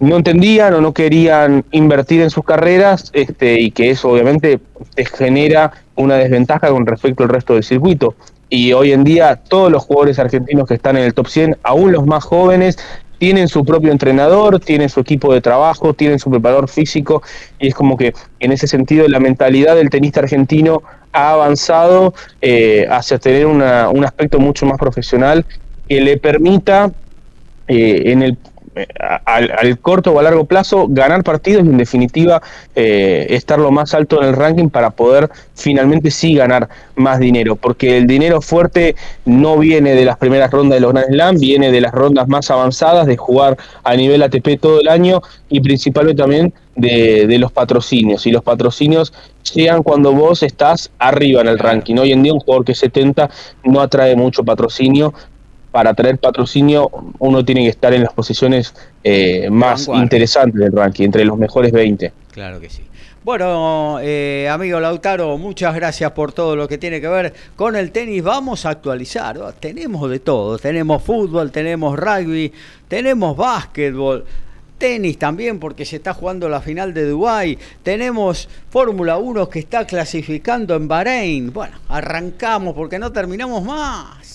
[0.00, 4.60] no entendían o no querían invertir en sus carreras este, y que eso obviamente
[4.94, 8.14] te genera una desventaja con respecto al resto del circuito.
[8.48, 11.92] Y hoy en día todos los jugadores argentinos que están en el top 100, aún
[11.92, 12.78] los más jóvenes,
[13.18, 17.22] tienen su propio entrenador, tienen su equipo de trabajo, tienen su preparador físico
[17.58, 22.86] y es como que en ese sentido la mentalidad del tenista argentino ha avanzado eh,
[22.88, 23.60] hacia tener un
[24.04, 25.44] aspecto mucho más profesional
[25.88, 26.92] que le permita
[27.66, 28.38] eh, en el
[29.24, 32.42] al, corto o a largo plazo ganar partidos y en definitiva
[32.74, 37.56] eh, estar lo más alto en el ranking para poder finalmente sí ganar más dinero,
[37.56, 41.70] porque el dinero fuerte no viene de las primeras rondas de los Grand Slam, viene
[41.70, 46.22] de las rondas más avanzadas, de jugar a nivel ATP todo el año y principalmente
[46.22, 48.26] también de, de los patrocinios.
[48.26, 49.12] Y los patrocinios
[49.54, 51.96] llegan cuando vos estás arriba en el ranking.
[51.96, 53.30] Hoy en día un jugador que es 70
[53.64, 55.12] no atrae mucho patrocinio,
[55.70, 58.74] para traer patrocinio uno tiene que estar en las posiciones
[59.04, 62.12] eh, más interesantes del ranking, entre los mejores 20.
[62.32, 62.82] Claro que sí.
[63.24, 67.90] Bueno, eh, amigo Lautaro, muchas gracias por todo lo que tiene que ver con el
[67.90, 68.22] tenis.
[68.22, 69.36] Vamos a actualizar.
[69.36, 70.56] Oh, Tenemos de todo.
[70.56, 72.50] Tenemos fútbol, tenemos rugby,
[72.88, 74.24] tenemos básquetbol.
[74.78, 77.58] Tenis también porque se está jugando la final de Dubái.
[77.82, 81.52] Tenemos Fórmula 1 que está clasificando en Bahrein.
[81.52, 84.27] Bueno, arrancamos porque no terminamos más.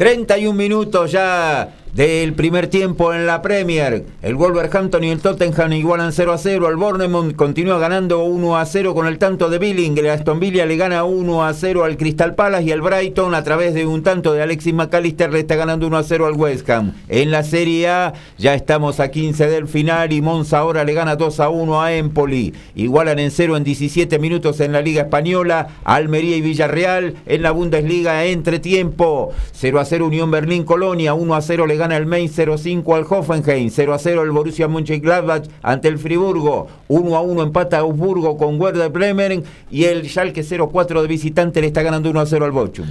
[0.00, 4.04] 31 minutos ya del primer tiempo en la Premier.
[4.22, 6.68] El Wolverhampton y el Tottenham igualan 0 a 0.
[6.68, 9.98] El Bournemouth continúa ganando 1 a 0 con el tanto de Billing.
[9.98, 13.42] El Aston Villa le gana 1 a 0 al Crystal Palace y el Brighton a
[13.42, 16.68] través de un tanto de Alexis McAllister le está ganando 1 a 0 al West
[16.70, 16.92] Ham.
[17.08, 21.16] En la Serie A ya estamos a 15 del final y Monza ahora le gana
[21.16, 22.54] 2 a 1 a Empoli.
[22.76, 25.68] Igualan en 0 en 17 minutos en la Liga Española.
[25.84, 29.32] Almería y Villarreal en la Bundesliga entre tiempo.
[29.52, 31.14] 0 a 0 Unión Berlín Colonia.
[31.14, 34.68] 1 a 0 le gana el Mainz 0-5 al Hoffenheim, 0 a 0 el Borussia
[34.68, 40.42] Mönchengladbach ante el Friburgo, 1 a 1 empata Augsburgo con Werder Bremen y el Schalke
[40.42, 42.86] 0-4 de visitante le está ganando 1 a 0 al Bochum.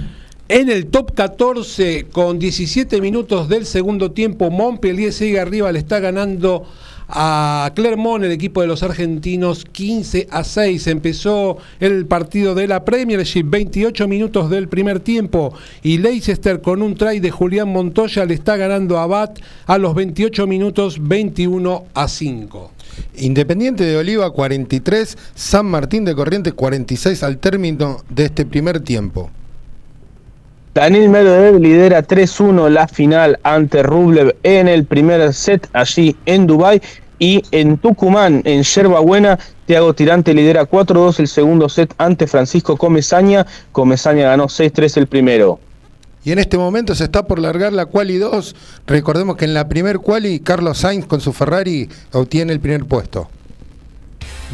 [0.48, 6.00] En el top 14, con 17 minutos del segundo tiempo, Montpellier sigue arriba, le está
[6.00, 6.64] ganando
[7.12, 10.86] a Clermont, el equipo de los argentinos, 15 a 6.
[10.86, 15.54] Empezó el partido de la Premiership, 28 minutos del primer tiempo.
[15.82, 19.94] Y Leicester con un try de Julián Montoya le está ganando a Bat a los
[19.94, 22.70] 28 minutos, 21 a 5.
[23.18, 29.30] Independiente de Oliva 43, San Martín de Corrientes 46 al término de este primer tiempo.
[30.72, 36.80] Daniel Medvedev lidera 3-1 la final ante Rublev en el primer set allí en Dubai
[37.18, 39.36] y en Tucumán, en Yerba Buena,
[39.66, 43.46] Thiago Tirante lidera 4-2 el segundo set ante Francisco Comesaña.
[43.72, 45.58] Comesaña ganó 6-3 el primero.
[46.24, 48.54] Y en este momento se está por largar la Quali 2.
[48.86, 53.28] Recordemos que en la primer Quali, Carlos Sainz con su Ferrari obtiene el primer puesto.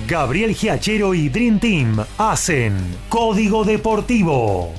[0.08, 2.74] Gabriel Giachero y Dream Team hacen
[3.10, 4.72] Código Deportivo.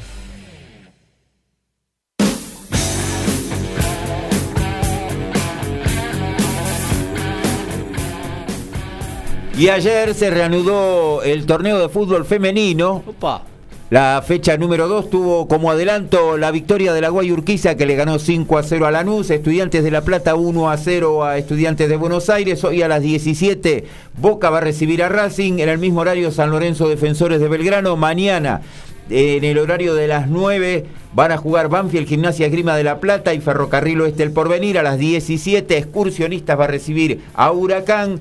[9.58, 13.02] Y ayer se reanudó el torneo de fútbol femenino.
[13.08, 13.42] Opa.
[13.90, 18.20] La fecha número 2 tuvo como adelanto la victoria de la Guayurquiza que le ganó
[18.20, 21.96] 5 a 0 a Lanús, Estudiantes de La Plata 1 a 0 a Estudiantes de
[21.96, 22.64] Buenos Aires.
[22.64, 23.86] Hoy a las 17
[24.20, 27.96] Boca va a recibir a Racing en el mismo horario San Lorenzo Defensores de Belgrano.
[27.98, 28.62] Mañana
[29.10, 33.34] en el horario de las 9 van a jugar Banfield Gimnasia Grima de La Plata
[33.34, 34.78] y Ferrocarril Oeste El Porvenir.
[34.78, 38.20] A las 17 Excursionistas va a recibir a Huracán.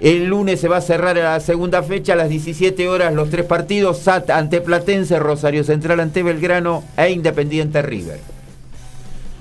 [0.00, 3.44] El lunes se va a cerrar la segunda fecha a las 17 horas los tres
[3.44, 8.37] partidos, SAT ante Platense, Rosario Central ante Belgrano e Independiente River.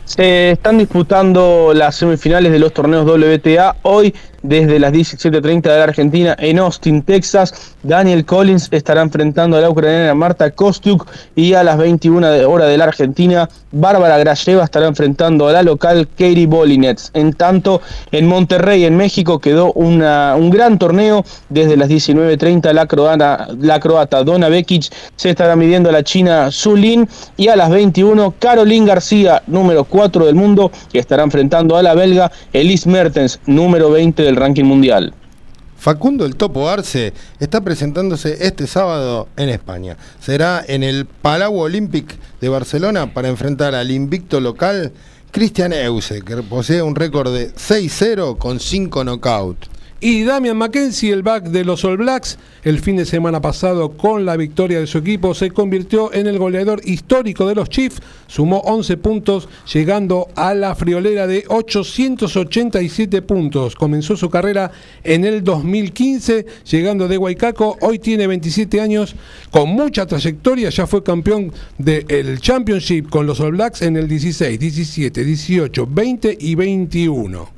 [0.08, 3.76] Se están disputando las semifinales de los torneos WTA.
[3.82, 7.76] Hoy desde las 17.30 de la Argentina en Austin, Texas.
[7.84, 11.06] Daniel Collins estará enfrentando a la ucraniana Marta Kostyuk
[11.36, 15.64] y a las 21 de hora de la Argentina, Bárbara Grayeva estará enfrentando a la
[15.64, 17.12] local Katie Bolinets.
[17.14, 17.82] En tanto,
[18.12, 23.80] en Monterrey, en México, quedó una, un gran torneo desde las 19.30 la croata, la
[23.80, 28.86] croata Donna Bekic se estará midiendo a la china Zulin y a las 21 Caroline
[28.86, 34.22] García, número 4 del mundo, que estará enfrentando a la belga Elise Mertens, número 20
[34.22, 35.14] del ranking mundial.
[35.76, 39.98] Facundo el Topo Arce está presentándose este sábado en España.
[40.20, 44.92] Será en el Palau Olympic de Barcelona para enfrentar al invicto local
[45.32, 49.70] Christian Euse, que posee un récord de 6-0 con 5 knockouts.
[50.00, 54.28] Y Damian Mackenzie, el back de los All Blacks, el fin de semana pasado con
[54.28, 58.60] la victoria de su equipo, se convirtió en el goleador histórico de los Chiefs, sumó
[58.60, 63.74] 11 puntos, llegando a la friolera de 887 puntos.
[63.74, 64.72] Comenzó su carrera
[65.04, 69.16] en el 2015, llegando de Waikaco, hoy tiene 27 años,
[69.50, 74.60] con mucha trayectoria, ya fue campeón del Championship con los All Blacks en el 16,
[74.60, 77.57] 17, 18, 20 y 21.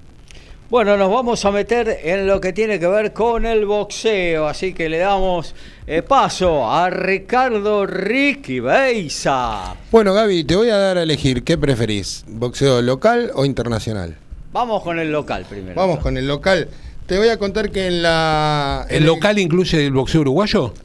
[0.70, 4.72] Bueno, nos vamos a meter en lo que tiene que ver con el boxeo, así
[4.72, 5.56] que le damos
[5.88, 9.76] eh, paso a Ricardo Ricky Beisa.
[9.90, 12.24] Bueno, Gaby, te voy a dar a elegir, ¿qué preferís?
[12.28, 14.16] ¿Boxeo local o internacional?
[14.52, 15.74] Vamos con el local primero.
[15.74, 16.70] Vamos con el local.
[17.08, 18.86] Te voy a contar que en la...
[18.90, 20.76] en ¿El local incluye el boxeo uruguayo?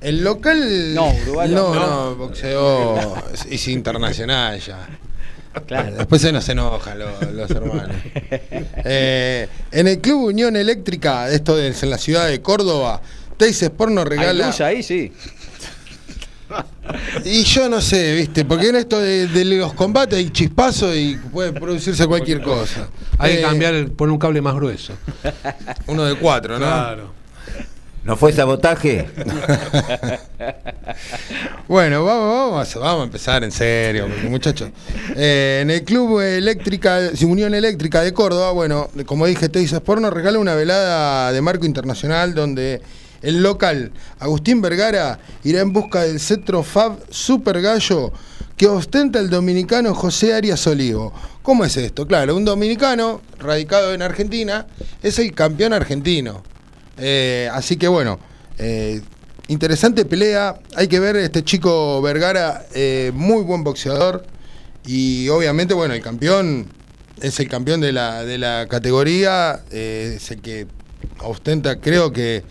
[0.00, 0.94] El local...
[0.94, 1.86] No, uruguayo No, no.
[1.86, 3.14] no, boxeo
[3.50, 4.88] es internacional ya.
[5.66, 5.96] Claro.
[5.96, 7.96] Después se nos enojan los, los hermanos.
[8.84, 13.00] Eh, en el Club Unión Eléctrica, esto es en la ciudad de Córdoba,
[13.36, 14.46] Teis Sport nos Hay regala.
[14.48, 15.12] luz ahí, sí.
[17.24, 21.16] Y yo no sé, viste, porque en esto de, de los combates hay chispazo y
[21.32, 22.88] puede producirse cualquier cosa.
[23.18, 24.92] Hay que Eh, cambiar, el, poner un cable más grueso.
[25.86, 26.66] Uno de cuatro, ¿no?
[28.04, 29.08] ¿No fue sabotaje?
[31.66, 34.70] Bueno, vamos, vamos, vamos a empezar en serio, muchachos.
[35.16, 40.12] Eh, en el Club Eléctrica, Unión Eléctrica de Córdoba, bueno, como dije, Teis Sport nos
[40.12, 42.82] regala una velada de marco internacional donde
[43.22, 48.12] el local Agustín Vergara irá en busca del cetro Fab Super Gallo
[48.56, 51.12] que ostenta el dominicano José Arias Olivo.
[51.42, 52.06] ¿Cómo es esto?
[52.06, 54.66] Claro, un dominicano radicado en Argentina
[55.02, 56.42] es el campeón argentino.
[56.98, 58.18] Eh, así que bueno,
[58.58, 59.00] eh,
[59.48, 60.58] interesante pelea.
[60.76, 64.24] Hay que ver este chico Vergara, eh, muy buen boxeador.
[64.86, 66.66] Y obviamente, bueno, el campeón
[67.20, 70.66] es el campeón de la, de la categoría, es el que
[71.20, 72.42] ostenta, creo que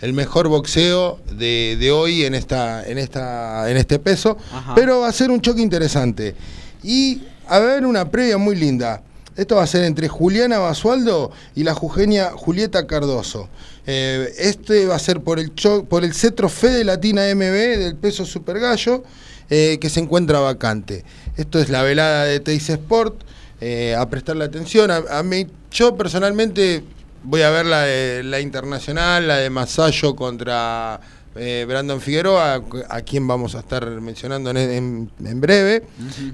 [0.00, 4.36] el mejor boxeo de, de hoy en esta, en esta, en este peso.
[4.52, 4.74] Ajá.
[4.74, 6.34] Pero va a ser un choque interesante.
[6.82, 9.02] Y a ver una previa muy linda.
[9.36, 13.48] Esto va a ser entre Juliana Basualdo y la jujeña Julieta Cardoso.
[13.86, 17.40] Eh, este va a ser por el, cho- por el cetro Fede Latina MB
[17.78, 19.04] del peso Super Gallo,
[19.50, 21.04] eh, que se encuentra vacante.
[21.36, 23.22] Esto es la velada de Teis Sport.
[23.60, 24.90] eh, a prestarle atención.
[24.90, 26.82] A, a mí, yo personalmente
[27.22, 31.00] voy a ver la, de- la internacional, la de Masayo contra
[31.36, 35.82] eh, Brandon Figueroa, a quien vamos a estar mencionando en, en- en breve.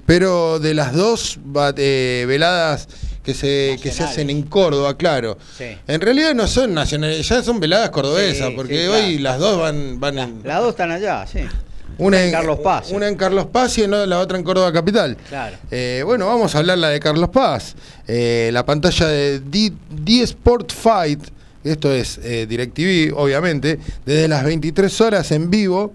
[0.07, 1.39] Pero de las dos
[1.77, 2.89] eh, veladas
[3.33, 4.13] que se, que se Nacionales.
[4.13, 5.39] hacen en Córdoba, claro.
[5.57, 5.65] Sí.
[5.87, 9.05] En realidad no son nacionales, ya son veladas cordobesas, Sí, porque sí, claro.
[9.07, 11.41] hoy las dos van, van en, Las dos están allá, sí.
[11.99, 12.91] una en Carlos Paz.
[12.93, 15.17] Una en Carlos Paz y la otra en Córdoba Capital.
[15.29, 15.57] Claro.
[15.71, 17.75] Eh, bueno, vamos a hablar la de Carlos Paz.
[18.09, 21.21] Eh, la pantalla de D, D Sport Fight,
[21.63, 25.93] esto es eh, DirecTV, obviamente, desde las 23 horas en vivo,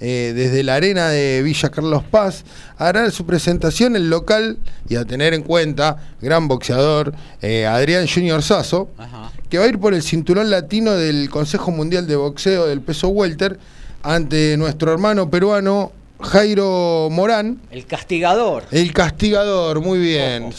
[0.00, 2.44] eh, desde la arena de Villa Carlos Paz,
[2.78, 4.56] hará su presentación el local
[4.88, 7.12] y a tener en cuenta, gran boxeador,
[7.42, 9.30] eh, Adrián Junior Sasso, Ajá.
[9.50, 13.08] que va a ir por el cinturón latino del Consejo Mundial de Boxeo del peso
[13.08, 13.58] welter
[14.02, 18.64] ante nuestro hermano peruano Jairo Morán, El castigador.
[18.70, 20.50] el castigador, muy bien.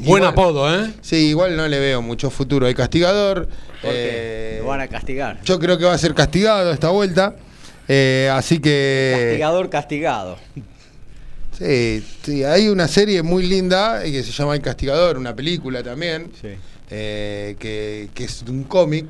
[0.00, 0.92] Buen igual- apodo, ¿eh?
[1.00, 3.48] Sí, igual no le veo mucho futuro al castigador.
[3.82, 5.40] Porque Eh, lo van a castigar.
[5.44, 7.34] yo creo que va a ser castigado esta vuelta.
[7.88, 9.14] Eh, así que.
[9.28, 10.38] Castigador castigado.
[11.58, 15.82] Sí, sí, hay una serie muy linda eh, que se llama El Castigador, una película
[15.82, 16.48] también, Sí.
[16.90, 19.06] eh, que, que es un cómic.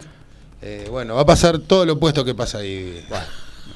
[0.62, 3.04] Eh, bueno, va a pasar todo lo opuesto que pasa ahí.
[3.08, 3.24] Bueno.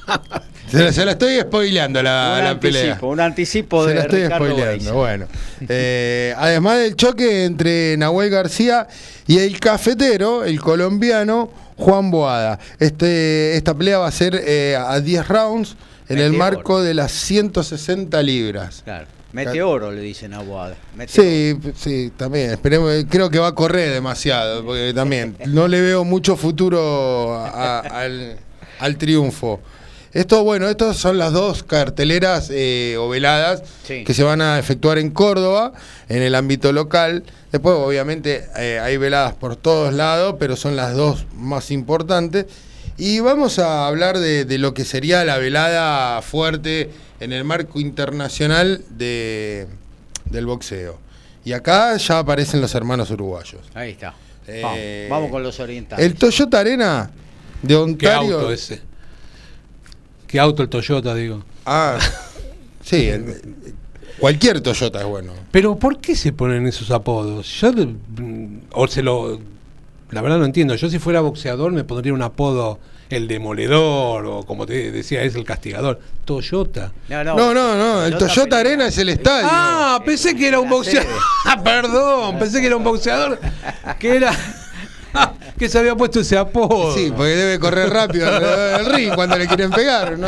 [0.71, 2.81] se, la, se la estoy spoileando la, un la pelea.
[2.81, 5.27] anticipo, un anticipo Se de la estoy Ricardo spoileando, bueno.
[5.69, 8.87] Eh, además del choque entre Nahuel García
[9.27, 12.59] y el cafetero, el colombiano Juan Boada.
[12.79, 15.75] Este, esta pelea va a ser eh, a 10 rounds
[16.09, 18.81] en el marco de las 160 libras.
[18.83, 19.07] Claro.
[19.31, 20.75] Meteoro le dicen a Boada.
[20.95, 21.29] Meteoro.
[21.29, 22.51] Sí, sí, también.
[22.51, 27.79] Esperemos, creo que va a correr demasiado, porque también no le veo mucho futuro a-
[27.79, 28.37] al,
[28.79, 29.59] al triunfo.
[30.13, 34.03] Esto, bueno, estas son las dos carteleras eh, o veladas Sí.
[34.03, 35.73] que se van a efectuar en Córdoba,
[36.07, 37.23] en el ámbito local.
[37.51, 42.45] Después, obviamente, eh, hay veladas por todos lados, pero son las dos más importantes.
[42.95, 47.79] Y vamos a hablar de, de lo que sería la velada fuerte en el marco
[47.79, 49.67] internacional de,
[50.25, 50.99] del boxeo.
[51.43, 53.61] Y acá ya aparecen los hermanos uruguayos.
[53.73, 54.13] Ahí está.
[54.47, 56.05] Eh, vamos, vamos con los orientales.
[56.05, 57.09] El Toyota Arena
[57.63, 58.35] de ¿Qué Ontario.
[58.41, 58.81] auto ese?
[60.33, 61.43] ¿Qué auto el Toyota, digo?
[61.63, 61.99] Ah,
[62.83, 63.55] sí, el-
[64.17, 65.31] cualquier Toyota es bueno.
[65.51, 67.47] Pero ¿por qué se ponen esos apodos?
[67.61, 69.39] Yo, mm, o se lo,
[70.09, 70.73] la verdad no entiendo.
[70.73, 72.79] Yo si fuera boxeador me pondría un apodo,
[73.11, 75.99] el demoledor o como te decía es el castigador.
[76.25, 76.91] Toyota.
[77.09, 78.57] no, No, no, no, el Toyota.
[78.57, 79.47] Arena es el estadio.
[79.51, 81.13] Ah, pensé que era un boxeador.
[81.45, 83.39] Ah, Perdón, pensé que era un boxeador
[83.99, 84.31] que era
[85.59, 86.93] que se había puesto ese apodo.
[86.95, 90.17] Sí, porque debe correr rápido alrededor del ring cuando le quieren pegar.
[90.17, 90.27] ¿no?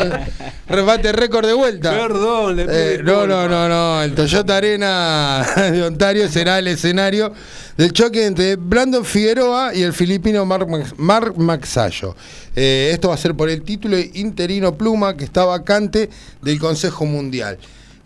[0.67, 1.91] Rebate récord de vuelta.
[1.91, 4.01] Perdón, le Eh, no, no, no, no.
[4.03, 7.33] El Toyota Arena de Ontario será el escenario
[7.77, 12.15] del choque entre Brandon Figueroa y el filipino Mark, Max- Mark Maxayo.
[12.55, 16.09] Eh, esto va a ser por el título interino pluma que está vacante
[16.41, 17.57] del Consejo Mundial.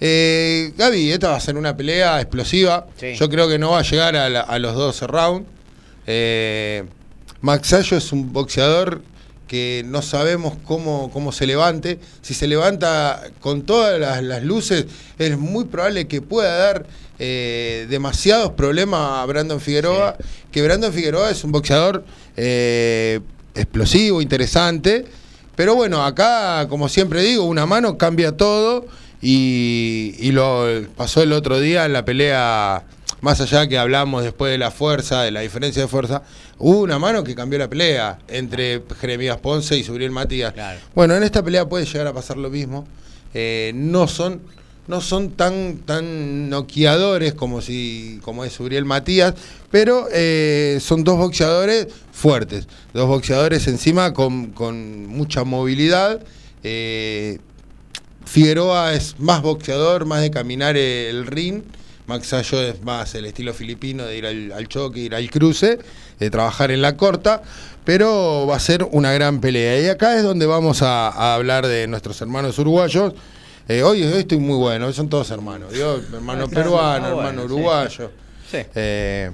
[0.01, 2.87] Eh, Gaby, esta va a ser una pelea explosiva.
[2.97, 3.15] Sí.
[3.15, 5.47] Yo creo que no va a llegar a, la- a los 12 rounds.
[6.07, 6.83] Eh,
[7.41, 9.01] Maxayo es un boxeador
[9.47, 11.99] que no sabemos cómo, cómo se levante.
[12.21, 14.85] Si se levanta con todas las, las luces,
[15.17, 16.85] es muy probable que pueda dar
[17.17, 20.15] eh, demasiados problemas a Brandon Figueroa.
[20.51, 22.05] Que Brandon Figueroa es un boxeador
[22.37, 23.19] eh,
[23.55, 25.05] explosivo, interesante.
[25.55, 28.85] Pero bueno, acá, como siempre digo, una mano cambia todo.
[29.21, 30.65] Y, y lo
[30.95, 32.83] pasó el otro día en la pelea,
[33.19, 36.23] más allá que hablamos después de la fuerza, de la diferencia de fuerza,
[36.57, 40.53] hubo una mano que cambió la pelea entre Jeremías Ponce y Subriel Matías.
[40.53, 40.79] Claro.
[40.95, 42.87] Bueno, en esta pelea puede llegar a pasar lo mismo.
[43.33, 44.41] Eh, no son
[44.87, 49.35] no son tan tan noqueadores como si como es Subriel Matías,
[49.69, 56.21] pero eh, son dos boxeadores fuertes, dos boxeadores encima con, con mucha movilidad.
[56.63, 57.37] eh,
[58.25, 61.63] Figueroa es más boxeador, más de caminar el ring.
[62.07, 65.77] Max Sayo es más el estilo filipino de ir al, al choque, ir al cruce,
[66.19, 67.43] de trabajar en la corta,
[67.85, 69.79] pero va a ser una gran pelea.
[69.79, 73.13] Y acá es donde vamos a, a hablar de nuestros hermanos uruguayos.
[73.67, 75.71] Eh, hoy, hoy estoy muy bueno, son todos hermanos.
[75.73, 77.45] Yo, hermano Ah, peruano, bueno, hermano sí.
[77.45, 78.11] uruguayo.
[78.49, 78.57] Sí.
[78.73, 79.29] Eh,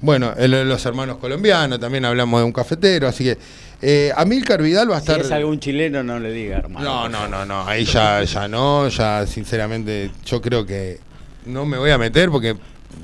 [0.00, 3.38] bueno, el- los hermanos colombianos, también hablamos de un cafetero, así que
[3.82, 5.20] eh, Amílcar Vidal va a Si estar...
[5.20, 6.84] es algún chileno, no le diga, hermano.
[6.84, 11.00] No, no, no, no, ahí ya, ya no, ya sinceramente yo creo que
[11.46, 12.56] no me voy a meter porque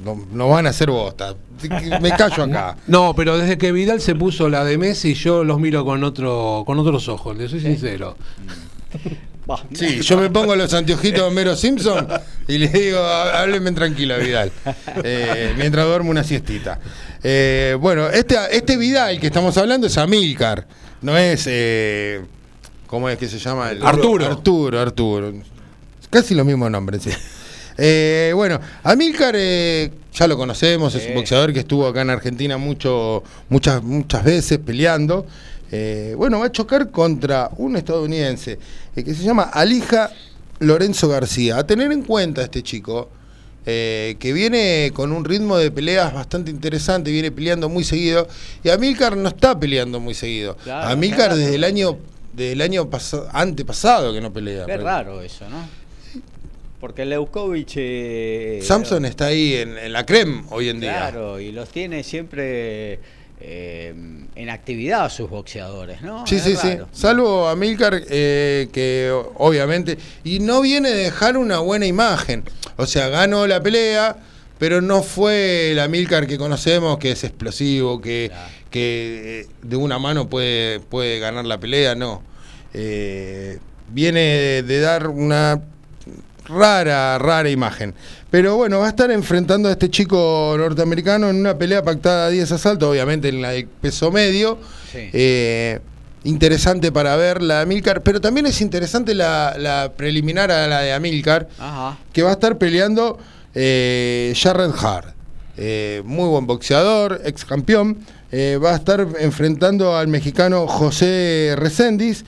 [0.05, 1.35] no- nos van a hacer bosta.
[2.01, 2.77] Me callo acá.
[2.87, 6.63] No, pero desde que Vidal se puso la de Messi, yo los miro con otro,
[6.65, 8.17] con otros ojos, le soy sincero.
[9.75, 12.07] Sí, yo me pongo los anteojitos de Homero Simpson
[12.47, 14.53] y le digo, "Há- hábleme tranquilo, Vidal,
[15.05, 16.79] eh, mientras duermo una siestita.
[17.23, 20.67] Eh, bueno, este, este Vidal que estamos hablando es Amílcar,
[21.03, 22.21] no es, eh,
[22.87, 23.71] ¿cómo es que se llama?
[23.71, 24.27] El- Arturo.
[24.27, 25.33] Arturo, Arturo.
[26.11, 27.11] Casi los mismos nombres, sí.
[27.77, 32.57] Eh, bueno, Amílcar eh, ya lo conocemos, es un boxeador que estuvo acá en Argentina
[32.59, 35.27] mucho, muchas, muchas veces peleando.
[35.71, 38.59] Eh, bueno, va a chocar contra un estadounidense
[38.95, 40.11] que se llama Alija
[40.61, 41.59] Lorenzo García.
[41.59, 43.11] A tener en cuenta este chico,
[43.71, 48.27] eh, que viene con un ritmo de peleas bastante interesante, viene peleando muy seguido,
[48.65, 50.57] y Amílcar no está peleando muy seguido.
[50.65, 51.99] Claro, Amílcar qué desde el año,
[52.33, 54.65] desde el año pasa- antepasado que no pelea.
[54.65, 55.69] Qué raro eso, ¿no?
[56.81, 57.73] Porque Leukovic...
[57.77, 60.93] eh, Samson está ahí en, en la creme hoy en día.
[61.11, 63.01] Claro, y los tiene siempre
[63.41, 63.95] eh,
[64.35, 66.27] en actividad sus boxeadores, ¿no?
[66.27, 66.77] Sí, Es sí, sí.
[66.93, 69.99] Salvo a Milcar, eh, que obviamente.
[70.25, 72.45] Y no viene de dejar una buena imagen.
[72.77, 74.17] O sea, ganó la pelea,
[74.59, 78.49] pero no fue la Milcar que conocemos, que es explosivo, que, Claro.
[78.71, 82.23] que eh, de una mano puede, puede ganar la pelea, no.
[82.75, 83.59] Eh,
[83.89, 85.61] viene de dar una
[86.49, 87.95] rara, rara imagen.
[88.31, 92.31] Pero bueno, va a estar enfrentando a este chico norteamericano en una pelea pactada a
[92.31, 94.59] 10 asaltos, obviamente en la de peso medio.
[94.93, 95.09] Sí.
[95.13, 95.79] Eh,
[96.25, 100.81] interesante para ver la de Amilcar, pero también es interesante la, la preliminar a la
[100.81, 101.99] de Amilcar, Ajá.
[102.13, 103.19] que va a estar peleando
[103.55, 105.15] eh, Jared Hart.
[105.57, 107.99] Eh, muy buen boxeador, ex campeón.
[108.31, 112.25] Eh, va a estar enfrentando al mexicano José Reséndiz.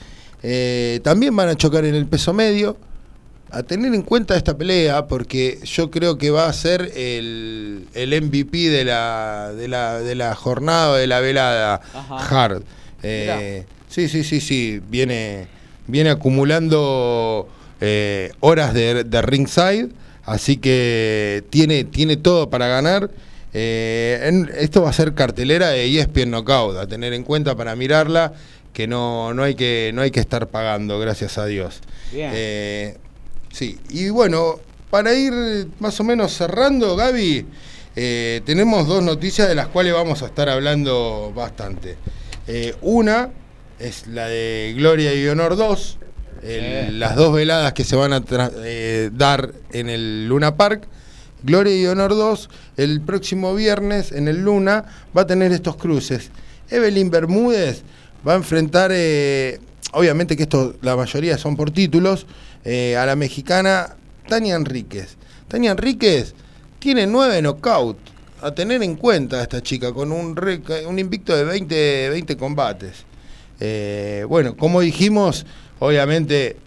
[1.03, 2.75] También van a chocar en el peso medio.
[3.51, 8.21] A tener en cuenta esta pelea, porque yo creo que va a ser el, el
[8.21, 12.43] MVP de la, de, la, de la jornada o de la velada Ajá.
[12.45, 12.63] Hard.
[13.03, 14.81] Eh, sí, sí, sí, sí.
[14.89, 15.47] Viene,
[15.87, 17.49] viene acumulando
[17.81, 19.89] eh, horas de, de ringside,
[20.23, 23.09] así que tiene, tiene todo para ganar.
[23.53, 27.75] Eh, en- esto va a ser cartelera de ESPN Knockout, a tener en cuenta para
[27.75, 28.31] mirarla,
[28.71, 31.81] que no, no, hay, que, no hay que estar pagando, gracias a Dios.
[32.13, 32.31] Bien.
[33.51, 34.59] Sí, y bueno,
[34.89, 37.45] para ir más o menos cerrando, Gaby,
[37.95, 41.97] eh, tenemos dos noticias de las cuales vamos a estar hablando bastante.
[42.47, 43.29] Eh, una
[43.79, 45.97] es la de Gloria y Honor 2,
[46.43, 46.93] el- Sí.
[46.93, 48.23] las dos veladas que se van a
[48.63, 50.87] eh, dar en el Luna Park.
[51.43, 54.85] Gloria y Honor 2, el próximo viernes en el Luna
[55.17, 56.29] va a tener estos cruces.
[56.69, 57.81] Evelyn Bermúdez
[58.27, 58.91] va a enfrentar,
[59.93, 62.27] obviamente que esto la mayoría son por títulos,
[62.65, 63.95] eh, a la mexicana
[64.27, 65.17] Tania Enríquez.
[65.47, 66.33] Tania Enríquez
[66.79, 67.99] tiene nueve knockouts.
[68.43, 70.35] A tener en cuenta esta chica, con un,
[70.87, 73.05] un invicto de 20, 20 combates.
[73.59, 75.45] Eh, bueno, como dijimos,
[75.77, 76.57] obviamente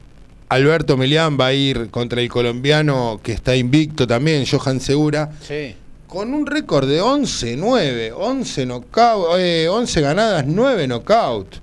[0.51, 5.75] Alberto Milián va a ir contra el colombiano que está invicto también, Johan Segura, Sí.
[6.07, 11.57] con un récord de 11-9, 11, knockout, eh, 11 ganadas, 9 knockout.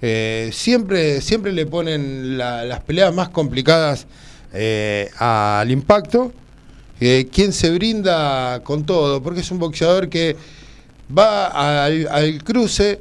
[0.00, 4.06] Eh, siempre, siempre le ponen la- las peleas más complicadas
[4.52, 6.32] eh, al impacto.
[7.00, 10.36] Eh, quien se brinda con todo, porque es un boxeador que
[11.16, 11.46] va
[11.84, 13.00] al, al cruce,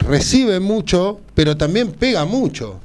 [0.00, 2.78] recibe mucho, pero también pega mucho.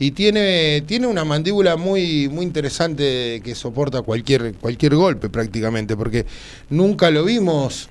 [0.00, 6.24] Y tiene, tiene una mandíbula muy, muy interesante que soporta cualquier, cualquier golpe prácticamente, porque
[6.70, 7.88] nunca lo vimos,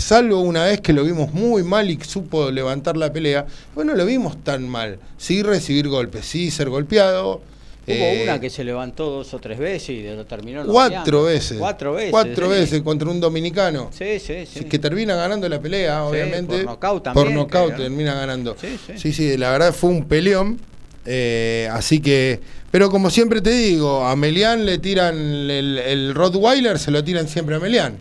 [0.00, 4.04] salvo una vez que lo vimos muy mal y supo levantar la pelea, bueno, lo
[4.06, 4.98] vimos tan mal.
[5.18, 7.42] Sí recibir golpes, sí ser golpeado.
[7.86, 11.58] Hubo eh, una que se levantó dos o tres veces y lo terminó Cuatro veces.
[11.58, 12.10] Cuatro veces.
[12.10, 12.52] Cuatro sí.
[12.52, 13.90] veces contra un dominicano.
[13.92, 14.64] Sí, sí, sí.
[14.64, 16.56] Que termina ganando la pelea, Sí, obviamente.
[16.58, 17.82] por nocaut también, Por nocaut creo.
[17.88, 18.56] termina ganando.
[18.60, 18.92] Sí, sí.
[18.96, 20.60] sí, sí, la verdad fue un peleón.
[21.06, 22.40] eh, así que,
[22.70, 27.26] pero como siempre te digo, a Melián le tiran el, el Rottweiler, se lo tiran
[27.26, 27.96] siempre a Melián.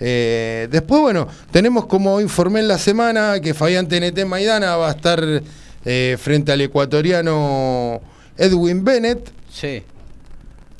[0.00, 4.92] Eh, después, bueno, tenemos como informé en la semana que Fabián TNT Maidana va a
[4.92, 5.42] estar
[5.84, 8.00] eh, frente al ecuatoriano
[8.36, 9.30] Edwin Bennett.
[9.50, 9.82] Sí.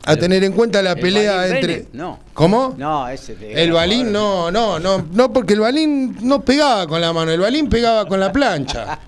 [0.07, 1.67] A tener en cuenta la ¿El pelea entre.
[1.67, 1.93] Bennett?
[1.95, 2.19] No.
[2.35, 2.75] ¿Cómo?
[2.77, 7.13] No, ese El balín no, no, no, no, porque el balín no pegaba con la
[7.13, 8.99] mano, el balín pegaba con la plancha.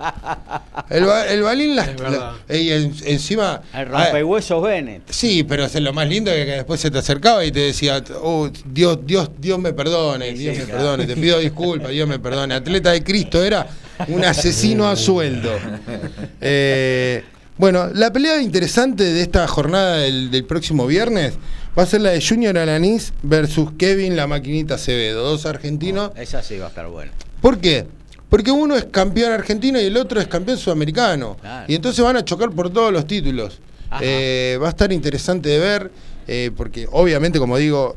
[0.88, 2.32] El, ba- el balín las, Es verdad.
[2.48, 3.62] la- y en- encima.
[3.74, 5.02] El ah, rompehuesos Bennett.
[5.10, 8.02] Sí, pero es lo más lindo que, que después se te acercaba y te decía,
[8.22, 10.80] oh, Dios, Dios, Dios me perdone, Sí, Dios sí, me claro.
[10.82, 12.54] perdone, te pido disculpas, Dios me perdone.
[12.54, 13.66] Atleta de Cristo era
[14.08, 15.50] un asesino a sueldo.
[16.40, 17.24] Eh,
[17.58, 21.34] bueno, la pelea interesante de esta jornada del, del próximo viernes
[21.78, 26.10] va a ser la de Junior Alanís versus Kevin La Maquinita Acevedo, dos argentinos.
[26.16, 27.12] Esa sí va a estar buena.
[27.40, 27.86] ¿Por qué?
[28.28, 31.36] Porque uno es campeón argentino y el otro es campeón sudamericano.
[31.40, 31.64] Claro.
[31.68, 33.60] Y entonces van a chocar por todos los títulos.
[34.00, 35.90] Eh, va a estar interesante de ver,
[36.26, 37.96] eh, porque obviamente, como digo,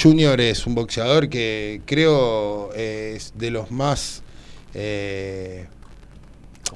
[0.00, 4.22] Junior es un boxeador que creo eh, es de los más...
[4.74, 5.66] eh,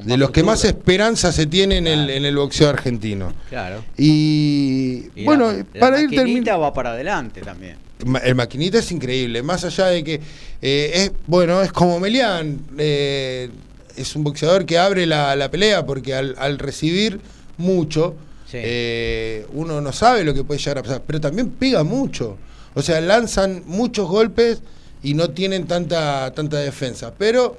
[0.05, 3.33] De los que más esperanza se tiene en, el, en el boxeo argentino.
[3.51, 3.85] Claro.
[3.99, 6.61] Y, Y bueno, la, la para ir maquinita terminando...
[6.61, 7.77] va para adelante también.
[8.25, 10.15] El maquinita es increíble, más allá de que
[10.61, 13.49] eh, es, bueno, es como Melián, eh,
[13.97, 17.21] es un boxeador que abre la, la pelea porque al, al recibir
[17.59, 18.15] mucho,
[18.51, 18.59] Sí.
[18.61, 22.37] eh, uno no sabe lo que puede llegar a pasar, pero también pega mucho.
[22.75, 24.61] O sea, lanzan muchos golpes
[25.03, 27.57] y no tienen tanta, tanta defensa, pero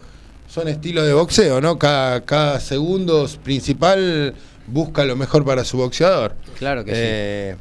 [0.53, 1.79] son estilos de boxeo, ¿no?
[1.79, 4.35] Cada, cada segundo principal
[4.67, 6.35] busca lo mejor para su boxeador.
[6.59, 7.55] Claro que Eh,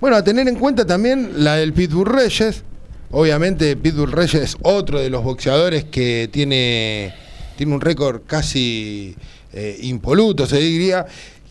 [0.00, 2.62] Bueno, a tener en cuenta también la del Pitbull Reyes.
[3.10, 7.12] Obviamente, Pitbull Reyes es otro de los boxeadores que tiene,
[7.56, 9.16] tiene un récord casi
[9.52, 11.06] eh, impoluto, se diría.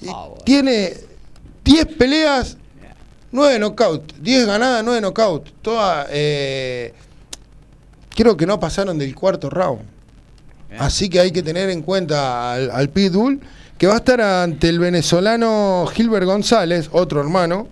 [0.07, 0.43] Ah, bueno.
[0.45, 0.93] Tiene
[1.65, 2.57] 10 peleas,
[3.33, 4.13] 9 knockout.
[4.21, 5.49] 10 ganadas, 9 knockout.
[5.61, 6.93] Todas, eh,
[8.15, 9.96] creo que no pasaron del cuarto round.
[10.77, 13.39] Así que hay que tener en cuenta al, al Pitbull,
[13.77, 17.67] que va a estar ante el venezolano Gilbert González, otro hermano.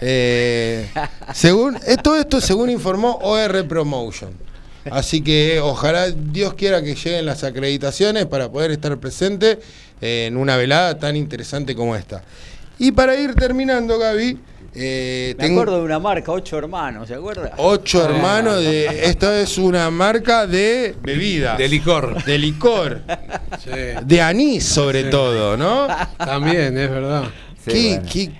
[0.00, 0.88] Eh,
[1.32, 4.32] según, eh, todo esto según informó OR Promotion.
[4.90, 9.58] Así que ojalá Dios quiera que lleguen las acreditaciones para poder estar presente
[10.00, 12.22] en una velada tan interesante como esta.
[12.78, 14.38] Y para ir terminando, Gaby,
[14.74, 17.52] eh, Me acuerdo de una marca, ocho hermanos, ¿se acuerda?
[17.58, 18.86] ocho hermanos de.
[19.04, 21.58] Esto es una marca de bebidas.
[21.58, 22.22] De licor.
[22.24, 23.00] De licor.
[23.62, 23.70] Sí,
[24.04, 25.86] De anís, sobre todo, ¿no?
[26.18, 27.24] también, es verdad.
[27.66, 28.08] Sí, qué, bueno.
[28.12, 28.32] qué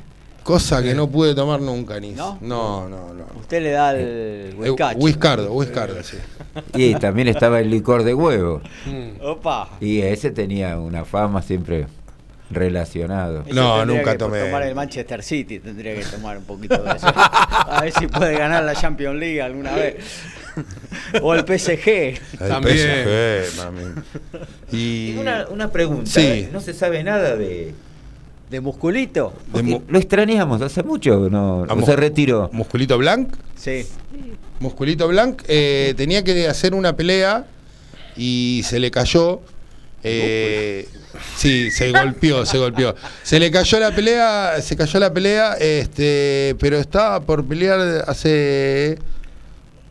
[0.42, 2.16] cosa que no pude tomar nunca anís.
[2.16, 2.36] ¿No?
[2.40, 3.24] No, no, no.
[3.40, 4.98] Usted le da el Eh, huizcacho.
[4.98, 6.16] Whiscardo, Whiscardo, sí.
[6.74, 8.60] Y también estaba el licor de huevo.
[8.86, 9.24] Mm.
[9.24, 9.70] Opa.
[9.80, 11.86] Y ese tenía una fama siempre
[12.50, 13.44] relacionado.
[13.52, 14.40] No, tendría nunca que tomé.
[14.44, 17.06] tomar el Manchester City, tendría que tomar un poquito de eso.
[17.14, 19.96] A ver si puede ganar la Champions League alguna vez.
[21.22, 21.88] O el PSG.
[21.88, 22.18] El
[22.48, 22.76] También.
[23.46, 23.82] PSG, mami.
[24.72, 25.10] Y.
[25.12, 26.10] Y una, una pregunta.
[26.10, 26.20] Sí.
[26.20, 26.48] ¿eh?
[26.52, 27.74] No se sabe nada de.
[28.50, 29.32] ¿De musculito?
[29.46, 31.64] de porque mu- lo extrañamos hace mucho, ¿no?
[31.68, 32.50] a ¿O mu- se retiró?
[32.52, 33.34] Musculito Blanc.
[33.56, 33.84] Sí.
[34.60, 37.46] Musculito Blanc eh, tenía que hacer una pelea
[38.16, 39.40] y se le cayó.
[40.04, 40.88] Eh,
[41.36, 42.94] sí, se golpeó, se golpeó.
[43.22, 48.98] Se le cayó la pelea, se cayó la pelea, este, pero estaba por pelear hace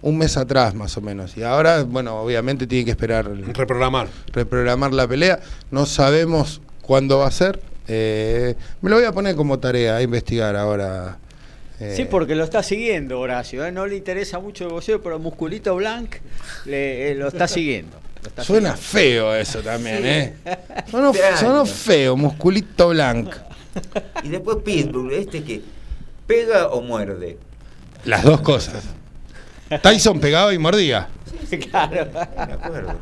[0.02, 1.36] un mes atrás más o menos.
[1.38, 4.08] Y ahora, bueno, obviamente tiene que esperar Reprogramar.
[4.34, 5.40] reprogramar la pelea.
[5.72, 7.60] No sabemos cuándo va a ser.
[7.88, 11.18] Eh, me lo voy a poner como tarea a investigar ahora.
[11.80, 13.66] eh, Sí, porque lo está siguiendo Horacio.
[13.66, 13.72] ¿eh?
[13.72, 16.16] No le interesa mucho el boxeo, pero Musculito Blanc
[16.66, 17.98] le, eh, lo está siguiendo.
[18.42, 20.34] Suena feo eso también, ¿eh?
[20.92, 21.38] Sonó, Extraño.
[21.38, 23.32] sonó feo, musculito blanco.
[24.24, 25.62] Y después Pitbull, este que
[26.28, 27.38] pega o muerde.
[28.06, 28.84] Las dos cosas.
[29.82, 31.08] Tyson pegaba y mordía.
[31.72, 32.08] Claro.
[32.14, 32.96] Me acuerdo.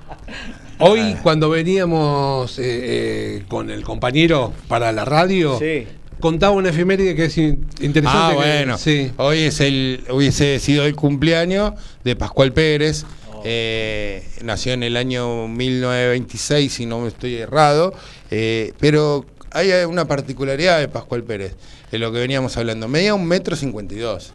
[0.80, 5.88] Hoy, cuando veníamos eh, eh, con el compañero para la radio, Sí.
[6.20, 8.20] contaba una efeméride que es in- interesante.
[8.24, 8.78] Ah, que- bueno.
[8.78, 9.12] Sí.
[9.18, 11.74] Hoy es el, hubiese sido el cumpleaños
[12.04, 13.06] de Pascual Pérez.
[13.44, 17.94] Eh, nació en el año 1926, si no me estoy errado.
[18.30, 21.56] Eh, pero hay una particularidad de Pascual Pérez,
[21.92, 22.88] de lo que veníamos hablando.
[22.88, 24.34] Medía un metro cincuenta y dos.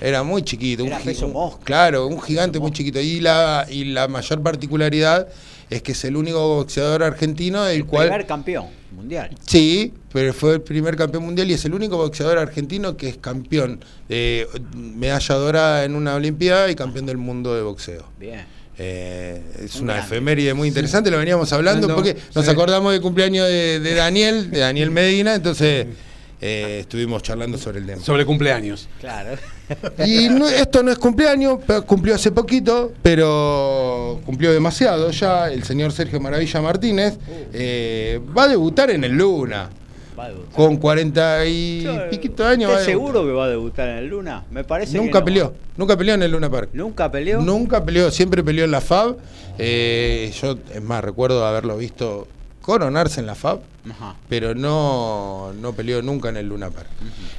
[0.00, 0.84] Era muy chiquito.
[0.84, 1.60] Era peso un- mosca.
[1.64, 3.00] Claro, un gigante muy chiquito.
[3.00, 5.28] Y la, y la mayor particularidad
[5.70, 8.08] es que es el único boxeador argentino del El cual...
[8.08, 9.30] primer campeón mundial.
[9.46, 13.16] Sí, pero fue el primer campeón mundial y es el único boxeador argentino que es
[13.18, 18.04] campeón de medalla dorada en una Olimpiada y campeón del mundo de boxeo.
[18.18, 18.44] Bien.
[18.80, 20.14] Eh, es Un una grande.
[20.14, 22.50] efeméride muy interesante, lo veníamos hablando No, porque nos sí.
[22.50, 25.86] acordamos del cumpleaños de, de Daniel, de Daniel Medina, entonces
[26.40, 28.02] eh, estuvimos charlando sobre el tema.
[28.02, 28.88] Sobre cumpleaños.
[29.00, 29.30] Claro.
[30.06, 35.50] Y no- esto no es cumpleaños, pero cumplió hace poquito, pero cumplió demasiado ya.
[35.50, 37.18] El señor Sergio Maravilla Martínez
[37.52, 39.68] eh, va a debutar en el Luna.
[40.18, 40.52] Va a debutar.
[40.52, 42.70] Con 40 y Yo, piquito de años.
[42.70, 44.44] ¿Estás seguro que va a debutar en el Luna?
[44.50, 45.24] Me parece que Nunca no.
[45.24, 46.70] peleó, nunca peleó en el Luna Park.
[46.72, 47.40] ¿Nunca peleó?
[47.40, 49.16] Nunca peleó, siempre peleó en la FAB.
[49.58, 52.26] Eh, yo, es más, recuerdo haberlo visto
[52.72, 54.14] coronarse en la FAB, Ajá.
[54.28, 56.86] pero no, no peleó nunca en el Luna Park.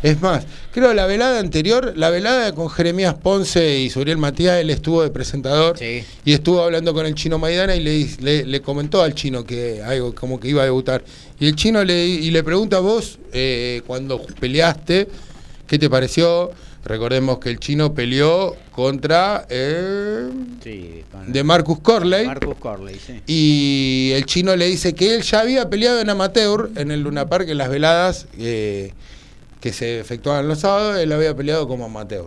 [0.02, 4.72] Es más, creo la velada anterior, la velada con Jeremías Ponce y Suriel Matías, él
[4.72, 6.04] estuvo de presentador Sí.
[6.26, 9.84] y estuvo hablando con el chino Maidana y le, le, le comentó al chino que
[9.84, 11.04] algo como que iba a debutar.
[11.40, 15.08] Y el chino le, y le pregunta a vos, eh, cuando peleaste,
[15.68, 16.50] ¿qué te pareció?
[16.86, 20.30] Recordemos que el chino peleó contra eh,
[20.64, 22.26] Sí, con de Marcus Corley.
[22.26, 23.22] Marcus Corley, sí.
[23.28, 27.28] Y el chino le dice que él ya había peleado en amateur en el Luna
[27.28, 28.94] Park en las veladas eh,
[29.60, 32.26] que se efectuaban los sábados, él había peleado como amateur.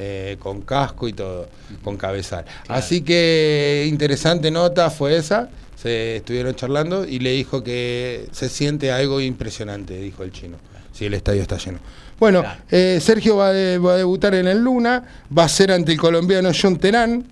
[0.00, 1.48] eh, con casco y todo,
[1.82, 2.44] con cabezal.
[2.68, 8.92] Así que interesante nota fue esa, se estuvieron charlando y le dijo que se siente
[8.92, 10.56] algo impresionante, dijo el chino,
[10.92, 11.78] si el estadio está lleno.
[12.18, 12.60] Bueno, Claro.
[12.70, 15.02] eh, Sergio va, de- va a debutar en el Luna,
[15.36, 17.24] va a ser ante el colombiano John Terán,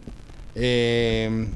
[0.54, 1.46] eh,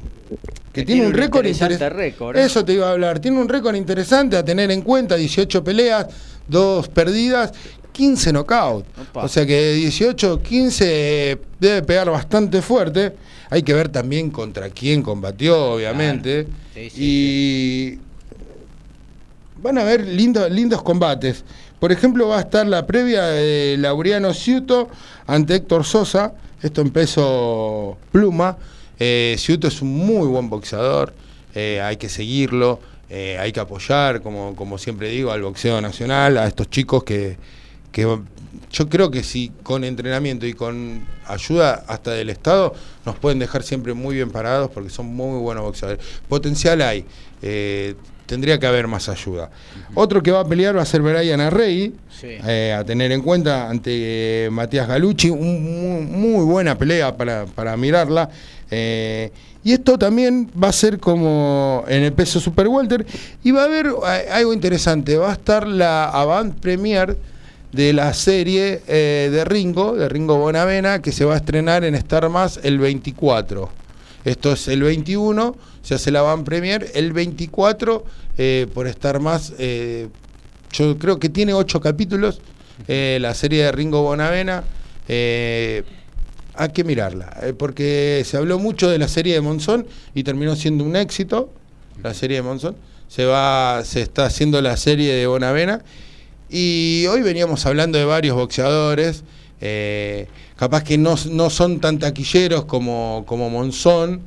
[0.72, 2.44] que, Que tiene tiene un récord interesante interes- récord, ¿eh?
[2.44, 3.18] Eso te iba a hablar.
[3.20, 6.06] Tiene un récord interesante a tener en cuenta: 18 peleas,
[6.48, 7.52] 2 perdidas,
[7.92, 8.86] 15 knockouts.
[9.10, 9.24] Opa.
[9.24, 13.14] O sea que de 18, 15 debe pegar bastante fuerte.
[13.50, 16.46] Hay que ver también contra quién combatió, obviamente.
[16.74, 17.98] Sí, sí, y
[19.62, 21.44] van a haber lindo- lindos combates.
[21.80, 24.88] Por ejemplo, va a estar la previa de Laureano Ciuto
[25.26, 26.34] ante Héctor Sosa.
[26.62, 28.58] Esto en peso pluma.
[28.98, 31.12] Eh, Ciuto es un muy buen boxeador.
[31.54, 32.78] eh, hay que seguirlo.
[33.08, 37.36] eh, hay que apoyar, como, como siempre digo, al boxeo nacional, a estos chicos que,
[37.90, 38.06] que
[38.70, 42.72] yo creo que si con entrenamiento y con ayuda hasta del Estado
[43.04, 46.04] nos pueden dejar siempre muy bien parados porque son muy buenos boxeadores.
[46.28, 47.04] Potencial hay,
[47.42, 47.96] eh,
[48.30, 49.50] tendría que haber más ayuda.
[49.94, 52.28] Otro que va a pelear va a ser Brian Arrey, Sí.
[52.46, 53.90] eh, a tener en cuenta ante
[54.46, 58.30] eh, Matías Galucci, un, muy, muy buena pelea para, para mirarla.
[58.70, 59.32] eh,
[59.64, 63.04] y esto también va a ser como en el peso Super Welter.
[63.44, 63.88] Y va a haber
[64.32, 65.18] algo interesante.
[65.18, 67.14] Va a estar la avant premier
[67.70, 71.94] de la serie eh, de Ringo, de Ringo Bonavena, que se va a estrenar en
[71.96, 73.68] Star Más el 24.
[74.24, 76.90] Esto es el 21, se hace la van premier.
[76.94, 78.04] El 24,
[78.38, 80.08] eh, por Star Más, eh,
[80.72, 82.40] yo creo que tiene ocho capítulos,
[82.88, 84.64] eh, la serie de Ringo Bonavena.
[85.08, 90.84] hay que mirarla, porque se habló mucho de la serie de Monzón y terminó siendo
[90.84, 91.50] un éxito,
[92.02, 92.76] la serie de Monzón.
[93.08, 95.82] Se va, se está haciendo la serie de Bonavena.
[96.48, 99.24] Y hoy veníamos hablando de varios boxeadores,
[100.56, 104.22] capaz que no, no son tan taquilleros como, como Monzón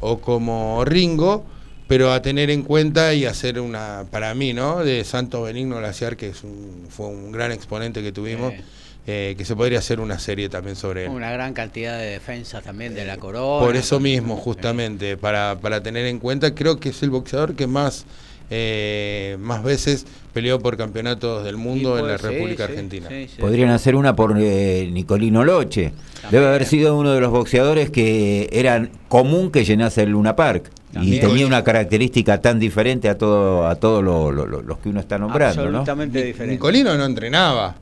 [0.00, 1.44] o como Ringo,
[1.86, 4.82] pero a tener en cuenta y hacer una, para mí, ¿no?
[4.84, 8.60] De Santos Benigno Glaciar, que es un, fue un gran exponente que tuvimos, Sí.
[9.06, 11.10] eh, que se podría hacer una serie también sobre él.
[11.10, 13.64] Una gran cantidad de defensas también de la corona.
[13.64, 17.68] Por eso mismo, justamente, para, para tener en cuenta, creo que es el boxeador que
[17.68, 18.04] más,
[18.50, 23.08] eh, más veces peleó por campeonatos del mundo Sí, en la sí, República sí, Argentina.
[23.08, 23.40] sí, sí.
[23.40, 25.92] Podrían hacer una por eh, Nicolino Loche.
[26.30, 30.70] Debe haber sido uno de los boxeadores que eran común que llenase el Luna Park.
[31.00, 34.88] Y tenía una característica tan diferente a todo a todos lo- lo- lo- los que
[34.88, 35.84] uno está nombrando, ¿no?
[35.84, 36.46] Diferente.
[36.46, 37.74] Nicolino no entrenaba.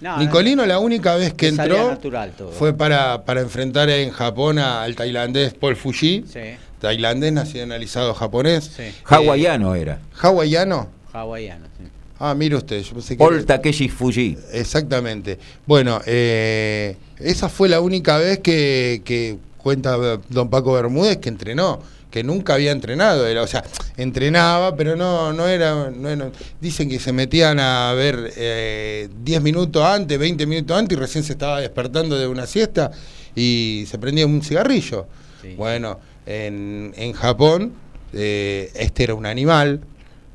[0.00, 2.50] No, Nicolino la única vez que entró natural todo.
[2.50, 6.40] fue para, para enfrentar en Japón al tailandés Paul Fuji, Sí,
[6.80, 8.64] tailandés nacionalizado japonés.
[8.76, 8.84] sí.
[9.04, 9.98] Hawaiano era.
[10.20, 10.88] ¿Hawaiano?
[11.12, 11.84] Hawaiano, sí.
[12.18, 13.18] Ah, mire usted, yo pensé que...
[13.18, 14.38] Paul Takeshi Fuji.
[14.52, 15.38] Exactamente.
[15.66, 19.96] Bueno, eh, esa fue la única vez que, que cuenta
[20.30, 21.80] don Paco Bermúdez que entrenó,
[22.10, 23.26] que nunca había entrenado.
[23.26, 23.64] Era, o sea,
[23.98, 29.42] entrenaba, pero no, no, era, no era- Dicen que se metían a ver eh, 10
[29.42, 32.90] minutos antes, 20 minutos antes y recién se estaba despertando de una siesta
[33.34, 35.06] y se prendía un cigarrillo.
[35.42, 35.54] Sí.
[35.54, 37.72] Bueno, en, en Japón
[38.12, 39.80] eh, este era un animal.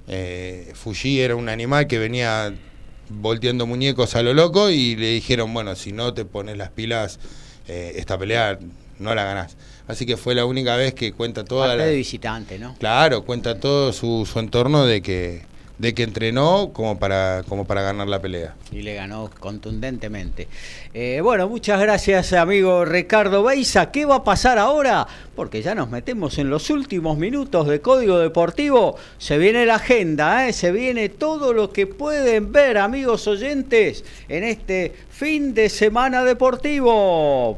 [0.07, 2.53] Eh, Fuji era un animal que venía
[3.09, 7.19] volteando muñecos a lo loco y le dijeron, bueno, si no te pones las pilas,
[7.67, 8.59] eh, esta pelea
[8.99, 9.57] no la ganás.
[9.87, 11.85] Así que fue la única vez que cuenta toda Parte la...
[11.85, 12.75] de visitante, ¿no?
[12.77, 15.41] Claro, cuenta todo su, su entorno de que,
[15.81, 18.53] de que entrenó como para, como para ganar la pelea.
[18.71, 20.47] Y le ganó contundentemente.
[20.93, 23.91] Eh, bueno, muchas gracias, amigo Ricardo Beiza.
[23.91, 25.07] ¿Qué va a pasar ahora?
[25.35, 28.95] Porque ya nos metemos en los últimos minutos de Código Deportivo.
[29.17, 30.53] Se viene la agenda, ¿eh?
[30.53, 37.57] se viene todo lo que pueden ver, amigos oyentes, en este fin de semana deportivo.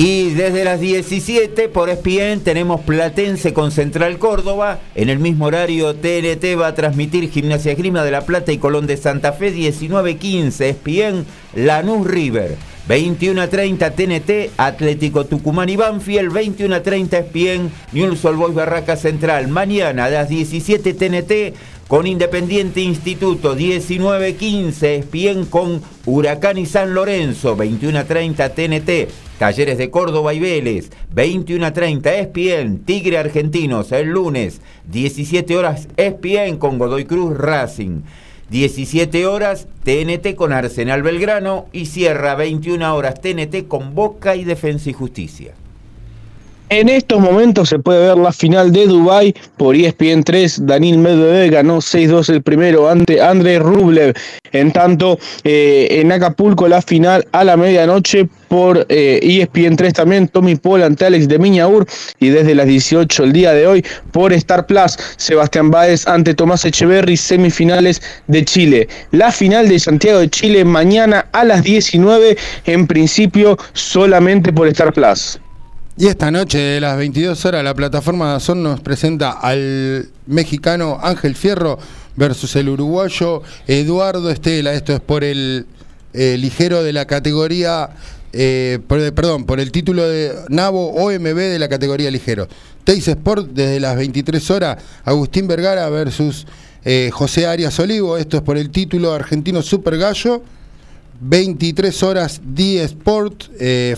[0.00, 4.78] Y desde las 17 por ESPN tenemos Platense con Central Córdoba.
[4.94, 8.86] En el mismo horario TNT va a transmitir Gimnasia Esgrima de La Plata y Colón
[8.86, 11.26] de Santa Fe 19.15 ESPN
[11.56, 12.54] Lanús River.
[12.88, 16.32] 21.30 TNT Atlético Tucumán y Banfield.
[16.32, 19.48] 21.30 ESPN Newell's Boys Barraca Central.
[19.48, 21.56] Mañana a las 17 TNT
[21.88, 30.34] con Independiente Instituto 19.15 ESPN con Huracán y San Lorenzo 21.30 TNT Talleres de Córdoba
[30.34, 34.60] y Vélez 21.30 ESPN Tigre Argentinos el lunes
[34.90, 38.02] 17 horas ESPN con Godoy Cruz Racing
[38.50, 44.88] 17 horas TNT con Arsenal Belgrano y cierra 21 horas TNT con Boca y Defensa
[44.88, 45.52] y Justicia.
[46.70, 50.66] En estos momentos se puede ver la final de Dubai por E ESPN 3.
[50.66, 54.14] Daniel Medvedev ganó 6-2 el primero ante Andrei Rublev.
[54.52, 60.28] En tanto, eh, en Acapulco la final a la medianoche por eh, ESPN 3 también.
[60.28, 61.86] Tommy Paul ante Alex de Miñaur.
[62.20, 63.82] Y desde las 18 el día de hoy
[64.12, 64.98] por Star Plus.
[65.16, 67.16] Sebastián Báez ante Tomás Echeverry.
[67.16, 68.88] Semifinales de Chile.
[69.12, 72.36] La final de Santiago de Chile mañana a las 19.
[72.66, 75.40] En principio solamente por Star Plus.
[76.00, 81.34] Y esta noche, de las 22 horas, la plataforma Dazón nos presenta al mexicano Ángel
[81.34, 81.76] Fierro
[82.14, 84.74] versus el uruguayo Eduardo Estela.
[84.74, 85.66] Esto es por el
[86.12, 87.90] eh, ligero de la categoría,
[88.32, 92.46] eh, por- perdón, por el título de Nabo OMB de la categoría ligero.
[92.84, 96.46] Teis Sport desde las 23 horas, Agustín Vergara versus
[96.84, 98.16] eh, José Arias Olivo.
[98.16, 100.42] Esto es por el título argentino Super Gallo.
[101.20, 103.46] 23 horas D Sport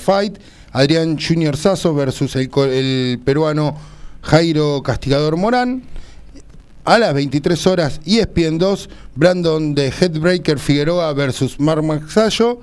[0.02, 0.38] Fight,
[0.72, 3.76] Adrián Junior Sasso versus el, peruano
[4.22, 5.82] Jairo Castigador Morán.
[6.84, 12.60] A las 23 horas E ESPN 2, Brandon de Headbreaker Figueroa versus Mark Maxayo.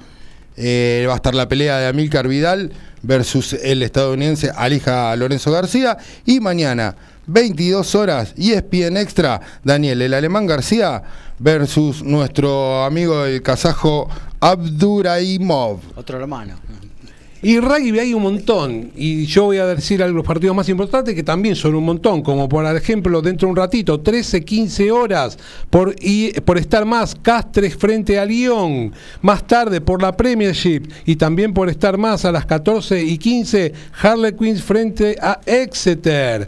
[0.56, 2.72] Eh, va a estar la pelea de Amílcar Vidal
[3.04, 5.98] versus el estadounidense Alija Lorenzo García.
[6.26, 6.96] Y mañana,
[7.28, 11.04] 22 horas, E ESPN Extra, Daniel el Alemán García
[11.40, 14.10] versus nuestro amigo el kazajo
[14.40, 15.80] Abduraimov.
[15.96, 16.56] Otro hermano.
[17.42, 18.92] Y rugby hay un montón.
[18.96, 22.22] Y yo voy a decir algunos partidos más importantes que también son un montón.
[22.22, 25.38] Como por ejemplo, dentro de un ratito, 13, 15 horas
[25.70, 25.96] por,
[26.46, 28.92] por estar más Castres frente a Lyon.
[29.22, 30.84] Más tarde por la Premiership.
[31.06, 36.48] Y también por estar más a las 14 y 15, Harlequins frente a Exeter.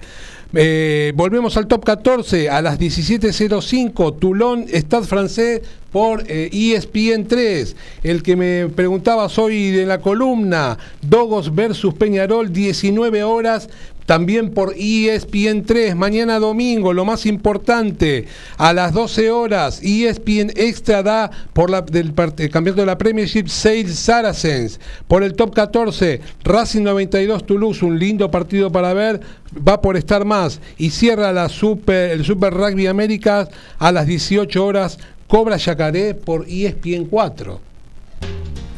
[0.51, 5.61] Eh, volvemos al top 14 a las 17.05 Toulon Stade francés
[5.91, 12.51] por eh, ESPN 3 el que me preguntabas hoy de la columna Dogos versus Peñarol
[12.51, 13.69] 19 horas
[14.09, 18.25] también por E ESPN 3 mañana domingo lo más importante
[18.57, 23.99] a las 12 horas ESPN Extra da por la, del el de la Premiership Sales
[23.99, 24.79] Saracens.
[25.07, 29.21] Por el top 14 Racing 92 Toulouse un lindo partido para ver
[29.55, 30.59] va por estar más.
[30.79, 36.47] Y cierra la super, el Super Rugby Américas a las 18 horas Cobra Yacaré por
[36.49, 37.69] ESPN 4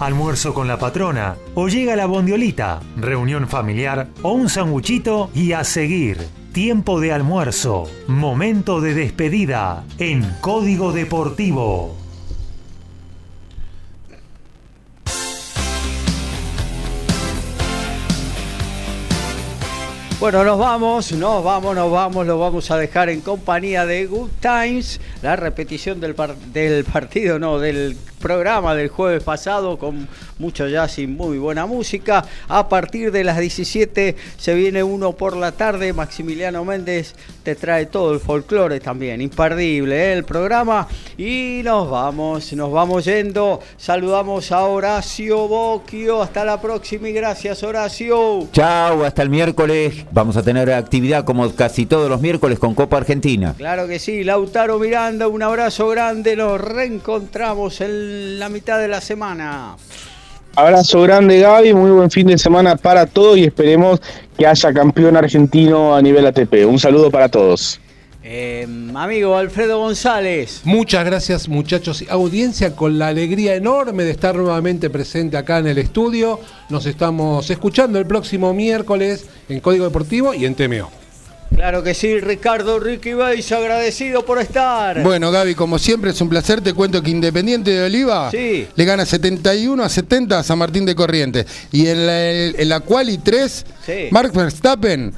[0.02, 5.64] almuerzo con la patrona, o llega la bondiolita, reunión familiar o un sanguchito y a
[5.64, 6.18] seguir.
[6.54, 11.96] Tiempo de almuerzo, momento de despedida en Código Deportivo.
[20.20, 24.30] Bueno, nos vamos, nos vamos, nos vamos, lo vamos a dejar en compañía de Good
[24.40, 26.16] Times, la repetición del,
[26.54, 30.08] del partido, no, del programa del jueves pasado con
[30.40, 32.24] mucho jazz y muy buena música.
[32.48, 37.88] A partir de las 17 se viene uno por la tarde, Maximiliano Méndez te trae
[37.88, 40.14] todo el folclore también, imperdible ¿eh?
[40.14, 40.88] el programa.
[41.18, 43.60] Y nos vamos, nos vamos yendo.
[43.78, 48.48] Saludamos a Horacio Boquio, hasta la próxima y gracias Horacio.
[48.52, 50.06] Chao, hasta el miércoles.
[50.12, 53.56] Vamos a tener actividad como casi todos los miércoles con Copa Argentina.
[53.58, 57.82] Claro que sí, Lautaro Miranda, un abrazo grande, nos reencontramos
[58.12, 59.76] en la mitad de la semana.
[60.56, 64.02] Abrazo grande Gaby, muy buen fin de semana para todos y esperemos
[64.38, 66.66] que haya campeón argentino a nivel ATP.
[66.68, 67.80] Un saludo para todos.
[68.24, 70.62] Eh, amigo Alfredo González.
[70.66, 75.68] Muchas gracias muchachos y audiencia con la alegría enorme de estar nuevamente presente acá en
[75.68, 76.40] el estudio.
[76.70, 81.01] Nos estamos escuchando el próximo miércoles en Código Deportivo y en TMO.
[81.56, 85.04] Claro que sí, Ricardo Ricky Beis, agradecido por estar.
[85.04, 86.62] Bueno, Gaby, como siempre es un placer.
[86.62, 88.68] Te cuento que Independiente de Oliva Sí.
[88.74, 91.46] le gana 71 a 70 a San Martín de Corrientes.
[91.72, 93.94] Y en la, en la Quali 3, Sí.
[94.12, 95.14] Mark Verstappen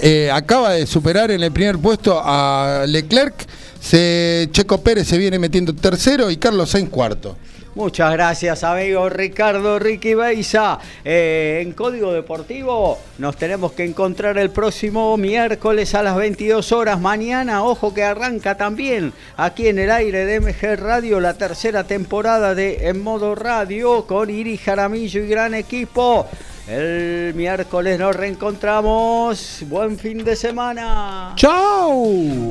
[0.00, 3.46] eh, acaba de superar en el primer puesto a Leclerc.
[3.80, 7.36] Se, Checo Pérez se viene metiendo tercero y Carlos Sainz cuarto.
[7.76, 10.80] Muchas gracias, amigo Ricardo Ricky Beisa.
[11.04, 17.00] Eh, en Código Deportivo nos tenemos que encontrar el próximo miércoles a las 22 horas.
[17.00, 22.56] Mañana, ojo que arranca también aquí en el aire de MG Radio la tercera temporada
[22.56, 26.26] de En Modo Radio con Iri Jaramillo y gran equipo.
[26.68, 29.62] El miércoles nos reencontramos.
[29.68, 31.34] Buen fin de semana.
[31.36, 32.50] ¡Chao!